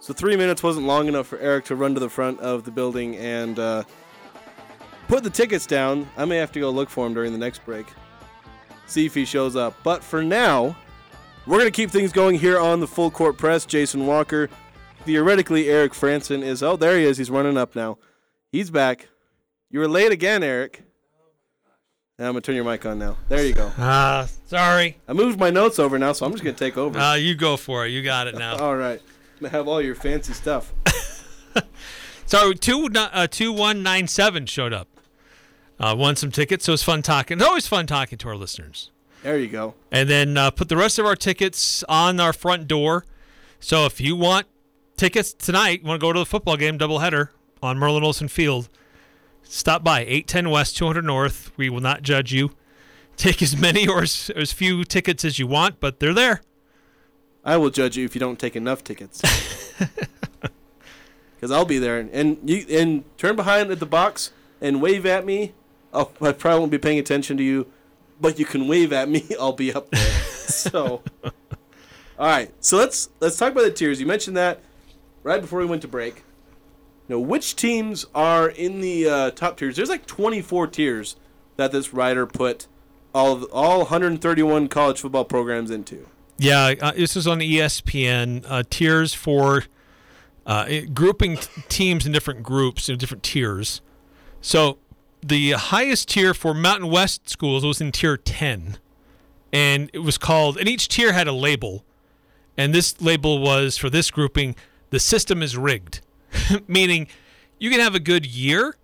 So 0.00 0.12
three 0.12 0.36
minutes 0.36 0.62
wasn't 0.62 0.86
long 0.86 1.08
enough 1.08 1.26
for 1.26 1.38
Eric 1.38 1.64
to 1.66 1.74
run 1.74 1.94
to 1.94 2.00
the 2.00 2.10
front 2.10 2.38
of 2.40 2.64
the 2.64 2.70
building 2.70 3.16
and 3.16 3.58
uh, 3.58 3.84
put 5.12 5.22
the 5.22 5.28
tickets 5.28 5.66
down. 5.66 6.08
I 6.16 6.24
may 6.24 6.38
have 6.38 6.52
to 6.52 6.60
go 6.60 6.70
look 6.70 6.88
for 6.88 7.06
him 7.06 7.12
during 7.12 7.32
the 7.32 7.38
next 7.38 7.62
break. 7.66 7.86
See 8.86 9.04
if 9.04 9.14
he 9.14 9.26
shows 9.26 9.56
up. 9.56 9.76
But 9.82 10.02
for 10.02 10.24
now, 10.24 10.74
we're 11.46 11.58
going 11.58 11.70
to 11.70 11.76
keep 11.76 11.90
things 11.90 12.12
going 12.12 12.36
here 12.36 12.58
on 12.58 12.80
the 12.80 12.86
full 12.86 13.10
court 13.10 13.36
press. 13.36 13.66
Jason 13.66 14.06
Walker. 14.06 14.48
Theoretically, 15.04 15.68
Eric 15.68 15.92
Frandsen 15.92 16.42
is. 16.42 16.62
Oh, 16.62 16.76
there 16.76 16.96
he 16.96 17.04
is. 17.04 17.18
He's 17.18 17.30
running 17.30 17.58
up 17.58 17.76
now. 17.76 17.98
He's 18.52 18.70
back. 18.70 19.08
You 19.70 19.80
were 19.80 19.88
late 19.88 20.12
again, 20.12 20.42
Eric. 20.42 20.82
I'm 22.18 22.32
going 22.32 22.34
to 22.36 22.40
turn 22.40 22.54
your 22.54 22.64
mic 22.64 22.86
on 22.86 22.98
now. 22.98 23.18
There 23.28 23.44
you 23.44 23.52
go. 23.52 23.70
Ah, 23.78 24.26
sorry. 24.46 24.96
I 25.06 25.12
moved 25.12 25.38
my 25.38 25.50
notes 25.50 25.78
over 25.78 25.98
now, 25.98 26.12
so 26.12 26.24
I'm 26.24 26.32
just 26.32 26.42
going 26.42 26.56
to 26.56 26.64
take 26.64 26.78
over. 26.78 26.98
Uh, 26.98 27.16
you 27.16 27.34
go 27.34 27.58
for 27.58 27.84
it. 27.84 27.90
You 27.90 28.02
got 28.02 28.28
it 28.28 28.34
now. 28.36 28.56
all 28.64 28.76
right. 28.76 29.02
I 29.44 29.48
have 29.48 29.68
all 29.68 29.82
your 29.82 29.94
fancy 29.94 30.32
stuff. 30.32 30.72
So 32.32 32.54
two 32.54 32.88
uh, 32.94 33.26
two 33.26 33.52
one 33.52 33.82
nine 33.82 34.08
seven 34.08 34.46
showed 34.46 34.72
up. 34.72 34.88
Uh, 35.82 35.94
won 35.96 36.14
some 36.14 36.30
tickets, 36.30 36.64
so 36.64 36.70
it 36.70 36.74
was 36.74 36.82
fun 36.84 37.02
talking. 37.02 37.38
It's 37.38 37.46
always 37.46 37.66
fun 37.66 37.86
talking 37.86 38.16
to 38.18 38.28
our 38.28 38.36
listeners. 38.36 38.90
There 39.22 39.36
you 39.38 39.48
go. 39.48 39.74
And 39.90 40.08
then 40.08 40.36
uh, 40.36 40.50
put 40.52 40.68
the 40.68 40.76
rest 40.76 40.98
of 40.98 41.06
our 41.06 41.16
tickets 41.16 41.82
on 41.88 42.20
our 42.20 42.32
front 42.32 42.68
door. 42.68 43.04
So 43.58 43.84
if 43.86 44.00
you 44.00 44.14
want 44.14 44.46
tickets 44.96 45.32
tonight, 45.32 45.82
you 45.82 45.88
want 45.88 46.00
to 46.00 46.06
go 46.06 46.12
to 46.12 46.20
the 46.20 46.26
football 46.26 46.56
game 46.56 46.78
doubleheader 46.78 47.28
on 47.62 47.78
Merlin 47.78 48.04
Olsen 48.04 48.28
Field, 48.28 48.68
stop 49.42 49.82
by 49.82 50.00
810 50.00 50.50
West, 50.50 50.76
200 50.76 51.04
North. 51.04 51.50
We 51.56 51.68
will 51.68 51.80
not 51.80 52.02
judge 52.02 52.32
you. 52.32 52.52
Take 53.16 53.42
as 53.42 53.56
many 53.56 53.86
or 53.88 54.02
as, 54.02 54.30
as 54.34 54.52
few 54.52 54.84
tickets 54.84 55.24
as 55.24 55.38
you 55.38 55.46
want, 55.46 55.80
but 55.80 56.00
they're 56.00 56.14
there. 56.14 56.42
I 57.44 57.56
will 57.56 57.70
judge 57.70 57.96
you 57.96 58.04
if 58.04 58.14
you 58.14 58.20
don't 58.20 58.38
take 58.38 58.56
enough 58.56 58.84
tickets. 58.84 59.20
Because 61.42 61.50
I'll 61.50 61.64
be 61.64 61.78
there, 61.80 61.98
and 61.98 62.38
you 62.48 62.64
and 62.70 63.02
turn 63.18 63.34
behind 63.34 63.72
at 63.72 63.80
the 63.80 63.86
box 63.86 64.30
and 64.60 64.80
wave 64.80 65.04
at 65.04 65.26
me. 65.26 65.54
Oh, 65.92 66.10
I 66.20 66.32
probably 66.32 66.60
won't 66.60 66.70
be 66.70 66.78
paying 66.78 66.98
attention 66.98 67.36
to 67.36 67.42
you, 67.42 67.66
but 68.20 68.38
you 68.38 68.44
can 68.44 68.66
wave 68.66 68.92
at 68.92 69.08
me. 69.08 69.24
I'll 69.40 69.52
be 69.52 69.72
up 69.72 69.90
there. 69.90 70.00
so, 70.00 71.02
all 72.18 72.26
right. 72.26 72.50
So 72.60 72.78
let's 72.78 73.10
let's 73.20 73.36
talk 73.36 73.52
about 73.52 73.64
the 73.64 73.70
tiers. 73.70 74.00
You 74.00 74.06
mentioned 74.06 74.36
that 74.36 74.60
right 75.22 75.40
before 75.40 75.58
we 75.58 75.66
went 75.66 75.82
to 75.82 75.88
break. 75.88 76.24
Now, 77.08 77.18
which 77.18 77.56
teams 77.56 78.06
are 78.14 78.48
in 78.48 78.80
the 78.80 79.08
uh, 79.08 79.30
top 79.32 79.58
tiers? 79.58 79.76
There's 79.76 79.88
like 79.88 80.06
24 80.06 80.68
tiers 80.68 81.16
that 81.56 81.72
this 81.72 81.92
writer 81.92 82.26
put 82.26 82.66
all 83.14 83.44
all 83.52 83.78
131 83.80 84.68
college 84.68 85.00
football 85.00 85.24
programs 85.24 85.70
into. 85.70 86.06
Yeah, 86.38 86.74
uh, 86.80 86.92
this 86.92 87.16
is 87.16 87.26
on 87.26 87.40
ESPN. 87.40 88.44
Uh, 88.48 88.62
tiers 88.68 89.14
for 89.14 89.64
uh, 90.46 90.66
grouping 90.92 91.36
t- 91.36 91.62
teams 91.68 92.06
in 92.06 92.12
different 92.12 92.42
groups 92.42 92.88
in 92.88 92.98
different 92.98 93.22
tiers. 93.22 93.80
So 94.40 94.78
the 95.22 95.52
highest 95.52 96.08
tier 96.08 96.34
for 96.34 96.52
Mountain 96.52 96.90
West 96.90 97.28
schools 97.28 97.64
was 97.64 97.80
in 97.80 97.92
tier 97.92 98.16
10. 98.16 98.78
And 99.52 99.90
it 99.92 100.00
was 100.00 100.18
called, 100.18 100.56
and 100.56 100.68
each 100.68 100.88
tier 100.88 101.12
had 101.12 101.28
a 101.28 101.32
label. 101.32 101.84
And 102.56 102.74
this 102.74 103.00
label 103.00 103.38
was 103.38 103.78
for 103.78 103.88
this 103.88 104.10
grouping, 104.10 104.56
the 104.90 105.00
system 105.00 105.42
is 105.42 105.56
rigged. 105.56 106.00
Meaning 106.66 107.06
you 107.58 107.70
can 107.70 107.80
have 107.80 107.94
a 107.94 108.00
good 108.00 108.26
year, 108.26 108.76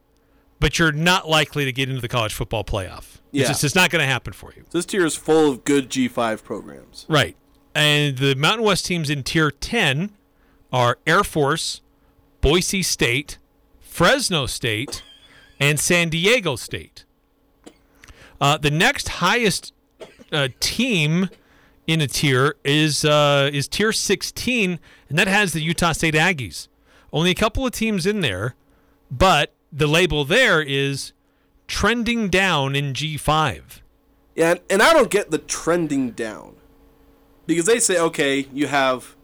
but 0.61 0.79
you're 0.79 0.93
not 0.93 1.29
likely 1.29 1.65
to 1.65 1.73
get 1.73 1.89
into 1.89 2.01
the 2.01 2.09
college 2.09 2.35
football 2.35 2.65
playoff. 2.65 3.19
Yeah. 3.31 3.43
It's 3.43 3.51
just 3.51 3.65
it's 3.65 3.75
not 3.75 3.91
going 3.91 4.01
to 4.01 4.07
happen 4.07 4.33
for 4.33 4.53
you. 4.55 4.65
This 4.71 4.87
tier 4.87 5.05
is 5.05 5.17
full 5.17 5.51
of 5.51 5.65
good 5.65 5.91
G5 5.91 6.43
programs. 6.45 7.07
Right. 7.09 7.37
And 7.75 8.19
the 8.19 8.35
Mountain 8.35 8.65
West 8.65 8.87
teams 8.87 9.11
in 9.11 9.23
Tier 9.23 9.51
10 9.51 10.11
are 10.73 10.99
Air 11.07 11.25
Force, 11.25 11.81
Boise 12.41 12.83
State, 12.83 13.39
Fresno 13.81 14.47
State, 14.47 15.03
and 15.61 15.79
San 15.79 16.09
Diego 16.09 16.57
State. 16.57 17.05
Uh, 18.41 18.57
the 18.57 18.71
next 18.71 19.09
highest 19.09 19.73
uh, 20.33 20.49
team 20.61 21.29
in 21.87 22.01
a 22.01 22.07
tier 22.07 22.57
is 22.65 23.05
uh, 23.05 23.51
is 23.53 23.67
Tier 23.67 23.93
16, 23.93 24.79
and 25.09 25.19
that 25.19 25.27
has 25.27 25.53
the 25.53 25.61
Utah 25.61 25.93
State 25.93 26.15
Aggies. 26.15 26.69
Only 27.13 27.31
a 27.31 27.35
couple 27.35 27.67
of 27.67 27.73
teams 27.73 28.07
in 28.07 28.21
there, 28.21 28.55
but 29.11 29.55
the 29.73 29.87
label 29.87 30.25
there 30.25 30.61
is 30.61 31.13
trending 31.67 32.29
down 32.29 32.77
in 32.77 32.93
G5. 32.93 33.81
Yeah, 34.35 34.55
and, 34.71 34.83
I 34.83 34.93
don't 34.93 35.11
get 35.11 35.31
the 35.31 35.39
trending 35.39 36.11
down. 36.13 36.57
Because 37.47 37.67
they 37.67 37.81
say, 37.81 37.99
okay, 37.99 38.47
you 38.53 38.67
have 38.67 39.17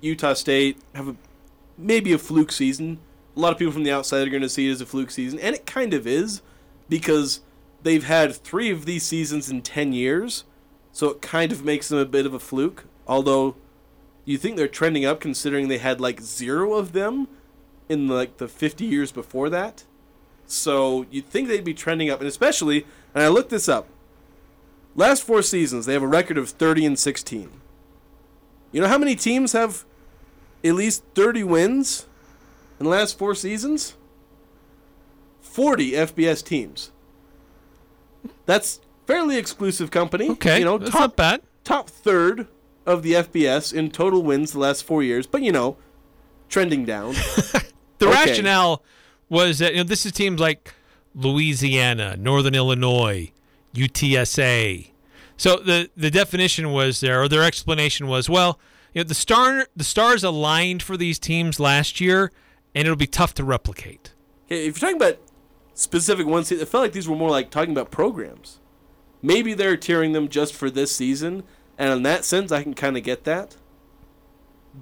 Utah 0.00 0.34
State 0.34 0.78
have 0.94 1.08
a, 1.08 1.16
maybe 1.76 2.12
a 2.12 2.18
fluke 2.18 2.50
season. 2.50 2.98
A 3.36 3.40
lot 3.40 3.52
of 3.52 3.58
people 3.58 3.72
from 3.72 3.82
the 3.82 3.90
outside 3.90 4.26
are 4.26 4.30
going 4.30 4.42
to 4.42 4.48
see 4.48 4.68
it 4.68 4.72
as 4.72 4.80
a 4.80 4.86
fluke 4.86 5.10
season, 5.10 5.38
and 5.40 5.54
it 5.54 5.66
kind 5.66 5.92
of 5.92 6.06
is 6.06 6.40
because 6.88 7.40
they've 7.82 8.04
had 8.04 8.34
three 8.34 8.70
of 8.70 8.84
these 8.84 9.04
seasons 9.04 9.50
in 9.50 9.62
10 9.62 9.92
years, 9.92 10.44
so 10.92 11.10
it 11.10 11.22
kind 11.22 11.50
of 11.50 11.64
makes 11.64 11.88
them 11.88 11.98
a 11.98 12.04
bit 12.04 12.26
of 12.26 12.34
a 12.34 12.38
fluke. 12.38 12.84
Although 13.06 13.56
you 14.24 14.38
think 14.38 14.56
they're 14.56 14.68
trending 14.68 15.04
up 15.04 15.20
considering 15.20 15.68
they 15.68 15.78
had 15.78 16.00
like 16.00 16.20
zero 16.20 16.74
of 16.74 16.92
them 16.92 17.28
in 17.88 18.08
like 18.08 18.38
the 18.38 18.48
50 18.48 18.84
years 18.84 19.12
before 19.12 19.50
that. 19.50 19.84
So 20.46 21.06
you'd 21.10 21.26
think 21.26 21.48
they'd 21.48 21.64
be 21.64 21.74
trending 21.74 22.10
up, 22.10 22.20
and 22.20 22.28
especially, 22.28 22.86
and 23.14 23.22
I 23.22 23.28
looked 23.28 23.50
this 23.50 23.68
up. 23.68 23.88
Last 24.94 25.24
four 25.24 25.42
seasons, 25.42 25.86
they 25.86 25.92
have 25.92 26.02
a 26.02 26.08
record 26.08 26.38
of 26.38 26.50
30 26.50 26.86
and 26.86 26.98
16. 26.98 27.50
You 28.70 28.80
know 28.80 28.88
how 28.88 28.98
many 28.98 29.16
teams 29.16 29.52
have 29.52 29.84
at 30.62 30.74
least 30.74 31.04
30 31.14 31.44
wins 31.44 32.06
in 32.78 32.84
the 32.84 32.90
last 32.90 33.18
four 33.18 33.34
seasons? 33.34 33.96
40 35.40 35.92
FBS 35.92 36.44
teams. 36.44 36.90
That's 38.46 38.80
fairly 39.06 39.36
exclusive 39.36 39.90
company. 39.90 40.30
Okay, 40.30 40.58
you 40.58 40.64
know, 40.64 40.78
that's 40.78 40.90
top, 40.90 41.00
not 41.00 41.16
bad. 41.16 41.42
Top 41.62 41.88
third 41.88 42.48
of 42.86 43.02
the 43.02 43.12
FBS 43.12 43.72
in 43.72 43.90
total 43.90 44.22
wins 44.22 44.52
the 44.52 44.58
last 44.58 44.84
four 44.84 45.02
years, 45.02 45.26
but 45.26 45.42
you 45.42 45.52
know, 45.52 45.76
trending 46.48 46.84
down. 46.84 47.14
The 47.98 48.08
Okay. 48.08 48.14
rationale 48.26 48.82
was 49.28 49.60
that 49.60 49.70
you 49.72 49.78
know 49.78 49.84
this 49.84 50.04
is 50.04 50.10
teams 50.10 50.40
like 50.40 50.74
Louisiana, 51.14 52.16
Northern 52.16 52.54
Illinois, 52.56 53.30
UTSA. 53.72 54.90
So 55.36 55.56
the 55.58 55.88
the 55.96 56.10
definition 56.10 56.72
was 56.72 56.98
there, 57.00 57.22
or 57.22 57.28
their 57.28 57.44
explanation 57.44 58.08
was, 58.08 58.28
well, 58.28 58.58
you 58.92 58.98
know, 59.00 59.04
the 59.08 59.14
star 59.14 59.68
the 59.76 59.84
stars 59.84 60.24
aligned 60.24 60.82
for 60.82 60.96
these 60.96 61.20
teams 61.20 61.60
last 61.60 62.00
year, 62.00 62.32
and 62.74 62.86
it'll 62.86 62.96
be 62.96 63.06
tough 63.06 63.34
to 63.34 63.44
replicate. 63.44 64.12
Okay, 64.46 64.66
if 64.66 64.76
you're 64.76 64.88
talking 64.88 64.96
about 64.96 65.18
specific 65.74 66.26
ones, 66.26 66.50
it 66.50 66.68
felt 66.68 66.82
like 66.82 66.92
these 66.92 67.08
were 67.08 67.16
more 67.16 67.30
like 67.30 67.50
talking 67.50 67.72
about 67.72 67.90
programs. 67.90 68.60
Maybe 69.22 69.54
they're 69.54 69.76
tiering 69.76 70.12
them 70.12 70.28
just 70.28 70.54
for 70.54 70.70
this 70.70 70.94
season, 70.94 71.44
and 71.78 71.92
in 71.92 72.02
that 72.02 72.24
sense, 72.24 72.52
I 72.52 72.62
can 72.62 72.74
kind 72.74 72.96
of 72.96 73.02
get 73.02 73.24
that. 73.24 73.56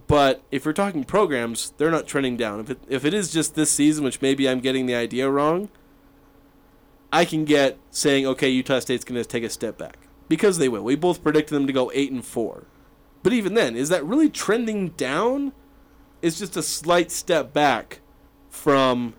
But 0.07 0.43
if 0.51 0.65
you're 0.65 0.75
talking 0.75 1.05
programs, 1.05 1.75
they're 1.77 1.91
not 1.91 2.07
trending 2.07 2.37
down. 2.37 2.61
If 2.61 2.71
it, 2.71 2.79
if 2.89 3.05
it 3.05 3.13
is 3.13 3.31
just 3.31 3.55
this 3.55 3.71
season, 3.71 4.05
which 4.05 4.23
maybe 4.23 4.49
I'm 4.49 4.61
getting 4.61 4.87
the 4.87 4.95
idea 4.95 5.29
wrong, 5.31 5.69
I 7.13 7.27
can 7.27 7.45
get 7.45 7.79
saying, 7.91 8.27
okay, 8.27 8.49
Utah 8.49 8.79
State's 8.79 9.05
going 9.05 9.23
to 9.23 9.29
take 9.29 9.45
a 9.45 9.51
step 9.51 9.77
back 9.77 9.99
because 10.29 10.57
they 10.57 10.69
will. 10.69 10.83
We 10.83 10.97
both 10.97 11.23
predicted 11.23 11.55
them 11.55 11.67
to 11.67 11.73
go 11.75 11.91
eight 11.95 12.11
and 12.11 12.25
four, 12.25 12.65
but 13.23 13.35
even 13.35 13.53
then, 13.55 13.77
is 13.77 13.91
that 13.91 14.05
really 14.05 14.31
trending 14.31 14.89
down? 14.91 15.53
It's 16.23 16.39
just 16.39 16.57
a 16.57 16.63
slight 16.63 17.11
step 17.11 17.53
back 17.53 18.01
from 18.49 19.15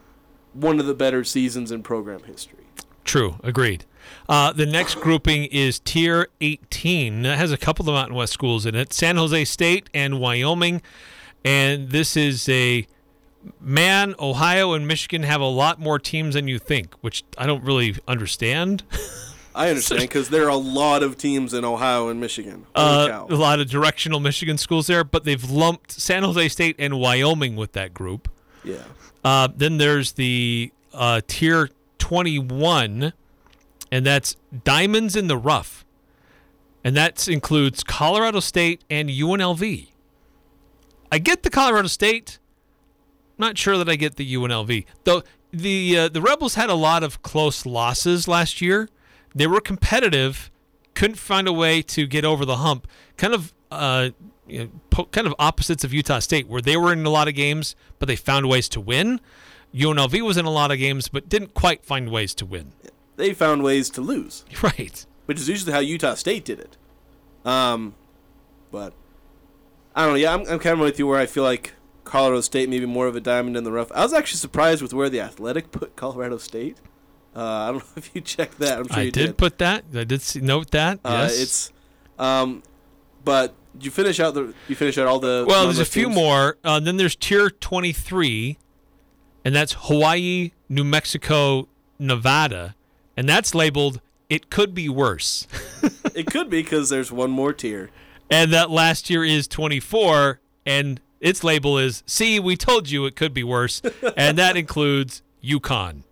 one 0.54 0.80
of 0.80 0.86
the 0.86 0.93
better 0.93 1.24
seasons 1.24 1.72
in 1.72 1.84
program 1.84 2.24
history. 2.24 2.66
True, 3.04 3.36
agreed. 3.43 3.86
Uh, 4.30 4.54
the 4.54 4.66
next 4.66 4.95
grouping 4.95 5.45
is 5.45 5.80
Tier 5.80 6.30
18. 6.41 7.26
It 7.26 7.38
has 7.38 7.51
a 7.51 7.58
couple 7.58 7.88
of 7.89 7.93
Mountain 7.93 8.16
West 8.16 8.34
schools 8.34 8.66
in 8.66 8.76
it 8.76 8.93
San 8.93 9.18
Jose 9.18 9.45
State 9.45 9.89
and 9.93 10.20
Wyoming. 10.20 10.82
And 11.43 11.89
this 11.89 12.16
is 12.16 12.47
a 12.47 12.88
man, 13.60 14.16
Ohio 14.20 14.74
and 14.74 14.88
Michigan 14.88 15.24
have 15.24 15.41
a 15.41 15.47
lot 15.47 15.80
more 15.80 15.99
teams 15.99 16.36
than 16.36 16.47
you 16.47 16.60
think, 16.60 16.95
which 17.01 17.24
I 17.38 17.45
don't 17.45 17.64
really 17.64 17.97
understand. 18.08 18.84
I 19.56 19.70
understand 19.70 20.01
because 20.01 20.30
there 20.30 20.45
are 20.45 20.49
a 20.49 20.56
lot 20.56 21.04
of 21.04 21.18
teams 21.18 21.54
in 21.54 21.64
Ohio 21.64 22.10
and 22.10 22.20
Michigan. 22.20 22.66
Uh, 22.74 23.26
a 23.30 23.36
lot 23.36 23.60
of 23.60 23.70
directional 23.70 24.20
Michigan 24.20 24.58
schools 24.58 24.88
there, 24.88 25.04
but 25.04 25.24
they've 25.24 25.43
lumped 25.43 25.91
San 25.91 26.24
Jose 26.24 26.49
State 26.49 26.76
and 26.80 26.99
Wyoming 26.99 27.56
with 27.56 27.74
that 27.74 27.93
group. 27.93 28.30
Yeah. 28.64 28.84
Uh, 29.24 29.47
then 29.56 29.78
there's 29.78 30.14
the 30.14 30.72
uh, 30.93 31.22
Tier 31.28 31.70
21, 31.99 33.14
and 33.91 34.06
that's 34.06 34.36
Diamonds 34.64 35.16
in 35.16 35.28
the 35.28 35.38
Rough. 35.38 35.86
And 36.84 36.97
that 36.97 37.28
includes 37.28 37.84
Colorado 37.84 38.39
State 38.39 38.84
and 38.89 39.10
UNLV. 39.10 39.88
I 41.12 41.20
get 41.20 41.43
the 41.43 41.49
Colorado 41.49 41.88
State. 41.88 42.39
Not 43.38 43.58
sure 43.58 43.78
that 43.78 43.88
I 43.88 43.95
get 43.95 44.16
the 44.16 44.36
UNLV. 44.36 44.86
Though 45.04 45.24
the 45.51 45.97
uh, 45.97 46.10
the 46.10 46.22
Rebels 46.22 46.56
had 46.56 46.70
a 46.70 46.76
lot 46.76 47.04
of 47.04 47.22
close 47.22 47.66
losses 47.66 48.28
last 48.28 48.62
year. 48.62 48.89
They 49.36 49.48
were 49.48 49.62
competitive, 49.62 50.52
couldn't 50.94 51.18
find 51.18 51.48
a 51.48 51.54
way 51.54 51.82
to 51.82 52.06
get 52.06 52.24
over 52.26 52.46
the 52.46 52.58
hump. 52.58 52.88
Kind 53.18 53.34
of 53.34 53.54
uh, 53.72 54.10
you 54.48 54.60
know, 54.60 54.70
po- 54.90 55.06
kind 55.06 55.28
of 55.28 55.34
opposites 55.40 55.84
of 55.84 55.94
Utah 55.94 56.20
State, 56.20 56.48
where 56.48 56.62
they 56.62 56.78
were 56.78 56.94
in 56.94 57.06
a 57.06 57.10
lot 57.10 57.28
of 57.28 57.36
games, 57.36 57.76
but 58.00 58.08
they 58.08 58.16
found 58.16 58.48
ways 58.48 58.70
to 58.70 58.82
win. 58.82 59.20
UNLV 59.74 60.22
was 60.22 60.38
in 60.38 60.46
a 60.46 60.52
lot 60.52 60.72
of 60.72 60.78
games, 60.78 61.08
but 61.08 61.28
didn't 61.30 61.54
quite 61.54 61.84
find 61.84 62.10
ways 62.12 62.36
to 62.36 62.46
win. 62.46 62.74
They 63.16 63.34
found 63.34 63.64
ways 63.64 63.90
to 63.92 64.02
lose. 64.02 64.46
Right. 64.64 65.06
Which 65.26 65.40
is 65.40 65.48
usually 65.48 65.72
how 65.72 65.80
Utah 65.80 66.16
State 66.16 66.44
did 66.44 66.60
it. 66.60 66.78
Um, 67.46 67.96
but 68.72 68.94
I 69.96 70.04
don't 70.04 70.14
know. 70.14 70.20
Yeah, 70.20 70.34
I'm, 70.34 70.42
I'm 70.42 70.60
kind 70.60 70.74
of 70.74 70.80
with 70.80 71.00
you 71.00 71.08
where 71.08 71.20
I 71.20 71.26
feel 71.26 71.44
like 71.44 71.74
Colorado 72.04 72.42
State 72.42 72.68
maybe 72.70 72.86
more 72.86 73.08
of 73.08 73.16
a 73.16 73.22
diamond 73.22 73.56
in 73.56 73.64
the 73.64 73.72
rough. 73.72 73.90
I 73.94 74.04
was 74.04 74.14
actually 74.14 74.40
surprised 74.40 74.82
with 74.82 74.94
where 74.94 75.10
the 75.10 75.22
Athletic 75.22 75.72
put 75.72 75.96
Colorado 75.96 76.38
State. 76.38 76.78
Uh, 77.36 77.42
I 77.42 77.72
don't 77.72 77.78
know 77.84 77.94
if 77.96 78.12
you 78.14 78.22
checked 78.22 78.60
that. 78.60 78.80
I'm 78.80 78.88
sure 78.88 78.98
I 78.98 79.02
you 79.04 79.12
did, 79.12 79.28
did. 79.28 79.38
put 79.38 79.58
that. 79.60 79.86
I 79.96 80.04
did 80.04 80.22
see, 80.22 80.42
note 80.42 80.72
that. 80.72 81.00
Uh, 81.04 81.28
yes. 81.28 81.42
It's, 81.42 81.74
um, 82.20 82.64
but 83.24 83.56
you 83.80 83.92
finish 83.92 84.20
out 84.20 84.34
the 84.34 84.54
you 84.68 84.76
finish 84.76 84.98
out 84.98 85.08
all 85.08 85.20
the. 85.20 85.46
well, 85.48 85.66
there's 85.66 85.80
a 85.80 85.86
few 85.86 86.06
teams? 86.06 86.16
more. 86.16 86.58
Uh, 86.64 86.80
then 86.80 86.98
there's 86.98 87.16
Tier 87.16 87.50
23, 87.50 88.58
and 89.46 89.56
that's 89.56 89.76
Hawaii, 89.80 90.52
New 90.70 90.84
Mexico, 90.84 91.68
Nevada, 91.98 92.76
and 93.18 93.28
that's 93.28 93.56
labeled 93.56 94.02
"It 94.30 94.50
could 94.50 94.74
be 94.74 94.90
worse." 94.90 95.48
it 96.16 96.28
could 96.28 96.50
be 96.50 96.62
because 96.62 96.90
there's 96.90 97.12
one 97.12 97.32
more 97.32 97.54
tier. 97.54 97.90
And 98.30 98.52
that 98.54 98.72
last 98.72 99.10
year 99.10 99.24
is 99.24 99.48
24, 99.48 100.40
and 100.66 101.02
its 101.20 101.44
label 101.44 101.78
is 101.78 102.04
"See, 102.06 102.40
we 102.40 102.56
told 102.56 102.90
you 102.90 103.06
it 103.06 103.16
could 103.16 103.34
be 103.34 103.44
worse," 103.44 103.82
and 104.18 104.38
that 104.38 104.56
includes 104.56 105.24
UConn. 105.44 106.04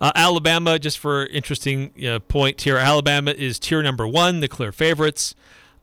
Uh, 0.00 0.12
Alabama, 0.14 0.78
just 0.78 0.98
for 0.98 1.26
interesting 1.26 1.92
uh, 2.06 2.18
point 2.20 2.62
here, 2.62 2.78
Alabama 2.78 3.32
is 3.32 3.58
tier 3.58 3.82
number 3.82 4.06
one, 4.08 4.40
the 4.40 4.48
clear 4.48 4.72
favorites. 4.72 5.34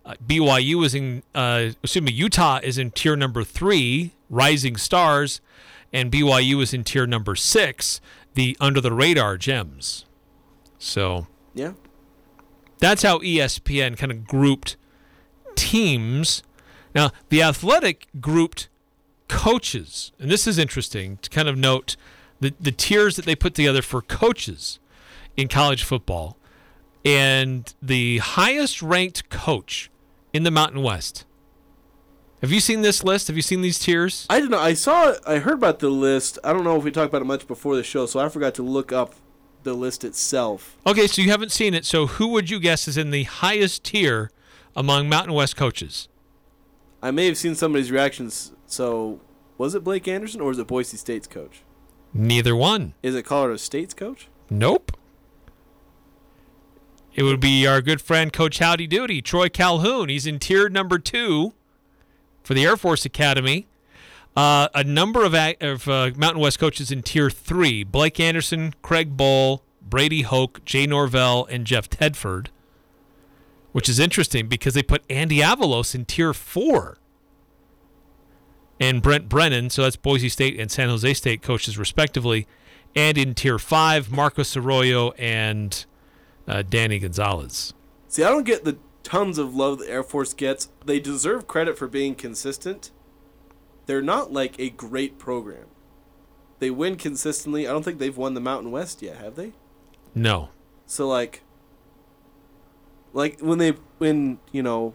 Uh, 0.05 0.15
BYU 0.25 0.83
is 0.85 0.95
in, 0.95 1.21
uh, 1.35 1.69
excuse 1.83 2.01
me, 2.03 2.11
Utah 2.11 2.59
is 2.63 2.77
in 2.77 2.89
tier 2.91 3.15
number 3.15 3.43
three, 3.43 4.13
Rising 4.29 4.75
Stars, 4.75 5.39
and 5.93 6.11
BYU 6.11 6.61
is 6.63 6.73
in 6.73 6.83
tier 6.83 7.05
number 7.05 7.35
six, 7.35 8.01
the 8.33 8.57
under 8.59 8.81
the 8.81 8.91
radar 8.91 9.37
gems. 9.37 10.05
So 10.79 11.27
Yeah. 11.53 11.73
that's 12.79 13.03
how 13.03 13.19
ESPN 13.19 13.97
kind 13.97 14.11
of 14.11 14.25
grouped 14.25 14.77
teams. 15.55 16.41
Now, 16.95 17.11
the 17.29 17.43
Athletic 17.43 18.07
grouped 18.19 18.67
coaches, 19.27 20.11
and 20.19 20.31
this 20.31 20.47
is 20.47 20.57
interesting 20.57 21.17
to 21.21 21.29
kind 21.29 21.47
of 21.47 21.57
note 21.57 21.95
the, 22.39 22.53
the 22.59 22.71
tiers 22.71 23.15
that 23.15 23.25
they 23.25 23.35
put 23.35 23.55
together 23.55 23.81
for 23.81 24.01
coaches 24.01 24.79
in 25.35 25.47
college 25.47 25.83
football. 25.83 26.37
And 27.05 27.73
the 27.81 28.17
highest 28.17 28.81
ranked 28.81 29.29
coach 29.29 29.89
in 30.33 30.43
the 30.43 30.51
Mountain 30.51 30.83
West. 30.83 31.25
Have 32.41 32.51
you 32.51 32.59
seen 32.59 32.81
this 32.81 33.03
list? 33.03 33.27
Have 33.27 33.35
you 33.35 33.41
seen 33.41 33.61
these 33.61 33.79
tiers? 33.79 34.27
I 34.29 34.39
don't 34.39 34.51
know. 34.51 34.59
I 34.59 34.73
saw. 34.73 35.15
I 35.25 35.39
heard 35.39 35.55
about 35.55 35.79
the 35.79 35.89
list. 35.89 36.37
I 36.43 36.53
don't 36.53 36.63
know 36.63 36.75
if 36.75 36.83
we 36.83 36.91
talked 36.91 37.09
about 37.09 37.21
it 37.21 37.25
much 37.25 37.47
before 37.47 37.75
the 37.75 37.83
show, 37.83 38.05
so 38.05 38.19
I 38.19 38.29
forgot 38.29 38.53
to 38.55 38.63
look 38.63 38.91
up 38.91 39.15
the 39.63 39.73
list 39.73 40.03
itself. 40.03 40.77
Okay, 40.85 41.07
so 41.07 41.21
you 41.21 41.29
haven't 41.31 41.51
seen 41.51 41.73
it. 41.73 41.85
So 41.85 42.07
who 42.07 42.27
would 42.29 42.49
you 42.49 42.59
guess 42.59 42.87
is 42.87 42.97
in 42.97 43.09
the 43.09 43.23
highest 43.23 43.83
tier 43.83 44.29
among 44.75 45.09
Mountain 45.09 45.33
West 45.33 45.55
coaches? 45.55 46.07
I 47.01 47.11
may 47.11 47.25
have 47.25 47.37
seen 47.37 47.55
somebody's 47.55 47.91
reactions. 47.91 48.53
So, 48.65 49.19
was 49.57 49.75
it 49.75 49.83
Blake 49.83 50.07
Anderson 50.07 50.41
or 50.41 50.49
was 50.49 50.59
it 50.59 50.67
Boise 50.67 50.97
State's 50.97 51.27
coach? 51.27 51.61
Neither 52.17 52.55
one. 52.55 52.95
Is 53.03 53.13
it 53.13 53.23
Colorado 53.23 53.57
State's 53.57 53.93
coach? 53.93 54.27
Nope. 54.49 54.97
It 57.13 57.23
would 57.23 57.39
be 57.39 57.65
our 57.67 57.81
good 57.81 58.01
friend 58.01 58.33
Coach 58.33 58.59
Howdy 58.59 58.87
Doody, 58.87 59.21
Troy 59.21 59.49
Calhoun. 59.49 60.09
He's 60.09 60.25
in 60.25 60.39
tier 60.39 60.67
number 60.67 60.97
two 60.97 61.53
for 62.43 62.53
the 62.55 62.65
Air 62.65 62.75
Force 62.75 63.05
Academy. 63.05 63.67
Uh, 64.35 64.67
a 64.73 64.83
number 64.83 65.23
of, 65.23 65.33
of 65.33 65.87
uh, 65.87 66.11
Mountain 66.15 66.41
West 66.41 66.59
coaches 66.59 66.91
in 66.91 67.03
tier 67.03 67.29
three 67.29 67.83
Blake 67.83 68.19
Anderson, 68.19 68.73
Craig 68.81 69.15
Bohl, 69.15 69.61
Brady 69.81 70.23
Hoke, 70.23 70.63
Jay 70.65 70.85
Norvell, 70.85 71.45
and 71.45 71.65
Jeff 71.65 71.89
Tedford, 71.89 72.47
which 73.71 73.89
is 73.89 73.99
interesting 73.99 74.47
because 74.47 74.73
they 74.73 74.83
put 74.83 75.03
Andy 75.09 75.39
Avalos 75.39 75.93
in 75.93 76.05
tier 76.05 76.33
four. 76.33 76.97
And 78.79 79.01
Brent 79.01 79.27
Brennan, 79.27 79.69
so 79.69 79.83
that's 79.83 79.95
Boise 79.95 80.29
State 80.29 80.59
and 80.59 80.71
San 80.71 80.89
Jose 80.89 81.13
State 81.15 81.41
coaches, 81.41 81.77
respectively. 81.77 82.47
And 82.95 83.17
in 83.17 83.33
tier 83.33 83.59
five, 83.59 84.11
Marcos 84.11 84.55
Arroyo 84.55 85.11
and 85.11 85.85
uh, 86.47 86.63
Danny 86.67 86.99
Gonzales. 86.99 87.73
See, 88.07 88.23
I 88.23 88.29
don't 88.29 88.45
get 88.45 88.63
the 88.63 88.77
tons 89.03 89.37
of 89.37 89.55
love 89.55 89.79
the 89.79 89.89
Air 89.89 90.03
Force 90.03 90.33
gets. 90.33 90.69
They 90.85 90.99
deserve 90.99 91.47
credit 91.47 91.77
for 91.77 91.87
being 91.87 92.15
consistent. 92.15 92.91
They're 93.85 94.01
not 94.01 94.31
like 94.31 94.59
a 94.59 94.69
great 94.69 95.17
program. 95.17 95.65
They 96.59 96.69
win 96.69 96.95
consistently. 96.95 97.67
I 97.67 97.71
don't 97.71 97.83
think 97.83 97.99
they've 97.99 98.17
won 98.17 98.33
the 98.33 98.41
Mountain 98.41 98.71
West 98.71 99.01
yet, 99.01 99.17
have 99.17 99.35
they? 99.35 99.53
No. 100.13 100.49
So 100.85 101.07
like 101.07 101.41
like 103.13 103.39
when 103.39 103.57
they 103.57 103.73
when, 103.97 104.39
you 104.51 104.63
know, 104.63 104.93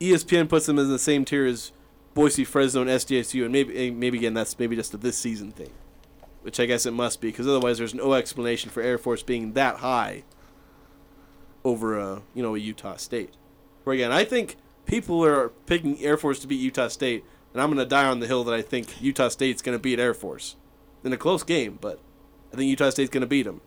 ESPN 0.00 0.48
puts 0.48 0.66
them 0.66 0.78
in 0.78 0.88
the 0.88 0.98
same 0.98 1.24
tier 1.24 1.46
as 1.46 1.72
Boise, 2.14 2.44
Fresno, 2.44 2.82
and 2.82 2.90
SDSU, 2.90 3.42
and 3.42 3.52
maybe 3.52 3.76
eh, 3.76 3.90
maybe 3.90 4.18
again 4.18 4.34
that's 4.34 4.58
maybe 4.58 4.76
just 4.76 4.94
a 4.94 4.96
this 4.96 5.18
season 5.18 5.50
thing, 5.50 5.70
which 6.42 6.60
I 6.60 6.66
guess 6.66 6.86
it 6.86 6.92
must 6.92 7.20
be 7.20 7.28
because 7.28 7.48
otherwise 7.48 7.78
there's 7.78 7.94
no 7.94 8.14
explanation 8.14 8.70
for 8.70 8.82
Air 8.82 8.98
Force 8.98 9.22
being 9.22 9.52
that 9.54 9.76
high 9.76 10.22
over 11.64 11.98
a 11.98 12.22
you 12.32 12.42
know 12.42 12.54
a 12.54 12.58
Utah 12.58 12.96
State. 12.96 13.34
Where 13.82 13.94
again, 13.94 14.12
I 14.12 14.24
think 14.24 14.56
people 14.86 15.24
are 15.24 15.48
picking 15.66 15.98
Air 16.00 16.16
Force 16.16 16.38
to 16.40 16.46
beat 16.46 16.60
Utah 16.60 16.88
State, 16.88 17.24
and 17.52 17.60
I'm 17.60 17.68
gonna 17.70 17.84
die 17.84 18.06
on 18.06 18.20
the 18.20 18.28
hill 18.28 18.44
that 18.44 18.54
I 18.54 18.62
think 18.62 19.02
Utah 19.02 19.28
State's 19.28 19.60
gonna 19.60 19.80
beat 19.80 19.98
Air 19.98 20.14
Force 20.14 20.54
in 21.02 21.12
a 21.12 21.16
close 21.16 21.42
game, 21.42 21.78
but 21.80 21.98
I 22.52 22.56
think 22.56 22.70
Utah 22.70 22.90
State's 22.90 23.10
gonna 23.10 23.26
beat 23.26 23.42
them. 23.42 23.60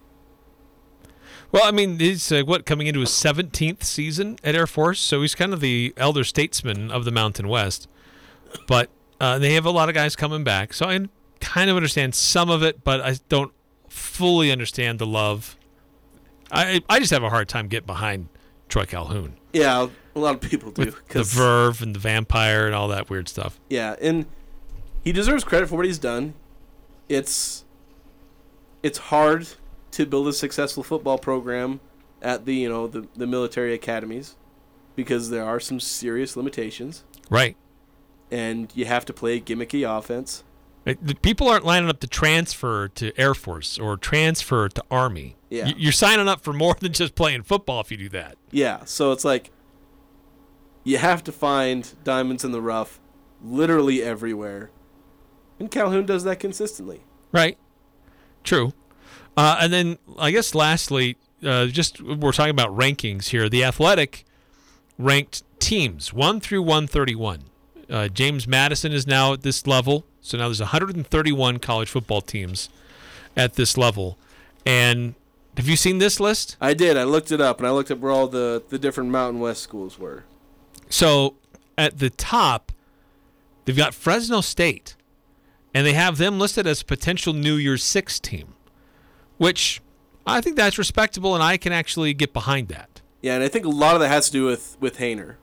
Well, 1.52 1.64
I 1.64 1.72
mean, 1.72 2.00
he's 2.00 2.32
uh, 2.32 2.44
what 2.44 2.66
coming 2.66 2.88
into 2.88 3.00
his 3.00 3.10
17th 3.10 3.84
season 3.84 4.38
at 4.44 4.56
Air 4.56 4.68
Force, 4.68 5.00
so 5.00 5.22
he's 5.22 5.36
kind 5.36 5.54
of 5.54 5.62
the 5.62 5.94
elder 5.96 6.24
statesman 6.26 6.92
of 6.92 7.06
the 7.06 7.12
Mountain 7.12 7.48
West. 7.48 7.88
But 8.68 8.90
uh, 9.20 9.40
they 9.40 9.54
have 9.54 9.66
a 9.66 9.72
lot 9.72 9.90
of 9.90 9.96
guys 9.96 10.16
coming 10.16 10.44
back, 10.44 10.74
so 10.74 10.88
I 10.88 11.08
kind 11.40 11.70
of 11.70 11.76
understand 11.76 12.16
some 12.16 12.50
of 12.50 12.64
it, 12.64 12.84
but 12.84 13.02
I 13.02 13.18
don't 13.30 13.52
fully 13.90 14.52
understand 14.52 15.00
the 15.00 15.06
love. 15.06 15.56
I 16.52 16.82
I 16.90 17.00
just 17.00 17.12
have 17.12 17.24
a 17.24 17.30
hard 17.30 17.48
time 17.50 17.68
getting 17.68 17.86
behind 17.88 18.30
Troy 18.70 18.86
Calhoun, 18.86 19.36
Yeah, 19.54 19.88
a 20.16 20.20
lot 20.20 20.36
of 20.36 20.42
people 20.42 20.72
do. 20.72 20.86
with 20.86 21.08
the 21.10 21.24
Verve 21.24 21.82
and 21.82 21.96
the 21.96 22.00
Vampire 22.00 22.66
and 22.66 22.76
all 22.76 22.88
that 22.90 23.10
weird 23.10 23.28
stuff. 23.30 23.60
Yeah, 23.70 23.96
and 24.02 24.26
he 25.04 25.12
deserves 25.12 25.44
credit 25.44 25.68
for 25.70 25.76
what 25.78 25.86
he's 25.86 26.00
done. 26.00 26.34
It's 27.10 27.64
it's 28.84 28.98
hard 28.98 29.48
to 29.92 30.06
build 30.06 30.28
a 30.28 30.34
successful 30.34 30.84
football 30.84 31.18
program 31.18 31.80
at 32.22 32.46
the 32.46 32.56
you 32.56 32.70
know 32.70 32.88
the, 32.88 33.08
the 33.16 33.28
military 33.28 33.74
academies 33.74 34.36
because 34.96 35.30
there 35.30 35.44
are 35.46 35.60
some 35.60 35.80
serious 35.80 36.36
limitations 36.36 37.04
Right. 37.30 37.58
And 38.32 38.72
you 38.76 38.86
have 38.86 39.06
to 39.06 39.14
play 39.14 39.38
a 39.38 39.42
gimmicky 39.42 39.88
offense. 39.88 40.44
People 41.22 41.50
aren't 41.50 41.66
lining 41.66 41.90
up 41.90 42.00
to 42.00 42.08
transfer 42.08 42.88
to 42.90 43.18
Air 43.20 43.34
Force 43.34 43.78
or 43.78 43.98
transfer 43.98 44.70
to 44.70 44.84
Army. 44.90 45.36
Yeah. 45.50 45.72
You're 45.76 45.92
signing 45.92 46.30
up 46.30 46.42
for 46.42 46.54
more 46.54 46.76
than 46.80 46.94
just 46.94 47.14
playing 47.16 47.44
football 47.44 47.82
if 47.82 47.92
you 47.92 47.98
do 47.98 48.10
that. 48.10 48.38
Yeah, 48.52 48.86
so 48.86 49.12
it's 49.12 49.26
like 49.26 49.52
you 50.84 50.98
have 50.98 51.24
to 51.26 51.32
find 51.34 51.94
diamonds 52.06 52.46
in 52.46 52.52
the 52.52 52.62
rough 52.62 53.02
literally 53.44 54.02
everywhere. 54.02 54.72
And 55.60 55.70
Calhoun 55.70 56.06
does 56.06 56.24
that 56.24 56.40
consistently. 56.40 57.02
Right. 57.32 57.58
True. 58.44 58.74
Uh, 59.36 59.58
and 59.62 59.74
then 59.74 59.98
I 60.18 60.32
guess 60.32 60.56
lastly, 60.56 61.18
uh, 61.44 61.66
just 61.68 62.02
we're 62.02 62.32
talking 62.32 62.52
about 62.52 62.70
rankings 62.70 63.30
here. 63.30 63.50
The 63.50 63.64
Athletic 63.64 64.26
ranked 64.98 65.44
teams 65.60 66.14
one 66.14 66.40
through 66.40 66.62
131. 66.62 67.44
Uh, 67.90 68.08
James 68.08 68.48
Madison 68.48 68.92
is 68.92 69.08
now 69.08 69.34
at 69.34 69.42
this 69.42 69.66
level, 69.66 70.06
so 70.22 70.38
now 70.38 70.46
there's 70.46 70.60
131 70.60 71.60
college 71.60 71.90
football 71.90 72.22
teams 72.22 72.70
at 73.36 73.54
this 73.54 73.78
level. 73.78 74.18
And 74.66 75.16
have 75.56 75.68
you 75.68 75.76
seen 75.78 76.00
this 76.00 76.20
list? 76.20 76.58
I 76.60 76.74
did. 76.74 76.98
I 76.98 77.04
looked 77.04 77.32
it 77.32 77.40
up 77.40 77.60
and 77.60 77.68
I 77.68 77.72
looked 77.72 77.90
up 77.90 78.00
where 78.00 78.12
all 78.12 78.28
the, 78.28 78.62
the 78.70 78.78
different 78.78 79.10
Mountain 79.10 79.40
West 79.40 79.62
schools 79.62 79.98
were. 79.98 80.26
So 80.90 81.36
at 81.78 82.00
the 82.00 82.10
top, 82.10 82.72
they've 83.66 83.78
got 83.78 83.94
Fresno 83.94 84.42
State, 84.42 84.96
and 85.74 85.86
they 85.86 85.94
have 85.94 86.18
them 86.18 86.40
listed 86.40 86.68
as 86.68 86.82
a 86.82 86.86
potential 86.86 87.34
New 87.34 87.56
Year's 87.56 87.84
Six 87.84 88.20
team, 88.20 88.54
which 89.38 89.82
I 90.26 90.42
think 90.42 90.58
that's 90.58 90.78
respectable, 90.78 91.34
and 91.34 91.44
I 91.44 91.58
can 91.58 91.72
actually 91.72 92.14
get 92.14 92.34
behind 92.34 92.68
that. 92.70 93.02
Yeah, 93.22 93.36
and 93.36 93.44
I 93.44 93.48
think 93.48 93.66
a 93.66 93.70
lot 93.70 93.96
of 93.96 94.02
that 94.02 94.10
has 94.10 94.28
to 94.28 94.32
do 94.32 94.46
with 94.46 94.78
with 94.80 94.98
Haener. 94.98 95.36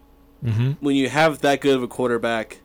Mhm. 0.44 0.76
When 0.80 0.96
you 0.96 1.08
have 1.08 1.40
that 1.40 1.60
good 1.60 1.76
of 1.76 1.82
a 1.82 1.88
quarterback, 1.88 2.60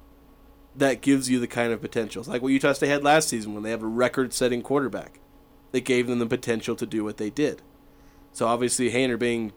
that 0.76 1.02
gives 1.02 1.30
you 1.30 1.40
the 1.40 1.48
kind 1.48 1.72
of 1.72 1.82
potential. 1.82 2.22
It's 2.22 2.30
like 2.30 2.42
what 2.42 2.50
Utah 2.50 2.74
State 2.74 2.90
had 2.90 3.04
last 3.04 3.30
season 3.30 3.54
when 3.54 3.64
they 3.64 3.72
have 3.72 3.84
a 3.84 3.88
record-setting 3.88 4.62
quarterback. 4.62 5.20
That 5.72 5.82
gave 5.82 6.08
them 6.08 6.20
the 6.20 6.26
potential 6.26 6.76
to 6.76 6.86
do 6.86 7.04
what 7.04 7.18
they 7.18 7.30
did. 7.30 7.62
So 8.34 8.48
obviously 8.48 8.92
Haener 8.92 9.20
being 9.20 9.54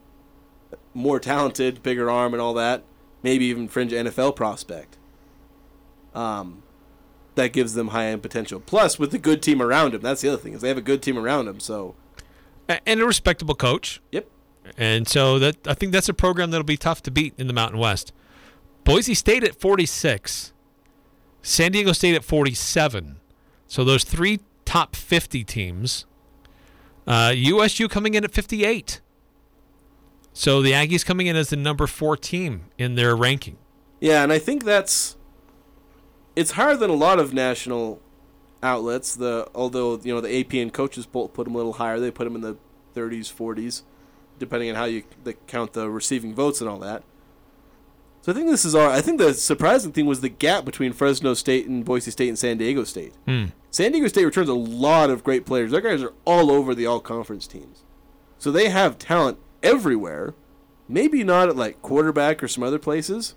more 0.94 1.18
talented, 1.18 1.82
bigger 1.82 2.10
arm, 2.10 2.34
and 2.34 2.40
all 2.40 2.54
that, 2.54 2.84
maybe 3.22 3.46
even 3.46 3.68
fringe 3.68 3.92
NFL 3.92 4.36
prospect. 4.36 4.98
Um, 6.14 6.62
that 7.34 7.52
gives 7.52 7.74
them 7.74 7.88
high 7.88 8.06
end 8.06 8.22
potential. 8.22 8.60
Plus, 8.60 8.98
with 8.98 9.10
the 9.10 9.18
good 9.18 9.42
team 9.42 9.62
around 9.62 9.94
him, 9.94 10.02
that's 10.02 10.20
the 10.20 10.28
other 10.28 10.36
thing 10.42 10.52
is 10.52 10.60
they 10.60 10.68
have 10.68 10.76
a 10.78 10.82
good 10.82 11.02
team 11.02 11.18
around 11.18 11.48
him. 11.48 11.60
So 11.60 11.94
And 12.86 13.00
a 13.00 13.06
respectable 13.06 13.54
coach. 13.54 14.00
Yep. 14.12 14.28
And 14.76 15.08
so 15.08 15.38
that 15.38 15.66
I 15.66 15.74
think 15.74 15.92
that's 15.92 16.08
a 16.08 16.14
program 16.14 16.50
that'll 16.50 16.64
be 16.64 16.76
tough 16.76 17.02
to 17.02 17.10
beat 17.10 17.34
in 17.36 17.46
the 17.46 17.52
Mountain 17.52 17.78
West. 17.78 18.12
Boise 18.84 19.14
State 19.14 19.44
at 19.44 19.60
46, 19.60 20.52
San 21.40 21.72
Diego 21.72 21.92
State 21.92 22.14
at 22.14 22.24
47. 22.24 23.16
So 23.66 23.84
those 23.84 24.04
three 24.04 24.40
top 24.64 24.96
50 24.96 25.44
teams. 25.44 26.06
Uh, 27.06 27.32
USU 27.34 27.88
coming 27.88 28.14
in 28.14 28.24
at 28.24 28.32
58. 28.32 29.00
So 30.32 30.62
the 30.62 30.72
Aggies 30.72 31.04
coming 31.04 31.26
in 31.26 31.36
as 31.36 31.50
the 31.50 31.56
number 31.56 31.86
four 31.86 32.16
team 32.16 32.66
in 32.78 32.94
their 32.94 33.14
ranking. 33.14 33.58
Yeah, 34.00 34.22
and 34.22 34.32
I 34.32 34.38
think 34.38 34.64
that's 34.64 35.16
it's 36.34 36.52
higher 36.52 36.76
than 36.76 36.90
a 36.90 36.94
lot 36.94 37.18
of 37.18 37.34
national 37.34 38.00
outlets. 38.62 39.14
The 39.14 39.48
although 39.54 40.00
you 40.02 40.14
know 40.14 40.20
the 40.20 40.40
AP 40.40 40.54
and 40.54 40.72
coaches 40.72 41.06
both 41.06 41.34
put 41.34 41.44
them 41.44 41.54
a 41.54 41.58
little 41.58 41.74
higher, 41.74 42.00
they 42.00 42.10
put 42.10 42.24
them 42.24 42.34
in 42.34 42.40
the 42.40 42.56
30s, 42.94 43.32
40s, 43.32 43.82
depending 44.42 44.68
on 44.68 44.76
how 44.76 44.84
you 44.84 45.04
count 45.46 45.72
the 45.72 45.88
receiving 45.88 46.34
votes 46.34 46.60
and 46.60 46.68
all 46.68 46.78
that. 46.80 47.02
So 48.22 48.30
I 48.30 48.34
think 48.34 48.48
this 48.48 48.64
is 48.64 48.74
all. 48.74 48.90
I 48.90 49.00
think 49.00 49.18
the 49.18 49.34
surprising 49.34 49.92
thing 49.92 50.06
was 50.06 50.20
the 50.20 50.28
gap 50.28 50.64
between 50.64 50.92
Fresno 50.92 51.34
State 51.34 51.66
and 51.66 51.84
Boise 51.84 52.10
State 52.10 52.28
and 52.28 52.38
San 52.38 52.58
Diego 52.58 52.84
State. 52.84 53.14
Hmm. 53.26 53.46
San 53.70 53.92
Diego 53.92 54.06
State 54.06 54.24
returns 54.24 54.48
a 54.48 54.54
lot 54.54 55.10
of 55.10 55.24
great 55.24 55.46
players. 55.46 55.70
Their 55.70 55.80
guys 55.80 56.02
are 56.02 56.12
all 56.24 56.50
over 56.50 56.74
the 56.74 56.86
all 56.86 57.00
conference 57.00 57.46
teams. 57.46 57.84
So 58.38 58.52
they 58.52 58.68
have 58.68 58.98
talent 58.98 59.38
everywhere. 59.62 60.34
Maybe 60.88 61.24
not 61.24 61.48
at 61.48 61.56
like 61.56 61.82
quarterback 61.82 62.42
or 62.42 62.48
some 62.48 62.62
other 62.62 62.78
places. 62.78 63.34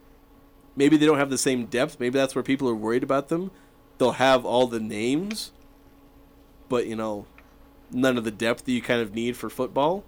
Maybe 0.75 0.97
they 0.97 1.05
don't 1.05 1.19
have 1.19 1.29
the 1.29 1.37
same 1.37 1.65
depth. 1.67 1.99
Maybe 1.99 2.19
that's 2.19 2.35
where 2.35 2.43
people 2.43 2.67
are 2.67 2.75
worried 2.75 3.03
about 3.03 3.29
them. 3.29 3.51
They'll 3.97 4.13
have 4.13 4.45
all 4.45 4.67
the 4.67 4.79
names, 4.79 5.51
but 6.67 6.85
you 6.85 6.95
know, 6.95 7.27
none 7.91 8.17
of 8.17 8.23
the 8.23 8.31
depth 8.31 8.65
that 8.65 8.71
you 8.71 8.81
kind 8.81 9.01
of 9.01 9.15
need 9.15 9.37
for 9.37 9.49
football. 9.49 10.03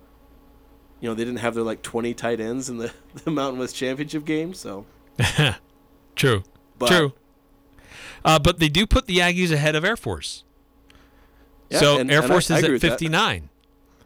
You 0.99 1.09
know, 1.09 1.13
they 1.15 1.23
didn't 1.25 1.39
have 1.39 1.53
their 1.55 1.63
like 1.63 1.81
20 1.83 2.13
tight 2.15 2.39
ends 2.39 2.69
in 2.69 2.77
the, 2.77 2.91
the 3.23 3.31
Mountain 3.31 3.59
West 3.59 3.75
Championship 3.75 4.25
game, 4.25 4.53
so 4.53 4.85
True. 6.15 6.43
But- 6.77 6.89
True. 6.89 7.13
Uh, 8.25 8.39
but 8.39 8.59
they 8.59 8.67
do 8.67 8.85
put 8.85 9.05
the 9.05 9.19
Aggies 9.19 9.51
ahead 9.51 9.75
of 9.75 9.85
Air 9.85 9.95
Force. 9.95 10.43
Yeah, 11.69 11.79
so 11.79 11.99
and- 11.99 12.11
Air 12.11 12.19
and 12.21 12.27
Force 12.27 12.51
I 12.51 12.57
is 12.57 12.63
agree 12.63 12.69
at 12.69 12.73
with 12.73 12.81
that. 12.83 12.89
59. 12.99 13.49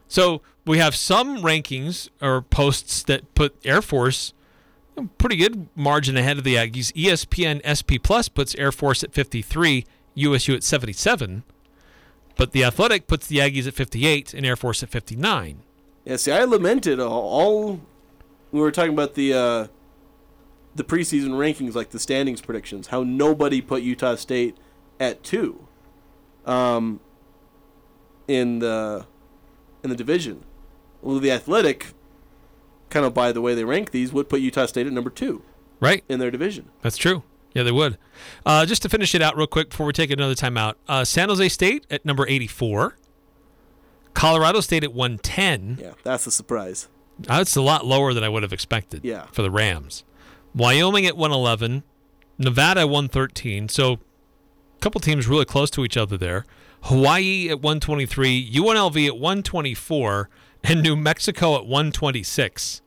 So 0.07 0.41
we 0.65 0.77
have 0.79 0.95
some 0.95 1.37
rankings 1.41 2.09
or 2.21 2.41
posts 2.41 3.03
that 3.03 3.33
put 3.33 3.55
Air 3.65 3.81
Force 3.81 4.33
pretty 5.17 5.37
good 5.37 5.67
margin 5.75 6.17
ahead 6.17 6.37
of 6.37 6.43
the 6.43 6.55
Aggies. 6.55 6.91
ESPN 6.93 7.61
SP 7.65 7.95
Plus 8.03 8.27
puts 8.27 8.53
Air 8.55 8.71
Force 8.71 9.03
at 9.03 9.13
53, 9.13 9.85
USU 10.15 10.53
at 10.53 10.63
77, 10.63 11.43
but 12.35 12.51
the 12.51 12.63
Athletic 12.63 13.07
puts 13.07 13.25
the 13.27 13.37
Aggies 13.37 13.67
at 13.67 13.73
58 13.73 14.33
and 14.33 14.45
Air 14.45 14.55
Force 14.57 14.83
at 14.83 14.89
59. 14.89 15.63
Yeah, 16.05 16.15
see, 16.15 16.31
I 16.31 16.43
lamented 16.45 16.99
all, 16.99 17.11
all 17.11 17.81
we 18.51 18.59
were 18.59 18.71
talking 18.71 18.93
about 18.93 19.13
the 19.15 19.33
uh, 19.33 19.67
the 20.75 20.83
preseason 20.83 21.29
rankings, 21.31 21.75
like 21.75 21.89
the 21.89 21.99
standings 21.99 22.41
predictions, 22.41 22.87
how 22.87 23.03
nobody 23.03 23.61
put 23.61 23.83
Utah 23.83 24.15
State 24.15 24.57
at 24.99 25.23
two, 25.23 25.67
um, 26.45 26.99
in 28.27 28.59
the 28.59 29.05
in 29.83 29.89
the 29.89 29.95
division. 29.95 30.43
Well, 31.01 31.19
the 31.19 31.31
Athletic, 31.31 31.87
kind 32.89 33.05
of 33.05 33.13
by 33.13 33.31
the 33.31 33.41
way 33.41 33.55
they 33.55 33.63
rank 33.63 33.91
these, 33.91 34.13
would 34.13 34.29
put 34.29 34.41
Utah 34.41 34.65
State 34.65 34.87
at 34.87 34.93
number 34.93 35.09
two, 35.09 35.43
Right. 35.79 36.03
in 36.09 36.19
their 36.19 36.31
division. 36.31 36.69
That's 36.81 36.97
true. 36.97 37.23
Yeah, 37.53 37.63
they 37.63 37.71
would. 37.71 37.97
Uh, 38.45 38.65
just 38.65 38.81
to 38.83 38.89
finish 38.89 39.13
it 39.13 39.21
out 39.21 39.35
real 39.35 39.47
quick 39.47 39.71
before 39.71 39.85
we 39.85 39.91
take 39.93 40.09
another 40.09 40.35
timeout, 40.35 40.75
uh, 40.87 41.03
San 41.03 41.27
Jose 41.27 41.49
State 41.49 41.85
at 41.89 42.05
number 42.05 42.25
84, 42.27 42.95
Colorado 44.13 44.59
State 44.61 44.83
at 44.83 44.93
110. 44.93 45.77
Yeah, 45.81 45.91
that's 46.03 46.27
a 46.27 46.31
surprise. 46.31 46.87
That's 47.19 47.55
a 47.55 47.61
lot 47.61 47.85
lower 47.85 48.13
than 48.13 48.23
I 48.23 48.29
would 48.29 48.43
have 48.43 48.53
expected 48.53 49.01
Yeah. 49.03 49.25
for 49.31 49.41
the 49.41 49.51
Rams. 49.51 50.03
Wyoming 50.55 51.05
at 51.05 51.15
111, 51.15 51.83
Nevada 52.37 52.87
113. 52.87 53.69
So 53.69 53.93
a 53.93 53.99
couple 54.81 54.99
teams 55.01 55.27
really 55.27 55.45
close 55.45 55.69
to 55.71 55.83
each 55.85 55.97
other 55.97 56.17
there. 56.17 56.45
Hawaii 56.83 57.47
at 57.49 57.61
123, 57.61 58.51
UNLV 58.53 59.05
at 59.07 59.17
124, 59.17 60.29
and 60.63 60.81
New 60.81 60.95
Mexico 60.95 61.55
at 61.55 61.65
126. 61.65 62.81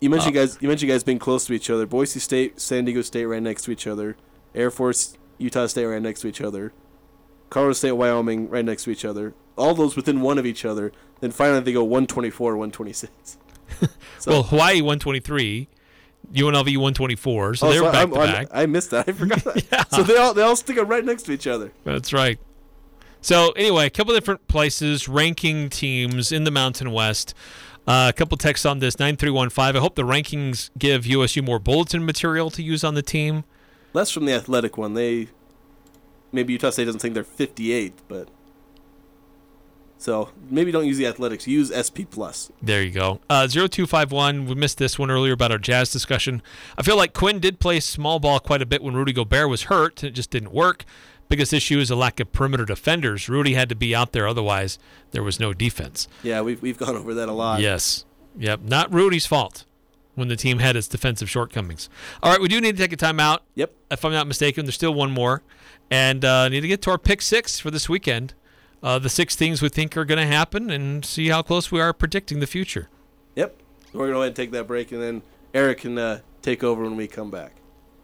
You 0.00 0.10
mentioned 0.10 0.36
Uh, 0.36 0.40
guys. 0.40 0.58
You 0.60 0.68
mentioned 0.68 0.90
guys 0.90 1.02
being 1.04 1.18
close 1.18 1.44
to 1.46 1.52
each 1.52 1.70
other. 1.70 1.86
Boise 1.86 2.20
State, 2.20 2.60
San 2.60 2.84
Diego 2.84 3.02
State, 3.02 3.26
right 3.26 3.42
next 3.42 3.62
to 3.64 3.70
each 3.70 3.86
other. 3.86 4.16
Air 4.54 4.70
Force, 4.70 5.16
Utah 5.38 5.66
State, 5.66 5.86
right 5.86 6.02
next 6.02 6.20
to 6.20 6.28
each 6.28 6.40
other. 6.40 6.72
Colorado 7.52 7.74
State, 7.74 7.92
Wyoming, 7.92 8.48
right 8.48 8.64
next 8.64 8.84
to 8.84 8.90
each 8.90 9.04
other. 9.04 9.34
All 9.58 9.74
those 9.74 9.94
within 9.94 10.22
one 10.22 10.38
of 10.38 10.46
each 10.46 10.64
other. 10.64 10.90
Then 11.20 11.30
finally 11.30 11.60
they 11.60 11.72
go 11.74 11.84
124, 11.84 12.56
126. 12.56 13.36
well, 14.26 14.42
Hawaii 14.44 14.80
123, 14.80 15.68
UNLV 16.32 16.54
124. 16.64 17.54
So 17.54 17.66
Oh, 17.66 17.70
they're 17.70 17.78
so 17.80 17.84
back 17.92 17.94
I'm- 17.94 18.10
to 18.12 18.18
I'm- 18.18 18.32
back. 18.32 18.48
I 18.52 18.64
missed 18.66 18.90
that. 18.92 19.06
I 19.08 19.12
forgot 19.12 19.44
that. 19.44 19.64
yeah. 19.72 19.84
So 19.94 20.02
they 20.02 20.16
all 20.16 20.32
they 20.32 20.42
all 20.42 20.56
stick 20.56 20.78
it 20.78 20.82
right 20.84 21.04
next 21.04 21.24
to 21.24 21.32
each 21.32 21.46
other. 21.46 21.72
That's 21.84 22.12
right. 22.14 22.38
So 23.20 23.50
anyway, 23.52 23.86
a 23.86 23.90
couple 23.90 24.14
different 24.14 24.48
places 24.48 25.06
ranking 25.08 25.68
teams 25.68 26.32
in 26.32 26.44
the 26.44 26.50
Mountain 26.50 26.90
West. 26.90 27.34
Uh, 27.86 28.06
a 28.08 28.16
couple 28.16 28.36
texts 28.38 28.64
on 28.64 28.78
this 28.78 28.98
nine 28.98 29.16
three 29.16 29.30
one 29.30 29.50
five. 29.50 29.76
I 29.76 29.80
hope 29.80 29.94
the 29.94 30.04
rankings 30.04 30.70
give 30.78 31.04
USU 31.06 31.42
more 31.42 31.58
bulletin 31.58 32.04
material 32.06 32.48
to 32.50 32.62
use 32.62 32.82
on 32.82 32.94
the 32.94 33.02
team. 33.02 33.44
Less 33.92 34.10
from 34.10 34.24
the 34.24 34.32
athletic 34.32 34.78
one. 34.78 34.94
They 34.94 35.28
maybe 36.32 36.52
Utah 36.54 36.70
State 36.70 36.86
doesn't 36.86 37.00
think 37.00 37.14
they're 37.14 37.24
58, 37.24 37.94
but 38.08 38.28
so 40.02 40.30
maybe 40.50 40.72
don't 40.72 40.86
use 40.86 40.98
the 40.98 41.06
athletics. 41.06 41.46
Use 41.46 41.70
SP 41.70 42.02
plus. 42.10 42.50
There 42.60 42.82
you 42.82 42.90
go. 42.90 43.20
Uh, 43.30 43.46
0251, 43.46 44.46
we 44.46 44.54
missed 44.56 44.78
this 44.78 44.98
one 44.98 45.12
earlier 45.12 45.32
about 45.32 45.52
our 45.52 45.58
Jazz 45.58 45.92
discussion. 45.92 46.42
I 46.76 46.82
feel 46.82 46.96
like 46.96 47.12
Quin 47.12 47.38
did 47.38 47.60
play 47.60 47.78
small 47.78 48.18
ball 48.18 48.40
quite 48.40 48.60
a 48.60 48.66
bit 48.66 48.82
when 48.82 48.94
Rudy 48.94 49.12
Gobert 49.12 49.48
was 49.48 49.64
hurt. 49.64 50.02
It 50.02 50.10
just 50.10 50.30
didn't 50.30 50.52
work. 50.52 50.84
Biggest 51.28 51.52
issue 51.52 51.78
is 51.78 51.88
a 51.88 51.94
lack 51.94 52.18
of 52.18 52.32
perimeter 52.32 52.64
defenders. 52.64 53.28
Rudy 53.28 53.54
had 53.54 53.68
to 53.68 53.76
be 53.76 53.94
out 53.94 54.10
there, 54.10 54.26
otherwise, 54.26 54.76
there 55.12 55.22
was 55.22 55.38
no 55.38 55.54
defense. 55.54 56.08
Yeah, 56.24 56.40
we've 56.40 56.60
we've 56.60 56.76
gone 56.76 56.96
over 56.96 57.14
that 57.14 57.28
a 57.28 57.32
lot. 57.32 57.60
Yes. 57.60 58.04
Yep. 58.38 58.62
Not 58.62 58.92
Rudy's 58.92 59.26
fault 59.26 59.66
when 60.14 60.28
the 60.28 60.36
team 60.36 60.58
had 60.58 60.76
its 60.76 60.88
defensive 60.88 61.30
shortcomings. 61.30 61.88
All 62.22 62.30
right, 62.30 62.40
we 62.40 62.48
do 62.48 62.60
need 62.60 62.76
to 62.76 62.82
take 62.82 62.92
a 62.92 62.96
timeout. 62.96 63.40
Yep. 63.54 63.72
If 63.90 64.04
I'm 64.04 64.12
not 64.12 64.26
mistaken, 64.26 64.66
there's 64.66 64.74
still 64.74 64.94
one 64.94 65.10
more. 65.10 65.42
And 65.90 66.24
uh, 66.24 66.48
need 66.48 66.60
to 66.60 66.68
get 66.68 66.82
to 66.82 66.90
our 66.90 66.98
pick 66.98 67.22
six 67.22 67.58
for 67.58 67.70
this 67.70 67.88
weekend. 67.88 68.34
Uh, 68.82 68.98
the 68.98 69.08
six 69.08 69.36
things 69.36 69.62
we 69.62 69.68
think 69.68 69.96
are 69.96 70.04
going 70.04 70.18
to 70.18 70.26
happen 70.26 70.70
and 70.70 71.04
see 71.04 71.28
how 71.28 71.42
close 71.42 71.70
we 71.70 71.80
are 71.80 71.92
predicting 71.92 72.40
the 72.40 72.46
future. 72.46 72.88
Yep. 73.36 73.56
We're 73.92 73.98
going 74.00 74.10
to 74.10 74.14
go 74.14 74.20
ahead 74.20 74.28
and 74.28 74.36
take 74.36 74.50
that 74.52 74.66
break, 74.66 74.90
and 74.92 75.02
then 75.02 75.22
Eric 75.54 75.78
can 75.78 75.98
uh, 75.98 76.20
take 76.40 76.64
over 76.64 76.82
when 76.82 76.96
we 76.96 77.06
come 77.06 77.30
back. 77.30 77.52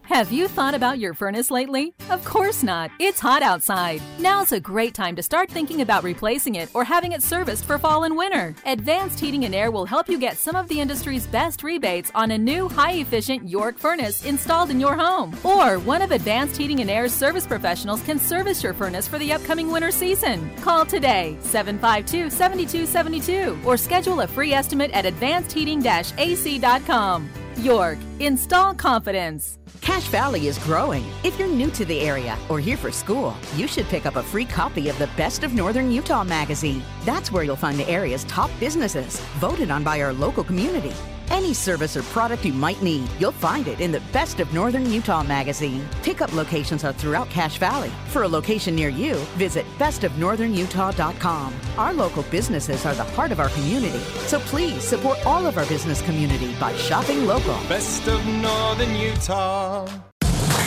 Have 0.09 0.33
you 0.33 0.49
thought 0.49 0.75
about 0.75 0.99
your 0.99 1.13
furnace 1.13 1.51
lately? 1.51 1.93
Of 2.09 2.25
course 2.25 2.63
not. 2.63 2.91
It's 2.99 3.21
hot 3.21 3.43
outside. 3.43 4.01
Now's 4.19 4.53
a 4.53 4.59
great 4.59 4.95
time 4.95 5.15
to 5.17 5.23
start 5.23 5.51
thinking 5.51 5.83
about 5.83 6.03
replacing 6.03 6.55
it 6.55 6.71
or 6.73 6.83
having 6.83 7.13
it 7.13 7.23
serviced 7.23 7.67
for 7.67 7.77
fall 7.77 8.05
and 8.05 8.17
winter. 8.17 8.55
Advanced 8.65 9.21
Heating 9.21 9.45
and 9.45 9.55
Air 9.55 9.71
will 9.71 9.85
help 9.85 10.09
you 10.09 10.19
get 10.19 10.39
some 10.39 10.57
of 10.57 10.67
the 10.69 10.81
industry's 10.81 11.27
best 11.27 11.63
rebates 11.63 12.11
on 12.15 12.31
a 12.31 12.39
new 12.39 12.71
high 12.71 12.95
efficient 12.95 13.51
York 13.51 13.77
furnace 13.77 14.25
installed 14.25 14.71
in 14.71 14.81
your 14.81 14.97
home. 14.97 15.37
Or 15.45 15.79
one 15.79 16.01
of 16.01 16.11
Advanced 16.11 16.57
Heating 16.57 16.81
and 16.81 16.89
Air's 16.89 17.13
service 17.13 17.47
professionals 17.47 18.03
can 18.03 18.19
service 18.19 18.63
your 18.63 18.73
furnace 18.73 19.07
for 19.07 19.19
the 19.19 19.35
upcoming 19.35 19.71
winter 19.71 19.91
season. 19.91 20.51
Call 20.63 20.87
today 20.87 21.37
752 21.43 22.31
7272 22.31 23.61
or 23.63 23.77
schedule 23.77 24.23
a 24.23 24.27
free 24.27 24.55
estimate 24.55 24.91
at 24.93 25.05
advancedheating 25.05 25.85
ac.com. 26.17 27.29
York, 27.59 27.99
install 28.21 28.75
confidence. 28.75 29.59
Cache 29.81 30.09
Valley 30.09 30.47
is 30.47 30.59
growing. 30.59 31.05
If 31.25 31.39
you're 31.39 31.49
new 31.49 31.71
to 31.73 31.85
the 31.85 32.01
area 32.01 32.37
or 32.49 32.61
here 32.61 32.77
for 32.77 32.93
school, 32.93 33.35
you 33.57 33.67
should 33.67 33.87
pick 33.87 34.07
up 34.07 34.17
a 34.17 34.23
free 34.23 34.45
copy 34.45 34.89
of 34.89 34.99
the 34.99 35.09
Best 35.17 35.45
of 35.45 35.55
Northern 35.55 35.91
Utah 35.91 36.25
magazine. 36.25 36.83
That's 37.05 37.33
where 37.33 37.43
you'll 37.43 37.57
find 37.57 37.79
the 37.79 37.89
area's 37.89 38.25
top 38.25 38.51
businesses, 38.61 39.21
voted 39.41 39.71
on 39.71 39.85
by 39.85 40.01
our 40.01 40.13
local 40.13 40.45
community. 40.45 40.95
Any 41.31 41.55
service 41.55 41.97
or 41.97 42.03
product 42.05 42.45
you 42.45 42.53
might 42.53 42.83
need, 42.83 43.09
you'll 43.19 43.33
find 43.33 43.69
it 43.69 43.81
in 43.81 43.93
the 43.93 44.01
Best 44.13 44.41
of 44.41 44.53
Northern 44.53 44.91
Utah 44.91 45.23
magazine. 45.23 45.87
Pickup 46.03 46.33
locations 46.33 46.85
are 46.85 46.93
throughout 46.93 47.29
Cache 47.31 47.59
Valley. 47.59 47.91
For 48.09 48.23
a 48.23 48.29
location 48.29 48.75
near 48.75 48.89
you, 48.89 49.15
visit 49.37 49.67
bestofnorthernutah.com. 49.79 51.55
Our 51.77 51.93
local 51.93 52.23
businesses 52.25 52.87
are 52.87 52.95
the 52.95 53.05
heart 53.05 53.33
of 53.33 53.41
our 53.41 53.51
community, 53.51 54.01
so 54.27 54.41
please 54.41 54.83
support 54.83 55.19
all 55.27 55.47
of 55.47 55.59
our 55.59 55.67
business 55.67 56.03
community 56.03 56.55
by 56.59 56.75
shopping 56.77 57.27
local. 57.27 57.55
Best 57.69 58.07
of 58.09 58.25
Northern 58.27 58.95
Utah. 58.95 60.08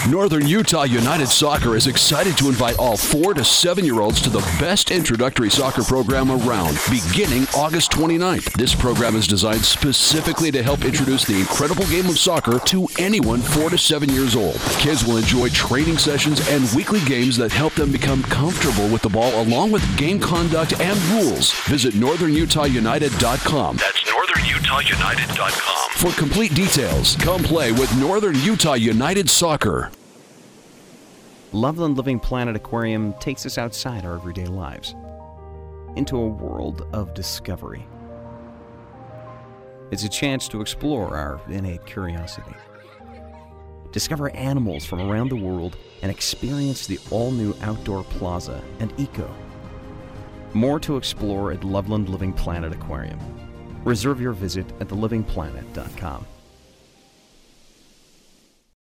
Northern 0.09 0.47
Utah 0.47 0.83
United 0.83 1.27
Soccer 1.27 1.75
is 1.75 1.85
excited 1.85 2.35
to 2.39 2.47
invite 2.47 2.79
all 2.79 2.97
four 2.97 3.35
to 3.35 3.43
seven 3.43 3.85
year 3.85 4.01
olds 4.01 4.19
to 4.21 4.31
the 4.31 4.39
best 4.59 4.89
introductory 4.89 5.51
soccer 5.51 5.83
program 5.83 6.31
around, 6.31 6.79
beginning 6.89 7.43
August 7.55 7.91
29th. 7.91 8.51
This 8.53 8.73
program 8.73 9.15
is 9.15 9.27
designed 9.27 9.63
specifically 9.63 10.51
to 10.51 10.63
help 10.63 10.85
introduce 10.85 11.23
the 11.25 11.39
incredible 11.39 11.85
game 11.85 12.07
of 12.07 12.17
soccer 12.17 12.57
to 12.59 12.87
anyone 12.97 13.41
four 13.41 13.69
to 13.69 13.77
seven 13.77 14.09
years 14.09 14.35
old. 14.35 14.55
Kids 14.79 15.05
will 15.05 15.17
enjoy 15.17 15.49
training 15.49 15.99
sessions 15.99 16.47
and 16.49 16.67
weekly 16.75 17.01
games 17.05 17.37
that 17.37 17.51
help 17.51 17.73
them 17.75 17.91
become 17.91 18.23
comfortable 18.23 18.89
with 18.89 19.03
the 19.03 19.09
ball 19.09 19.39
along 19.43 19.71
with 19.71 19.97
game 19.97 20.19
conduct 20.19 20.79
and 20.79 20.97
rules. 21.11 21.51
Visit 21.65 21.93
northernutahunited.com. 21.93 23.77
That's 23.77 24.00
northernutahunited.com. 24.31 25.91
For 25.97 26.17
complete 26.17 26.53
details, 26.53 27.15
come 27.17 27.43
play 27.43 27.71
with 27.71 27.95
Northern 27.97 28.39
Utah 28.39 28.73
United 28.73 29.29
Soccer. 29.29 29.91
Loveland 31.51 31.97
Living 31.97 32.19
Planet 32.19 32.55
Aquarium 32.55 33.13
takes 33.19 33.45
us 33.45 33.57
outside 33.57 34.05
our 34.05 34.15
everyday 34.15 34.45
lives 34.45 34.95
into 35.97 36.15
a 36.15 36.27
world 36.27 36.87
of 36.93 37.13
discovery. 37.13 37.85
It's 39.91 40.05
a 40.05 40.09
chance 40.09 40.47
to 40.47 40.61
explore 40.61 41.17
our 41.17 41.41
innate 41.49 41.85
curiosity, 41.85 42.55
discover 43.91 44.29
animals 44.29 44.85
from 44.85 45.01
around 45.01 45.27
the 45.27 45.35
world, 45.35 45.75
and 46.01 46.09
experience 46.09 46.87
the 46.87 46.99
all 47.09 47.31
new 47.31 47.53
outdoor 47.61 48.03
plaza 48.05 48.63
and 48.79 48.93
eco. 48.97 49.29
More 50.53 50.79
to 50.79 50.95
explore 50.95 51.51
at 51.51 51.65
Loveland 51.65 52.07
Living 52.07 52.31
Planet 52.31 52.71
Aquarium. 52.71 53.19
Reserve 53.83 54.21
your 54.21 54.33
visit 54.33 54.65
at 54.79 54.87
thelivingplanet.com. 54.87 56.25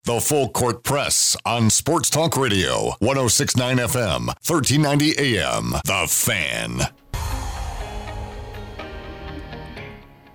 The 0.06 0.22
Full 0.22 0.50
Court 0.50 0.84
Press 0.84 1.38
on 1.46 1.70
Sports 1.70 2.10
Talk 2.10 2.36
Radio, 2.36 2.94
1069 3.00 3.78
FM, 3.78 4.28
1390 4.48 5.20
AM. 5.20 5.72
The 5.86 6.08
Fan. 6.10 6.80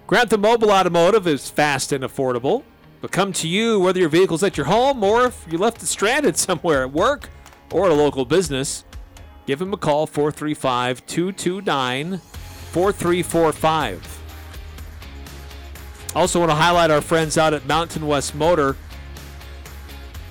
Grantham 0.07 0.43
Mobile 0.43 0.71
Automotive 0.71 1.27
is 1.27 1.51
fast 1.51 1.91
and 1.91 2.05
affordable. 2.05 2.63
They'll 3.01 3.09
come 3.09 3.33
to 3.33 3.49
you 3.49 3.81
whether 3.81 3.99
your 3.99 4.11
vehicle's 4.11 4.43
at 4.43 4.57
your 4.57 4.67
home 4.67 5.03
or 5.03 5.27
if 5.27 5.45
you 5.51 5.59
left 5.59 5.83
it 5.83 5.87
stranded 5.87 6.37
somewhere 6.37 6.83
at 6.83 6.93
work 6.93 7.31
or 7.73 7.87
at 7.87 7.91
a 7.91 7.95
local 7.95 8.25
business. 8.25 8.85
Give 9.47 9.59
them 9.59 9.73
a 9.73 9.77
call 9.77 10.07
435 10.07 11.05
229 11.07 12.19
4345. 12.19 14.24
Also, 16.15 16.39
want 16.39 16.51
to 16.51 16.55
highlight 16.55 16.93
our 16.93 17.01
friends 17.01 17.37
out 17.37 17.53
at 17.55 17.67
Mountain 17.67 18.07
West 18.07 18.37
Motor, 18.37 18.77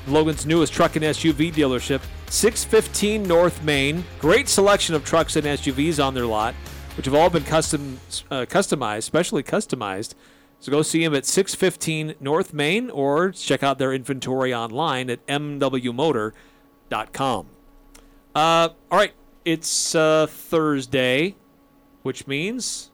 Logan's 0.07 0.45
newest 0.45 0.71
truck 0.71 0.95
and 0.95 1.03
SUV 1.03 1.53
dealership, 1.53 2.01
615 2.27 3.23
North 3.23 3.61
Main. 3.63 4.05
Great 4.19 4.47
selection 4.47 4.95
of 4.95 5.03
trucks 5.03 5.36
and 5.36 5.45
SUVs 5.45 6.01
on 6.03 6.13
their 6.13 6.25
lot, 6.25 6.55
which 6.95 7.05
have 7.05 7.13
all 7.13 7.29
been 7.29 7.43
custom 7.43 7.99
uh, 8.31 8.45
customized, 8.45 9.03
specially 9.03 9.43
customized, 9.43 10.13
So 10.61 10.71
go 10.71 10.81
see 10.84 11.03
them 11.03 11.13
at 11.15 11.25
615 11.25 12.15
North 12.21 12.53
Main 12.53 12.89
or 12.89 13.31
check 13.31 13.61
out 13.61 13.77
their 13.77 13.91
inventory 13.91 14.53
online 14.53 15.09
at 15.09 15.25
mwmotor.com. 15.27 16.34
Uh, 18.36 18.69
all 18.89 18.97
right, 18.97 19.13
it's 19.43 19.93
uh, 19.95 20.27
Thursday, 20.27 21.36
which 22.03 22.25
means 22.25 22.89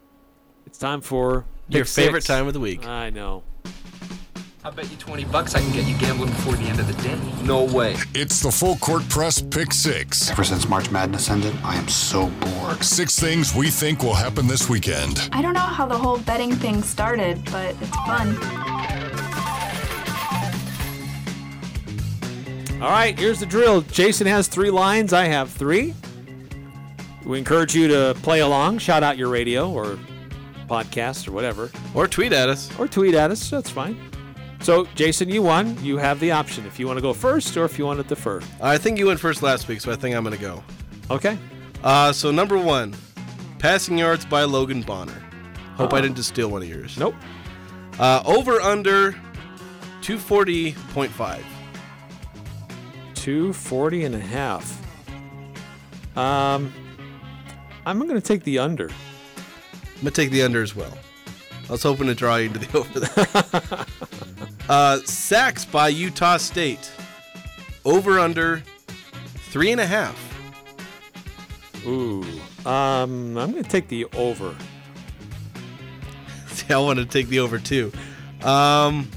it's 0.66 0.78
time 0.78 1.00
for 1.00 1.44
Your 1.70 1.84
Pick 1.84 1.92
favorite 1.92 2.24
time 2.24 2.48
of 2.48 2.52
the 2.52 2.58
week. 2.58 2.84
I 2.84 3.10
know. 3.10 3.44
I 4.64 4.70
bet 4.70 4.90
you 4.90 4.96
20 4.96 5.24
bucks 5.26 5.54
I 5.54 5.60
can 5.60 5.72
get 5.72 5.86
you 5.86 5.96
gambling 5.96 6.30
before 6.30 6.54
the 6.54 6.64
end 6.64 6.80
of 6.80 6.86
the 6.88 7.02
day. 7.02 7.16
No 7.44 7.64
way. 7.64 7.96
It's 8.12 8.42
the 8.42 8.50
Full 8.50 8.76
Court 8.76 9.08
Press 9.08 9.40
Pick 9.40 9.72
Six. 9.72 10.30
Ever 10.30 10.42
since 10.42 10.68
March 10.68 10.90
Madness 10.90 11.30
ended, 11.30 11.56
I 11.62 11.76
am 11.76 11.86
so 11.86 12.26
bored. 12.26 12.82
Six 12.82 13.18
things 13.18 13.54
we 13.54 13.70
think 13.70 14.02
will 14.02 14.14
happen 14.14 14.48
this 14.48 14.68
weekend. 14.68 15.28
I 15.32 15.40
don't 15.42 15.54
know 15.54 15.60
how 15.60 15.86
the 15.86 15.96
whole 15.96 16.18
betting 16.18 16.52
thing 16.56 16.82
started, 16.82 17.42
but 17.46 17.76
it's 17.80 17.96
fun. 17.98 18.36
All 22.82 22.90
right, 22.90 23.16
here's 23.16 23.38
the 23.38 23.46
drill. 23.46 23.82
Jason 23.82 24.26
has 24.26 24.48
three 24.48 24.70
lines. 24.70 25.12
I 25.12 25.26
have 25.26 25.50
three. 25.50 25.94
We 27.24 27.38
encourage 27.38 27.76
you 27.76 27.86
to 27.88 28.16
play 28.22 28.40
along. 28.40 28.78
Shout 28.78 29.04
out 29.04 29.16
your 29.16 29.28
radio 29.28 29.70
or 29.70 29.98
podcast 30.70 31.26
or 31.28 31.32
whatever. 31.32 31.70
Or 31.94 32.06
tweet 32.06 32.32
at 32.32 32.48
us. 32.48 32.70
Or 32.78 32.86
tweet 32.86 33.14
at 33.14 33.30
us. 33.30 33.50
That's 33.50 33.68
fine. 33.70 33.98
So, 34.62 34.86
Jason, 34.94 35.28
you 35.28 35.42
won. 35.42 35.76
You 35.82 35.96
have 35.96 36.20
the 36.20 36.30
option 36.30 36.64
if 36.66 36.78
you 36.78 36.86
want 36.86 36.98
to 36.98 37.02
go 37.02 37.12
first 37.12 37.56
or 37.56 37.64
if 37.64 37.78
you 37.78 37.84
want 37.86 38.00
to 38.00 38.06
defer. 38.06 38.40
I 38.60 38.78
think 38.78 38.98
you 38.98 39.06
went 39.06 39.18
first 39.18 39.42
last 39.42 39.66
week, 39.68 39.80
so 39.80 39.90
I 39.90 39.96
think 39.96 40.14
I'm 40.14 40.22
going 40.22 40.36
to 40.36 40.40
go. 40.42 40.62
Okay. 41.10 41.36
Uh, 41.82 42.12
so 42.12 42.30
number 42.30 42.56
one, 42.58 42.94
passing 43.58 43.98
yards 43.98 44.24
by 44.24 44.44
Logan 44.44 44.82
Bonner. 44.82 45.20
Hope 45.76 45.92
I 45.94 45.98
Oh. 45.98 46.02
didn't 46.02 46.16
just 46.16 46.28
steal 46.28 46.48
one 46.50 46.62
of 46.62 46.68
yours. 46.68 46.96
Nope. 46.98 47.14
Uh, 47.98 48.22
over 48.26 48.60
under 48.60 49.12
240.5. 50.02 51.42
240 53.14 54.04
and 54.04 54.14
a 54.14 54.18
half. 54.20 54.78
Um, 56.16 56.72
I'm 57.86 57.98
going 57.98 58.10
to 58.14 58.20
take 58.20 58.44
the 58.44 58.58
under. 58.58 58.90
I'm 60.00 60.06
to 60.06 60.10
take 60.10 60.30
the 60.30 60.42
under 60.42 60.62
as 60.62 60.74
well. 60.74 60.96
I 61.68 61.72
was 61.72 61.82
hoping 61.82 62.06
to 62.06 62.14
draw 62.14 62.36
you 62.36 62.46
into 62.46 62.58
the 62.58 62.78
over 62.78 63.00
there. 63.00 63.86
uh, 64.68 64.98
sacks 65.04 65.66
by 65.66 65.88
Utah 65.88 66.38
State. 66.38 66.90
Over 67.84 68.18
under 68.18 68.62
three 69.50 69.70
and 69.70 69.80
a 69.80 69.86
half. 69.86 70.18
Ooh. 71.86 72.24
Um, 72.64 73.36
I'm 73.36 73.52
to 73.52 73.62
take 73.62 73.88
the 73.88 74.06
over. 74.16 74.56
See, 76.48 76.72
I 76.72 76.78
want 76.78 76.98
to 76.98 77.04
take 77.04 77.28
the 77.28 77.40
over 77.40 77.58
too. 77.58 77.92
Um, 78.42 79.10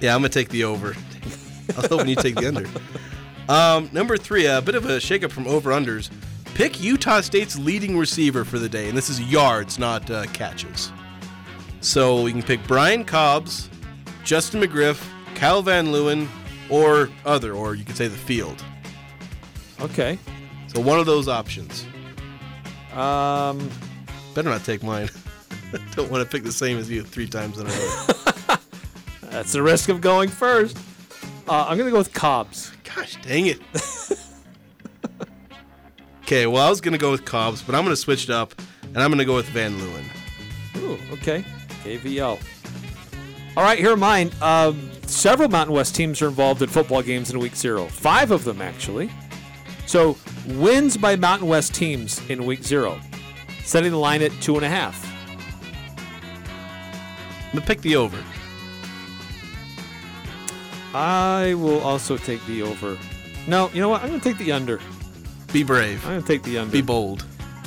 yeah, 0.00 0.14
I'm 0.14 0.20
gonna 0.20 0.28
take 0.28 0.50
the 0.50 0.64
over. 0.64 0.94
I 1.76 1.80
was 1.80 1.86
hoping 1.86 2.08
you 2.08 2.16
take 2.16 2.34
the 2.34 2.48
under. 2.48 2.66
Um, 3.48 3.88
number 3.92 4.16
three, 4.16 4.46
a 4.46 4.60
bit 4.60 4.74
of 4.74 4.84
a 4.84 4.98
shakeup 4.98 5.30
from 5.30 5.46
over 5.46 5.70
unders. 5.70 6.10
Pick 6.58 6.82
Utah 6.82 7.20
State's 7.20 7.56
leading 7.56 7.96
receiver 7.96 8.44
for 8.44 8.58
the 8.58 8.68
day, 8.68 8.88
and 8.88 8.98
this 8.98 9.08
is 9.08 9.20
yards, 9.20 9.78
not 9.78 10.10
uh, 10.10 10.24
catches. 10.32 10.90
So 11.80 12.26
you 12.26 12.32
can 12.32 12.42
pick 12.42 12.66
Brian 12.66 13.04
Cobbs, 13.04 13.70
Justin 14.24 14.62
McGriff, 14.62 15.00
Kyle 15.36 15.62
Van 15.62 15.86
Leeuwen, 15.86 16.26
or 16.68 17.10
other, 17.24 17.54
or 17.54 17.76
you 17.76 17.84
could 17.84 17.96
say 17.96 18.08
the 18.08 18.16
field. 18.16 18.64
Okay. 19.80 20.18
So 20.66 20.80
one 20.80 20.98
of 20.98 21.06
those 21.06 21.28
options. 21.28 21.86
Um, 22.92 23.70
better 24.34 24.50
not 24.50 24.64
take 24.64 24.82
mine. 24.82 25.10
Don't 25.94 26.10
want 26.10 26.24
to 26.24 26.28
pick 26.28 26.42
the 26.42 26.50
same 26.50 26.76
as 26.76 26.90
you 26.90 27.04
three 27.04 27.28
times 27.28 27.60
in 27.60 27.68
a 27.68 27.70
row. 27.70 28.56
That's 29.30 29.52
the 29.52 29.62
risk 29.62 29.90
of 29.90 30.00
going 30.00 30.28
first. 30.28 30.76
Uh, 31.48 31.66
I'm 31.68 31.78
going 31.78 31.86
to 31.86 31.92
go 31.92 31.98
with 31.98 32.12
Cobbs. 32.12 32.72
Gosh 32.82 33.16
dang 33.22 33.46
it. 33.46 33.60
okay, 36.28 36.46
well, 36.46 36.66
I 36.66 36.68
was 36.68 36.82
going 36.82 36.92
to 36.92 36.98
go 36.98 37.10
with 37.10 37.24
Cobbs, 37.24 37.62
but 37.62 37.74
I'm 37.74 37.84
going 37.84 37.92
to 37.92 37.96
switch 37.96 38.24
it 38.24 38.30
up, 38.30 38.52
and 38.82 38.98
I'm 38.98 39.08
going 39.08 39.18
to 39.18 39.24
go 39.24 39.34
with 39.34 39.46
Van 39.46 39.72
Leeuwen. 39.78 40.04
Ooh, 40.76 40.98
okay. 41.14 41.42
KVL. 41.84 42.38
All 43.56 43.62
right, 43.62 43.78
here 43.78 43.92
are 43.92 43.96
mine. 43.96 44.30
Um, 44.42 44.90
several 45.06 45.48
Mountain 45.48 45.74
West 45.74 45.94
teams 45.94 46.20
are 46.20 46.28
involved 46.28 46.60
in 46.60 46.68
football 46.68 47.00
games 47.00 47.30
in 47.30 47.38
Week 47.38 47.56
Zero. 47.56 47.86
Five 47.86 48.30
of 48.30 48.44
them, 48.44 48.60
actually. 48.60 49.10
So, 49.86 50.18
wins 50.46 50.98
by 50.98 51.16
Mountain 51.16 51.48
West 51.48 51.74
teams 51.74 52.20
in 52.28 52.44
Week 52.44 52.62
Zero, 52.62 53.00
setting 53.64 53.90
the 53.90 53.96
line 53.96 54.20
at 54.20 54.30
two 54.32 54.56
and 54.56 54.66
a 54.66 54.68
half. 54.68 55.02
I'm 57.46 57.52
going 57.52 57.62
to 57.62 57.66
pick 57.66 57.80
the 57.80 57.96
over. 57.96 58.22
I 60.92 61.54
will 61.54 61.80
also 61.80 62.18
take 62.18 62.44
the 62.44 62.60
over. 62.60 62.98
No, 63.46 63.70
you 63.72 63.80
know 63.80 63.88
what? 63.88 64.02
I'm 64.02 64.08
going 64.08 64.20
to 64.20 64.28
take 64.28 64.36
the 64.36 64.52
under. 64.52 64.78
Be 65.52 65.62
brave. 65.62 66.04
I'm 66.04 66.12
going 66.12 66.22
to 66.22 66.28
take 66.28 66.42
the 66.42 66.58
under. 66.58 66.72
Be 66.72 66.82
bold. 66.82 67.24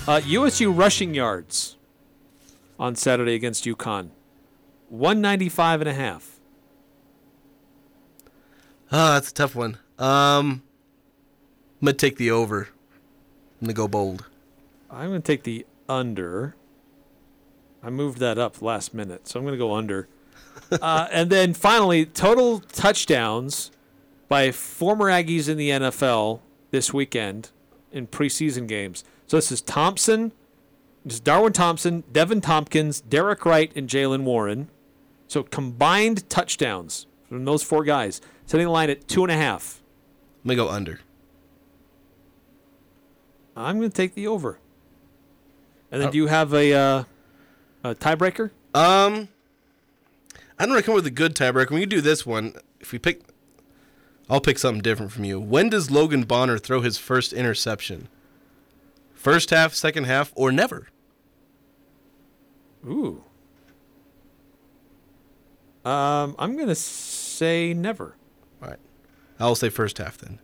Uh, 0.07 0.21
USU 0.23 0.71
rushing 0.71 1.15
yards 1.15 1.77
on 2.79 2.95
Saturday 2.95 3.33
against 3.33 3.65
UConn. 3.65 4.09
195 4.89 5.81
and 5.81 5.89
a 5.89 5.93
half. 5.93 6.39
Oh, 8.91 9.13
that's 9.13 9.31
a 9.31 9.33
tough 9.33 9.55
one. 9.55 9.79
Um, 9.97 10.61
I'm 11.81 11.85
going 11.85 11.93
to 11.93 12.05
take 12.05 12.17
the 12.17 12.29
over. 12.29 12.69
I'm 13.61 13.65
going 13.65 13.69
to 13.69 13.73
go 13.73 13.87
bold. 13.87 14.25
I'm 14.91 15.09
going 15.09 15.21
to 15.21 15.25
take 15.25 15.43
the 15.43 15.65
under. 15.89 16.55
I 17.81 17.89
moved 17.89 18.19
that 18.19 18.37
up 18.37 18.61
last 18.61 18.93
minute, 18.93 19.27
so 19.27 19.39
I'm 19.39 19.45
going 19.45 19.57
to 19.57 19.57
go 19.57 19.73
under. 19.73 20.07
uh, 20.71 21.07
and 21.11 21.31
then 21.31 21.55
finally, 21.55 22.05
total 22.05 22.59
touchdowns 22.59 23.71
by 24.27 24.51
former 24.51 25.05
Aggies 25.05 25.49
in 25.49 25.57
the 25.57 25.71
NFL 25.71 26.41
this 26.69 26.93
weekend 26.93 27.49
in 27.91 28.07
preseason 28.07 28.67
games. 28.67 29.03
So 29.27 29.37
this 29.37 29.51
is 29.51 29.61
Thompson, 29.61 30.31
this 31.05 31.15
is 31.15 31.19
Darwin 31.19 31.53
Thompson, 31.53 32.03
Deven 32.11 32.41
Thompkins, 32.41 33.01
Derek 33.01 33.45
Wright, 33.45 33.71
and 33.75 33.89
Jaylen 33.89 34.23
Warren. 34.23 34.69
So 35.27 35.43
combined 35.43 36.29
touchdowns 36.29 37.07
from 37.27 37.45
those 37.45 37.63
four 37.63 37.83
guys, 37.83 38.21
setting 38.45 38.65
the 38.65 38.71
line 38.71 38.89
at 38.89 39.07
two 39.07 39.23
and 39.23 39.31
a 39.31 39.37
half. 39.37 39.81
I'm 40.43 40.49
going 40.49 40.57
to 40.57 40.63
go 40.65 40.69
under. 40.69 40.99
I'm 43.55 43.77
going 43.79 43.89
to 43.89 43.95
take 43.95 44.13
the 44.15 44.27
over. 44.27 44.59
And 45.91 46.01
then 46.01 46.09
Uh, 46.09 46.11
do 46.11 46.17
you 46.17 46.27
have 46.27 46.53
a, 46.53 46.73
uh, 46.73 47.03
a 47.83 47.95
tiebreaker? 47.95 48.51
Um, 48.73 49.27
I 50.57 50.65
don't 50.65 50.69
want 50.69 50.79
to 50.79 50.83
come 50.83 50.95
with 50.95 51.05
a 51.05 51.11
good 51.11 51.35
tiebreaker. 51.35 51.71
We 51.71 51.81
can 51.81 51.89
do 51.89 52.01
this 52.01 52.25
one. 52.25 52.53
If 52.79 52.91
we 52.91 52.99
pick, 52.99 53.21
I'll 54.31 54.39
pick 54.39 54.57
something 54.57 54.81
different 54.81 55.11
from 55.11 55.25
you. 55.25 55.41
When 55.41 55.69
does 55.69 55.91
Logan 55.91 56.23
Bonner 56.23 56.57
throw 56.57 56.79
his 56.79 56.97
first 56.97 57.33
interception? 57.33 58.07
First 59.13 59.49
half, 59.49 59.73
second 59.73 60.05
half, 60.05 60.31
or 60.35 60.53
never? 60.53 60.87
Ooh. 62.87 63.23
Um, 65.83 66.35
I'm 66.39 66.55
gonna 66.57 66.75
say 66.75 67.73
never. 67.73 68.15
All 68.63 68.69
right. 68.69 68.79
I'll 69.39 69.53
say 69.55 69.69
first 69.69 69.97
half 69.97 70.17
then. 70.17 70.39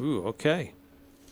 Ooh, 0.00 0.26
okay. 0.26 0.72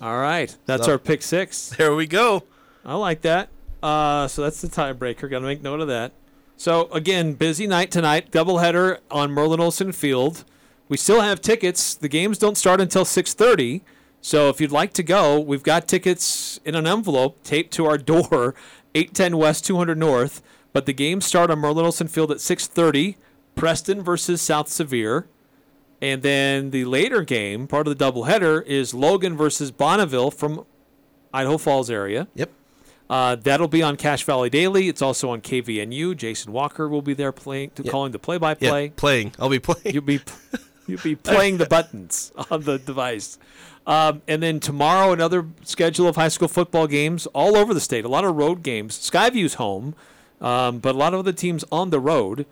All 0.00 0.18
right, 0.20 0.56
that's 0.64 0.84
So- 0.86 0.92
our 0.92 0.98
pick 0.98 1.22
six. 1.22 1.70
There 1.76 1.94
we 1.94 2.06
go. 2.06 2.44
I 2.84 2.94
like 2.94 3.22
that. 3.22 3.48
Uh, 3.82 4.28
so 4.28 4.42
that's 4.42 4.60
the 4.60 4.68
tiebreaker. 4.68 5.28
Got 5.28 5.40
to 5.40 5.44
make 5.46 5.62
note 5.62 5.80
of 5.80 5.88
that. 5.88 6.12
So 6.56 6.88
again, 6.92 7.32
busy 7.34 7.66
night 7.66 7.90
tonight. 7.90 8.30
Doubleheader 8.30 8.98
on 9.10 9.32
Merlin 9.32 9.58
Olsen 9.60 9.90
Field. 9.92 10.44
We 10.88 10.96
still 10.96 11.20
have 11.20 11.40
tickets. 11.40 11.94
The 11.94 12.08
games 12.08 12.38
don't 12.38 12.56
start 12.56 12.80
until 12.80 13.04
6:30. 13.04 13.82
So 14.20 14.48
if 14.48 14.60
you'd 14.60 14.72
like 14.72 14.92
to 14.94 15.02
go, 15.02 15.38
we've 15.38 15.62
got 15.62 15.86
tickets 15.86 16.58
in 16.64 16.74
an 16.74 16.86
envelope 16.86 17.42
taped 17.44 17.72
to 17.74 17.86
our 17.86 17.98
door, 17.98 18.54
810 18.94 19.36
West, 19.36 19.64
200 19.66 19.96
North. 19.98 20.42
But 20.72 20.86
the 20.86 20.92
games 20.92 21.24
start 21.24 21.50
on 21.50 21.58
Merlin 21.60 21.84
Olsen 21.84 22.08
Field 22.08 22.30
at 22.30 22.38
6:30. 22.38 23.16
Preston 23.54 24.02
versus 24.02 24.40
South 24.40 24.68
Sevier, 24.68 25.26
And 26.00 26.22
then 26.22 26.70
the 26.70 26.84
later 26.84 27.22
game, 27.22 27.66
part 27.66 27.88
of 27.88 27.98
the 27.98 28.04
doubleheader, 28.04 28.64
is 28.64 28.94
Logan 28.94 29.36
versus 29.36 29.72
Bonneville 29.72 30.30
from 30.30 30.64
Idaho 31.34 31.58
Falls 31.58 31.90
area. 31.90 32.28
Yep. 32.36 32.50
Uh, 33.10 33.34
that'll 33.34 33.66
be 33.66 33.82
on 33.82 33.96
Cache 33.96 34.22
Valley 34.22 34.48
Daily. 34.50 34.88
It's 34.88 35.02
also 35.02 35.30
on 35.30 35.40
KVNU. 35.40 36.14
Jason 36.16 36.52
Walker 36.52 36.88
will 36.88 37.02
be 37.02 37.14
there 37.14 37.32
playing, 37.32 37.70
to 37.70 37.82
Yeah. 37.82 37.90
calling 37.90 38.12
the 38.12 38.18
play-by-play. 38.20 38.84
Yeah, 38.84 38.90
playing. 38.94 39.32
I'll 39.40 39.48
be 39.48 39.58
playing. 39.58 39.92
You'll 39.94 40.02
be 40.04 40.20
you'll 40.88 41.00
be 41.00 41.14
playing 41.14 41.58
the 41.58 41.66
buttons 41.66 42.32
on 42.50 42.62
the 42.62 42.78
device. 42.78 43.38
Um, 43.86 44.22
and 44.26 44.42
then 44.42 44.58
tomorrow, 44.60 45.12
another 45.12 45.46
schedule 45.62 46.08
of 46.08 46.16
high 46.16 46.28
school 46.28 46.48
football 46.48 46.86
games 46.86 47.26
all 47.28 47.56
over 47.56 47.72
the 47.72 47.80
state. 47.80 48.04
A 48.04 48.08
lot 48.08 48.24
of 48.24 48.34
road 48.34 48.62
games. 48.62 48.98
Skyview's 48.98 49.54
home, 49.54 49.94
um, 50.40 50.78
but 50.80 50.94
a 50.94 50.98
lot 50.98 51.14
of 51.14 51.20
other 51.20 51.32
teams 51.32 51.64
on 51.70 51.90
the 51.90 52.00
road. 52.00 52.44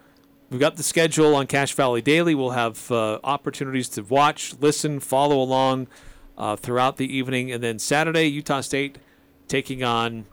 We've 0.48 0.60
got 0.60 0.76
the 0.76 0.82
schedule 0.82 1.34
on 1.34 1.46
Cache 1.46 1.74
Valley 1.74 2.00
Daily. 2.00 2.34
We'll 2.34 2.50
have 2.50 2.90
uh, 2.90 3.18
opportunities 3.24 3.88
to 3.90 4.02
watch, 4.02 4.54
listen, 4.60 5.00
follow 5.00 5.40
along 5.40 5.88
uh, 6.38 6.56
throughout 6.56 6.98
the 6.98 7.16
evening. 7.16 7.50
And 7.50 7.62
then 7.62 7.78
Saturday, 7.78 8.26
Utah 8.26 8.60
State 8.60 8.98
taking 9.48 9.82
on 9.82 10.26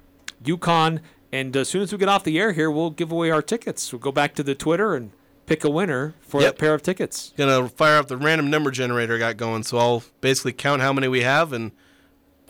UConn. 0.43 0.99
And 1.31 1.55
as 1.57 1.67
soon 1.67 1.81
as 1.81 1.91
we 1.91 1.97
get 1.97 2.09
off 2.09 2.23
the 2.23 2.39
air 2.39 2.51
here, 2.51 2.69
we'll 2.69 2.91
give 2.91 3.11
away 3.11 3.31
our 3.31 3.41
tickets. 3.41 3.91
We'll 3.91 3.99
go 3.99 4.11
back 4.11 4.35
to 4.35 4.43
the 4.43 4.53
Twitter 4.53 4.95
and 4.95 5.11
pick 5.45 5.63
a 5.63 5.69
winner 5.69 6.15
for 6.21 6.41
Yep. 6.41 6.53
that 6.53 6.59
pair 6.59 6.73
of 6.73 6.81
tickets. 6.83 7.33
Gonna 7.37 7.67
fire 7.69 7.97
up 7.97 8.07
the 8.07 8.17
random 8.17 8.49
number 8.49 8.71
generator 8.71 9.15
I 9.15 9.19
got 9.19 9.37
going, 9.37 9.63
so 9.63 9.77
I'll 9.77 10.03
basically 10.21 10.53
count 10.53 10.81
how 10.81 10.93
many 10.93 11.07
we 11.07 11.21
have 11.21 11.51
and 11.53 11.71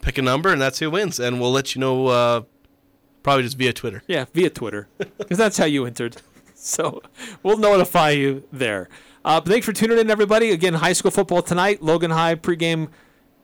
pick 0.01 0.17
a 0.17 0.21
number, 0.21 0.49
and 0.51 0.61
that's 0.61 0.79
who 0.79 0.89
wins. 0.91 1.19
And 1.19 1.39
we'll 1.41 1.51
let 1.51 1.75
you 1.75 1.81
know 1.81 2.07
uh, 2.07 2.41
probably 3.23 3.43
just 3.43 3.57
via 3.57 3.73
Twitter. 3.73 4.03
Yeah, 4.07 4.25
via 4.33 4.49
Twitter, 4.49 4.87
because 5.17 5.37
that's 5.37 5.57
how 5.57 5.65
you 5.65 5.85
entered. 5.85 6.17
So 6.55 7.01
we'll 7.41 7.57
notify 7.57 8.11
you 8.11 8.45
there. 8.49 8.87
Uh, 9.25 9.41
but 9.41 9.49
thanks 9.51 9.65
for 9.65 9.73
tuning 9.73 9.97
in, 9.99 10.09
everybody. 10.09 10.49
Again, 10.51 10.75
high 10.75 10.93
school 10.93 11.11
football 11.11 11.41
tonight. 11.41 11.81
Logan 11.83 12.11
High 12.11 12.35
pregame, 12.35 12.87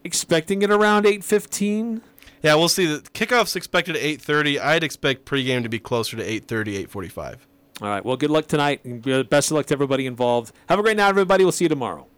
expecting 0.05 0.61
it 0.61 0.71
around 0.71 1.05
eight 1.05 1.25
fifteen. 1.25 2.01
Yeah, 2.41 2.55
we'll 2.55 2.69
see. 2.69 2.85
The 2.85 2.99
kickoff's 3.13 3.57
expected 3.57 3.97
at 3.97 4.01
8:30. 4.01 4.57
I'd 4.61 4.85
expect 4.85 5.25
pregame 5.25 5.63
to 5.63 5.69
be 5.69 5.79
closer 5.79 6.15
to 6.15 6.23
8:30, 6.23 6.77
8:45. 6.87 7.39
All 7.81 7.87
right. 7.87 8.03
Well, 8.03 8.17
good 8.17 8.29
luck 8.29 8.47
tonight, 8.47 8.83
and 8.83 9.01
best 9.29 9.51
of 9.51 9.55
luck 9.55 9.67
to 9.67 9.73
everybody 9.73 10.05
involved. 10.05 10.51
Have 10.67 10.79
a 10.79 10.81
great 10.81 10.97
night, 10.97 11.07
everybody. 11.09 11.45
We'll 11.45 11.53
see 11.53 11.65
you 11.65 11.69
tomorrow. 11.69 12.08